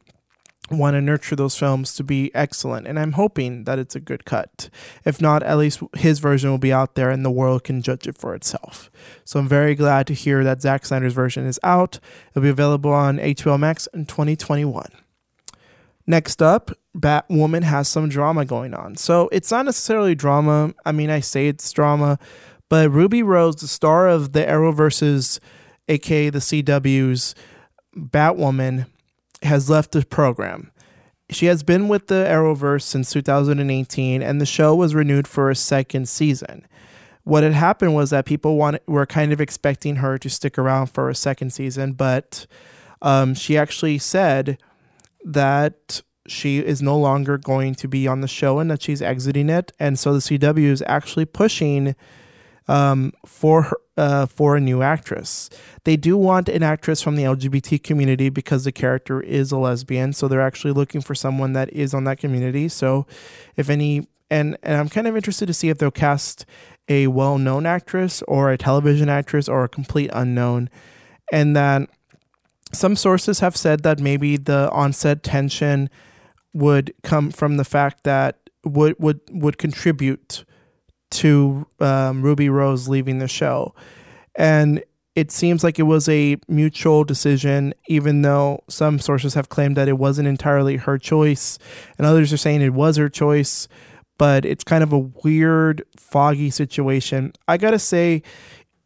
want 0.70 0.96
to 0.96 1.02
nurture 1.02 1.36
those 1.36 1.58
films 1.58 1.94
to 1.96 2.04
be 2.04 2.34
excellent 2.36 2.88
and 2.88 3.00
i'm 3.00 3.14
hoping 3.14 3.64
that 3.64 3.80
it's 3.80 3.96
a 3.96 4.00
good 4.00 4.26
cut. 4.26 4.70
If 5.06 5.22
not 5.22 5.44
at 5.44 5.58
least 5.58 5.80
his 5.96 6.20
version 6.20 6.50
will 6.50 6.58
be 6.58 6.74
out 6.74 6.96
there 6.96 7.10
and 7.10 7.24
the 7.24 7.32
world 7.32 7.64
can 7.64 7.82
judge 7.82 8.08
it 8.08 8.18
for 8.18 8.36
itself. 8.36 8.92
So 9.24 9.40
i'm 9.40 9.48
very 9.48 9.76
glad 9.76 10.08
to 10.08 10.14
hear 10.14 10.44
that 10.44 10.62
Zack 10.62 10.86
snyder's 10.86 11.14
version 11.14 11.46
is 11.46 11.60
out. 11.64 12.00
It'll 12.32 12.44
be 12.44 12.50
available 12.50 12.92
on 12.92 13.18
hbo 13.18 13.60
max 13.60 13.88
in 13.94 14.06
2021 14.06 14.88
next 16.06 16.42
up 16.42 16.72
batwoman 16.96 17.64
has 17.64 17.88
some 17.88 18.10
drama 18.10 18.46
going 18.46 18.74
on. 18.74 18.96
So 18.96 19.30
it's 19.32 19.52
not 19.52 19.66
necessarily 19.66 20.16
drama 20.16 20.74
i 20.86 20.92
mean 20.92 21.10
i 21.10 21.20
say 21.20 21.48
it's 21.48 21.72
drama 21.72 22.20
but 22.70 22.92
ruby 22.92 23.24
rose 23.24 23.58
the 23.58 23.68
star 23.68 24.08
of 24.08 24.34
the 24.34 24.42
Arrowverse, 24.42 25.40
aka 25.88 26.30
the 26.30 26.40
CW's 26.40 27.36
Batwoman, 27.96 28.88
has 29.44 29.70
left 29.70 29.92
the 29.92 30.06
program. 30.06 30.72
She 31.30 31.48
has 31.48 31.62
been 31.62 31.88
with 31.88 32.08
the 32.08 32.26
Arrowverse 32.28 32.84
since 32.84 33.12
2018, 33.12 34.24
and 34.24 34.40
the 34.40 34.46
show 34.46 34.74
was 34.76 34.96
renewed 34.96 35.28
for 35.28 35.50
a 35.50 35.56
second 35.56 36.08
season. 36.08 36.66
What 37.24 37.44
had 37.44 37.54
happened 37.54 37.94
was 37.96 38.12
that 38.12 38.26
people 38.26 38.56
wanted, 38.56 38.82
were 38.88 39.06
kind 39.06 39.34
of 39.34 39.42
expecting 39.42 39.98
her 39.98 40.18
to 40.18 40.30
stick 40.30 40.58
around 40.58 40.88
for 40.88 41.10
a 41.10 41.16
second 41.16 41.52
season, 41.52 41.94
but 41.94 42.48
um, 43.02 43.34
she 43.34 43.58
actually 43.58 43.98
said 43.98 44.58
that 45.26 46.02
she 46.28 46.60
is 46.60 46.82
no 46.82 46.98
longer 46.98 47.38
going 47.38 47.76
to 47.76 47.88
be 47.88 48.08
on 48.08 48.22
the 48.22 48.28
show 48.28 48.60
and 48.60 48.72
that 48.72 48.82
she's 48.82 49.02
exiting 49.02 49.50
it. 49.50 49.72
And 49.80 49.98
so 50.00 50.14
the 50.14 50.20
CW 50.20 50.70
is 50.70 50.84
actually 50.88 51.26
pushing 51.26 51.96
um, 52.68 53.14
for 53.26 53.64
her, 53.64 53.78
uh, 53.98 54.26
for 54.26 54.56
a 54.56 54.60
new 54.60 54.82
actress. 54.82 55.50
They 55.84 55.98
do 55.98 56.18
want 56.18 56.50
an 56.50 56.64
actress 56.64 57.02
from 57.02 57.16
the 57.16 57.24
LGBT 57.24 57.82
community 57.84 58.30
because 58.30 58.64
the 58.64 58.72
character 58.72 59.22
is 59.22 59.52
a 59.52 59.58
lesbian. 59.58 60.14
So 60.14 60.28
they're 60.28 60.42
actually 60.42 60.74
looking 60.74 61.02
for 61.02 61.16
someone 61.16 61.54
that 61.54 61.72
is 61.74 61.94
on 61.94 62.04
that 62.04 62.20
community. 62.20 62.68
So 62.70 63.08
if 63.56 63.70
any, 63.70 64.08
and, 64.30 64.58
and 64.62 64.78
I'm 64.78 64.90
kind 64.90 65.08
of 65.08 65.16
interested 65.16 65.48
to 65.48 65.54
see 65.54 65.70
if 65.70 65.78
they'll 65.78 65.92
cast 65.92 66.46
a 66.90 67.08
well 67.08 67.38
known 67.38 67.66
actress 67.66 68.22
or 68.28 68.52
a 68.52 68.58
television 68.58 69.10
actress 69.10 69.50
or 69.50 69.64
a 69.64 69.70
complete 69.70 70.10
unknown. 70.14 70.70
And 71.32 71.56
that 71.56 71.90
some 72.74 72.96
sources 72.96 73.40
have 73.40 73.56
said 73.56 73.84
that 73.84 74.00
maybe 74.00 74.38
the 74.38 74.70
onset 74.72 75.24
tension 75.24 75.90
would 76.54 76.94
come 77.04 77.32
from 77.32 77.58
the 77.58 77.66
fact 77.66 78.04
that 78.04 78.50
would 78.64 78.96
would 79.00 79.22
would 79.32 79.58
contribute 79.58 80.44
to 81.12 81.66
um, 81.80 82.22
Ruby 82.22 82.50
Rose 82.50 82.88
leaving 82.88 83.20
the 83.20 83.28
show, 83.28 83.74
and 84.36 84.84
it 85.16 85.32
seems 85.32 85.64
like 85.64 85.80
it 85.80 85.84
was 85.84 86.08
a 86.08 86.38
mutual 86.48 87.04
decision, 87.04 87.74
even 87.88 88.22
though 88.22 88.64
some 88.70 89.00
sources 89.00 89.34
have 89.34 89.50
claimed 89.50 89.76
that 89.76 89.88
it 89.88 89.98
wasn't 89.98 90.28
entirely 90.28 90.76
her 90.78 91.00
choice, 91.00 91.58
and 91.98 92.06
others 92.06 92.32
are 92.32 92.38
saying 92.38 92.62
it 92.62 92.74
was 92.74 92.98
her 92.98 93.10
choice. 93.10 93.68
But 94.20 94.46
it's 94.46 94.64
kind 94.64 94.84
of 94.84 94.94
a 94.94 95.00
weird, 95.24 95.84
foggy 95.96 96.50
situation. 96.50 97.34
I 97.48 97.58
gotta 97.58 97.80
say, 97.80 98.24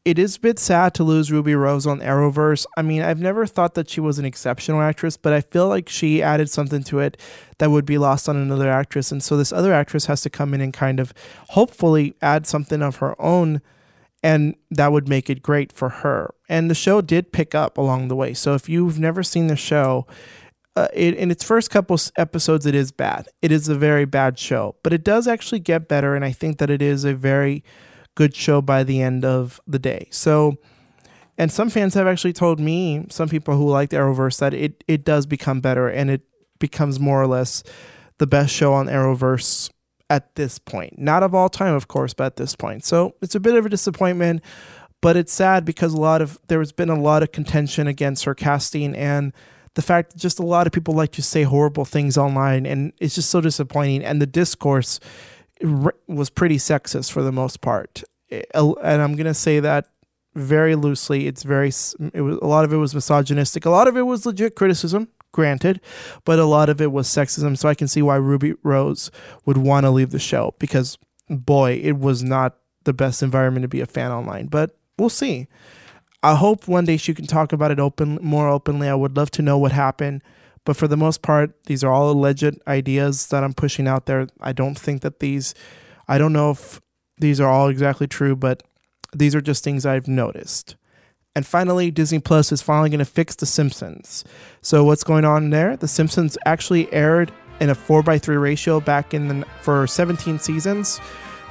it 0.03 0.17
is 0.17 0.37
a 0.37 0.39
bit 0.39 0.57
sad 0.57 0.95
to 0.95 1.03
lose 1.03 1.31
Ruby 1.31 1.53
Rose 1.53 1.85
on 1.85 1.99
Arrowverse. 1.99 2.65
I 2.75 2.81
mean, 2.81 3.03
I've 3.03 3.19
never 3.19 3.45
thought 3.45 3.75
that 3.75 3.89
she 3.89 4.01
was 4.01 4.17
an 4.17 4.25
exceptional 4.25 4.81
actress, 4.81 5.15
but 5.15 5.31
I 5.31 5.41
feel 5.41 5.67
like 5.67 5.89
she 5.89 6.23
added 6.23 6.49
something 6.49 6.83
to 6.85 6.99
it 6.99 7.17
that 7.59 7.69
would 7.69 7.85
be 7.85 7.99
lost 7.99 8.27
on 8.27 8.35
another 8.35 8.69
actress. 8.69 9.11
And 9.11 9.21
so 9.21 9.37
this 9.37 9.53
other 9.53 9.73
actress 9.73 10.07
has 10.07 10.21
to 10.23 10.29
come 10.29 10.55
in 10.55 10.61
and 10.61 10.73
kind 10.73 10.99
of 10.99 11.13
hopefully 11.49 12.15
add 12.21 12.47
something 12.47 12.81
of 12.81 12.95
her 12.95 13.19
own, 13.21 13.61
and 14.23 14.55
that 14.71 14.91
would 14.91 15.07
make 15.07 15.29
it 15.29 15.43
great 15.43 15.71
for 15.71 15.89
her. 15.89 16.33
And 16.49 16.69
the 16.69 16.75
show 16.75 17.01
did 17.01 17.31
pick 17.31 17.53
up 17.53 17.77
along 17.77 18.07
the 18.07 18.15
way. 18.15 18.33
So 18.33 18.55
if 18.55 18.67
you've 18.67 18.99
never 18.99 19.21
seen 19.21 19.47
the 19.47 19.55
show, 19.55 20.07
uh, 20.75 20.87
it, 20.95 21.13
in 21.15 21.29
its 21.29 21.43
first 21.43 21.69
couple 21.69 21.99
episodes, 22.15 22.65
it 22.65 22.73
is 22.73 22.91
bad. 22.91 23.27
It 23.43 23.51
is 23.51 23.67
a 23.67 23.75
very 23.75 24.05
bad 24.05 24.39
show, 24.39 24.77
but 24.81 24.93
it 24.93 25.03
does 25.03 25.27
actually 25.27 25.59
get 25.59 25.87
better. 25.87 26.15
And 26.15 26.25
I 26.25 26.31
think 26.31 26.57
that 26.57 26.71
it 26.71 26.81
is 26.81 27.05
a 27.05 27.13
very 27.13 27.63
good 28.16 28.36
show 28.36 28.62
by 28.62 28.84
the 28.84 29.01
end 29.01 29.26
of 29.26 29.59
the 29.68 29.80
day. 29.80 30.07
So, 30.12 30.57
and 31.38 31.51
some 31.51 31.70
fans 31.70 31.93
have 31.93 32.07
actually 32.07 32.34
told 32.34 32.59
me, 32.59 33.05
some 33.09 33.30
people 33.30 33.55
who 33.55 33.70
liked 33.70 33.93
Arrowverse, 33.93 34.39
that 34.39 34.53
it 34.53 34.84
it 34.88 35.03
does 35.03 35.26
become 35.26 35.62
better 35.62 35.88
and 35.88 36.09
it 36.09 36.22
becomes 36.59 36.99
more 36.99 37.22
or 37.22 37.28
less 37.28 37.64
the 38.18 38.28
best 38.28 38.53
show 38.53 38.74
on 38.74 38.88
Arrowverse 38.88 39.72
at 40.09 40.36
this 40.36 40.59
point. 40.59 40.99
Not 40.99 41.24
of 41.24 41.34
all 41.34 41.49
time, 41.49 41.74
of 41.74 41.88
course, 41.88 42.14
but 42.14 42.26
at 42.26 42.36
this 42.36 42.55
point. 42.55 42.84
So 42.84 43.16
it's 43.22 43.34
a 43.34 43.39
bit 43.39 43.55
of 43.55 43.66
a 43.66 43.70
disappointment, 43.70 44.41
but 45.01 45.18
it's 45.18 45.34
sad 45.34 45.66
because 45.66 45.93
a 45.93 45.99
lot 45.99 46.22
of 46.22 46.39
there 46.47 46.59
has 46.59 46.72
been 46.72 46.89
a 46.89 46.99
lot 46.99 47.24
of 47.24 47.32
contention 47.32 47.88
against 47.88 48.26
her 48.26 48.36
casting 48.36 48.95
and 48.95 49.34
the 49.74 49.82
fact 49.82 50.12
that 50.12 50.20
just 50.20 50.38
a 50.38 50.45
lot 50.45 50.68
of 50.68 50.74
people 50.74 50.93
like 50.93 51.14
to 51.14 51.22
say 51.22 51.43
horrible 51.43 51.86
things 51.86 52.18
online 52.18 52.66
and 52.66 52.91
it's 52.99 53.16
just 53.16 53.30
so 53.30 53.41
disappointing 53.41 54.03
and 54.03 54.22
the 54.22 54.28
discourse 54.28 54.99
was 56.07 56.30
pretty 56.30 56.57
sexist 56.57 57.12
for 57.12 57.22
the 57.22 57.32
most 57.32 57.62
part. 57.62 58.03
And 58.30 58.76
I'm 58.84 59.16
going 59.16 59.26
to 59.26 59.34
say 59.34 59.59
that 59.59 59.88
very 60.36 60.76
loosely. 60.76 61.28
It's 61.28 61.43
very, 61.43 61.68
it 61.68 62.22
was, 62.22 62.38
a 62.41 62.47
lot 62.47 62.64
of 62.64 62.74
it 62.74 62.78
was 62.78 62.95
misogynistic. 62.95 63.66
A 63.66 63.70
lot 63.70 63.88
of 63.88 63.97
it 63.97 64.03
was 64.03 64.26
legit 64.26 64.55
criticism, 64.55 65.09
granted, 65.32 65.82
but 66.24 66.39
a 66.39 66.45
lot 66.45 66.70
of 66.70 66.80
it 66.82 66.91
was 66.91 67.07
sexism. 67.07 67.57
So 67.57 67.68
I 67.68 67.76
can 67.76 67.88
see 67.88 68.01
why 68.01 68.16
Ruby 68.16 68.53
Rose 68.64 69.12
would 69.45 69.57
want 69.57 69.86
to 69.86 69.91
leave 69.91 70.12
the 70.12 70.20
show 70.20 70.55
because, 70.59 70.97
boy, 71.30 71.82
it 71.84 71.97
was 71.97 72.24
not 72.24 72.57
the 72.84 72.93
best 72.93 73.22
environment 73.22 73.64
to 73.64 73.68
be 73.68 73.82
a 73.82 73.86
fan 73.86 74.12
online. 74.12 74.47
But 74.47 74.78
we'll 74.97 75.09
see. 75.09 75.47
I 76.24 76.36
hope 76.36 76.68
one 76.68 76.86
day 76.86 76.97
she 76.97 77.14
can 77.14 77.28
talk 77.28 77.51
about 77.51 77.72
it 77.72 77.80
open 77.80 78.18
more 78.22 78.47
openly. 78.47 78.88
I 78.88 78.95
would 78.95 79.18
love 79.18 79.32
to 79.32 79.41
know 79.41 79.57
what 79.57 79.72
happened. 79.72 80.22
But 80.66 80.78
for 80.78 80.88
the 80.88 80.97
most 80.97 81.22
part, 81.22 81.64
these 81.66 81.84
are 81.84 81.91
all 81.91 82.12
alleged 82.12 82.59
ideas 82.68 83.28
that 83.28 83.43
I'm 83.43 83.53
pushing 83.53 83.88
out 83.88 84.05
there. 84.05 84.28
I 84.39 84.53
don't 84.53 84.78
think 84.78 85.01
that 85.01 85.20
these, 85.20 85.55
I 86.07 86.18
don't 86.18 86.34
know 86.34 86.51
if 86.51 86.80
these 87.18 87.41
are 87.41 87.49
all 87.49 87.68
exactly 87.68 88.07
true, 88.07 88.36
but 88.36 88.64
these 89.14 89.34
are 89.36 89.41
just 89.41 89.64
things 89.64 89.86
I've 89.86 90.07
noticed. 90.07 90.76
And 91.36 91.45
finally, 91.45 91.91
Disney 91.91 92.20
Plus 92.20 92.51
is 92.51 92.62
finally 92.62 92.89
going 92.89 92.99
to 92.99 93.05
fix 93.05 93.36
The 93.36 93.45
Simpsons. 93.45 94.24
So 94.62 94.84
what's 94.84 95.03
going 95.03 95.26
on 95.26 95.49
there? 95.49 95.78
The 95.78 95.88
Simpsons 95.88 96.38
actually 96.45 96.91
aired 96.93 97.32
in 97.59 97.70
a 97.70 97.76
4 97.76 98.03
by 98.03 98.18
3 98.18 98.36
ratio 98.36 98.80
back 98.82 99.14
in 99.14 99.28
the, 99.28 99.45
for 99.62 99.88
17 99.88 100.39
seasons. 100.39 100.99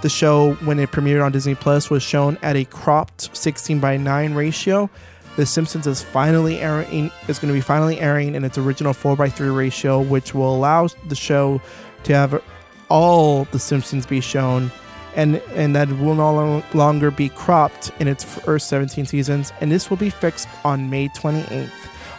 The 0.03 0.09
show, 0.09 0.55
when 0.65 0.79
it 0.79 0.91
premiered 0.91 1.25
on 1.25 1.33
Disney 1.33 1.55
Plus, 1.55 1.89
was 1.89 2.03
shown 2.03 2.39
at 2.43 2.57
a 2.57 2.65
cropped 2.67 3.35
16 3.37 3.81
by 3.81 3.97
9 3.97 4.35
ratio. 4.35 4.91
The 5.37 5.47
Simpsons 5.47 5.87
is 5.87 6.03
finally 6.03 6.59
airing 6.59 7.11
is 7.29 7.39
going 7.39 7.53
to 7.53 7.57
be 7.57 7.61
finally 7.61 8.01
airing 8.01 8.35
in 8.35 8.45
its 8.45 8.59
original 8.59 8.93
4x3 8.93 9.57
ratio, 9.57 10.01
which 10.01 10.35
will 10.35 10.55
allow 10.55 10.89
the 11.09 11.15
show 11.15 11.61
to 12.05 12.15
have 12.15 12.43
all 12.89 13.45
the 13.45 13.59
Simpsons 13.59 14.05
be 14.07 14.21
shown 14.21 14.71
and 15.17 15.37
and 15.55 15.75
that 15.75 15.89
will 15.99 16.15
no 16.15 16.63
longer 16.75 17.11
be 17.11 17.29
cropped 17.31 17.91
in 18.01 18.09
its 18.09 18.23
first 18.23 18.69
17 18.69 19.07
seasons 19.07 19.53
and 19.61 19.71
this 19.71 19.91
will 19.91 19.97
be 19.97 20.11
fixed 20.11 20.49
on 20.65 20.91
May 20.91 21.09
28th 21.09 21.71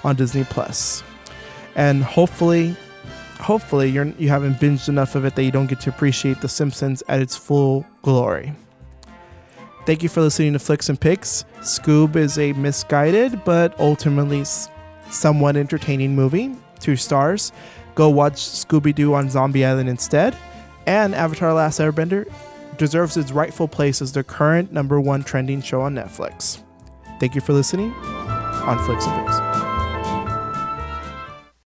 on 0.04 0.16
Disney 0.16 0.44
Plus. 0.44 1.04
And 1.76 2.04
hopefully 2.04 2.76
hopefully 3.40 3.90
you're 3.90 4.08
you 4.18 4.30
haven't 4.30 4.56
binged 4.56 4.90
enough 4.90 5.16
of 5.16 5.26
it 5.26 5.36
that 5.36 5.44
you 5.44 5.52
don't 5.52 5.68
get 5.68 5.80
to 5.82 5.90
appreciate 5.90 6.42
the 6.42 6.50
Simpsons 6.50 7.04
at 7.08 7.22
its 7.22 7.36
full 7.36 7.86
glory. 8.02 8.54
Thank 9.86 10.04
you 10.04 10.10
for 10.10 10.22
listening 10.22 10.54
to 10.54 10.60
Flicks 10.60 10.90
and 10.90 11.00
Picks. 11.00 11.44
Scoob 11.62 12.16
is 12.16 12.38
a 12.38 12.54
misguided 12.54 13.44
but 13.44 13.78
ultimately 13.80 14.44
somewhat 15.10 15.58
entertaining 15.58 16.16
movie. 16.16 16.56
Two 16.80 16.96
stars. 16.96 17.52
Go 17.96 18.10
watch 18.10 18.36
Scooby 18.36 18.94
Doo 18.94 19.14
on 19.14 19.30
Zombie 19.30 19.66
Island 19.66 19.90
instead. 19.90 20.36
And 20.86 21.14
Avatar 21.14 21.54
Last 21.54 21.80
Airbender 21.80 22.32
deserves 22.78 23.18
its 23.18 23.32
rightful 23.32 23.68
place 23.68 24.02
as 24.02 24.12
the 24.12 24.24
current 24.24 24.72
number 24.72 25.00
one 25.00 25.24
trending 25.24 25.62
show 25.62 25.82
on 25.82 25.96
Netflix. 25.96 26.64
Thank 27.20 27.36
you 27.36 27.42
for 27.42 27.54
listening 27.54 27.92
on 27.92 28.84
Flicks 28.86 29.06
and 29.06 29.28
Picks. 29.28 29.51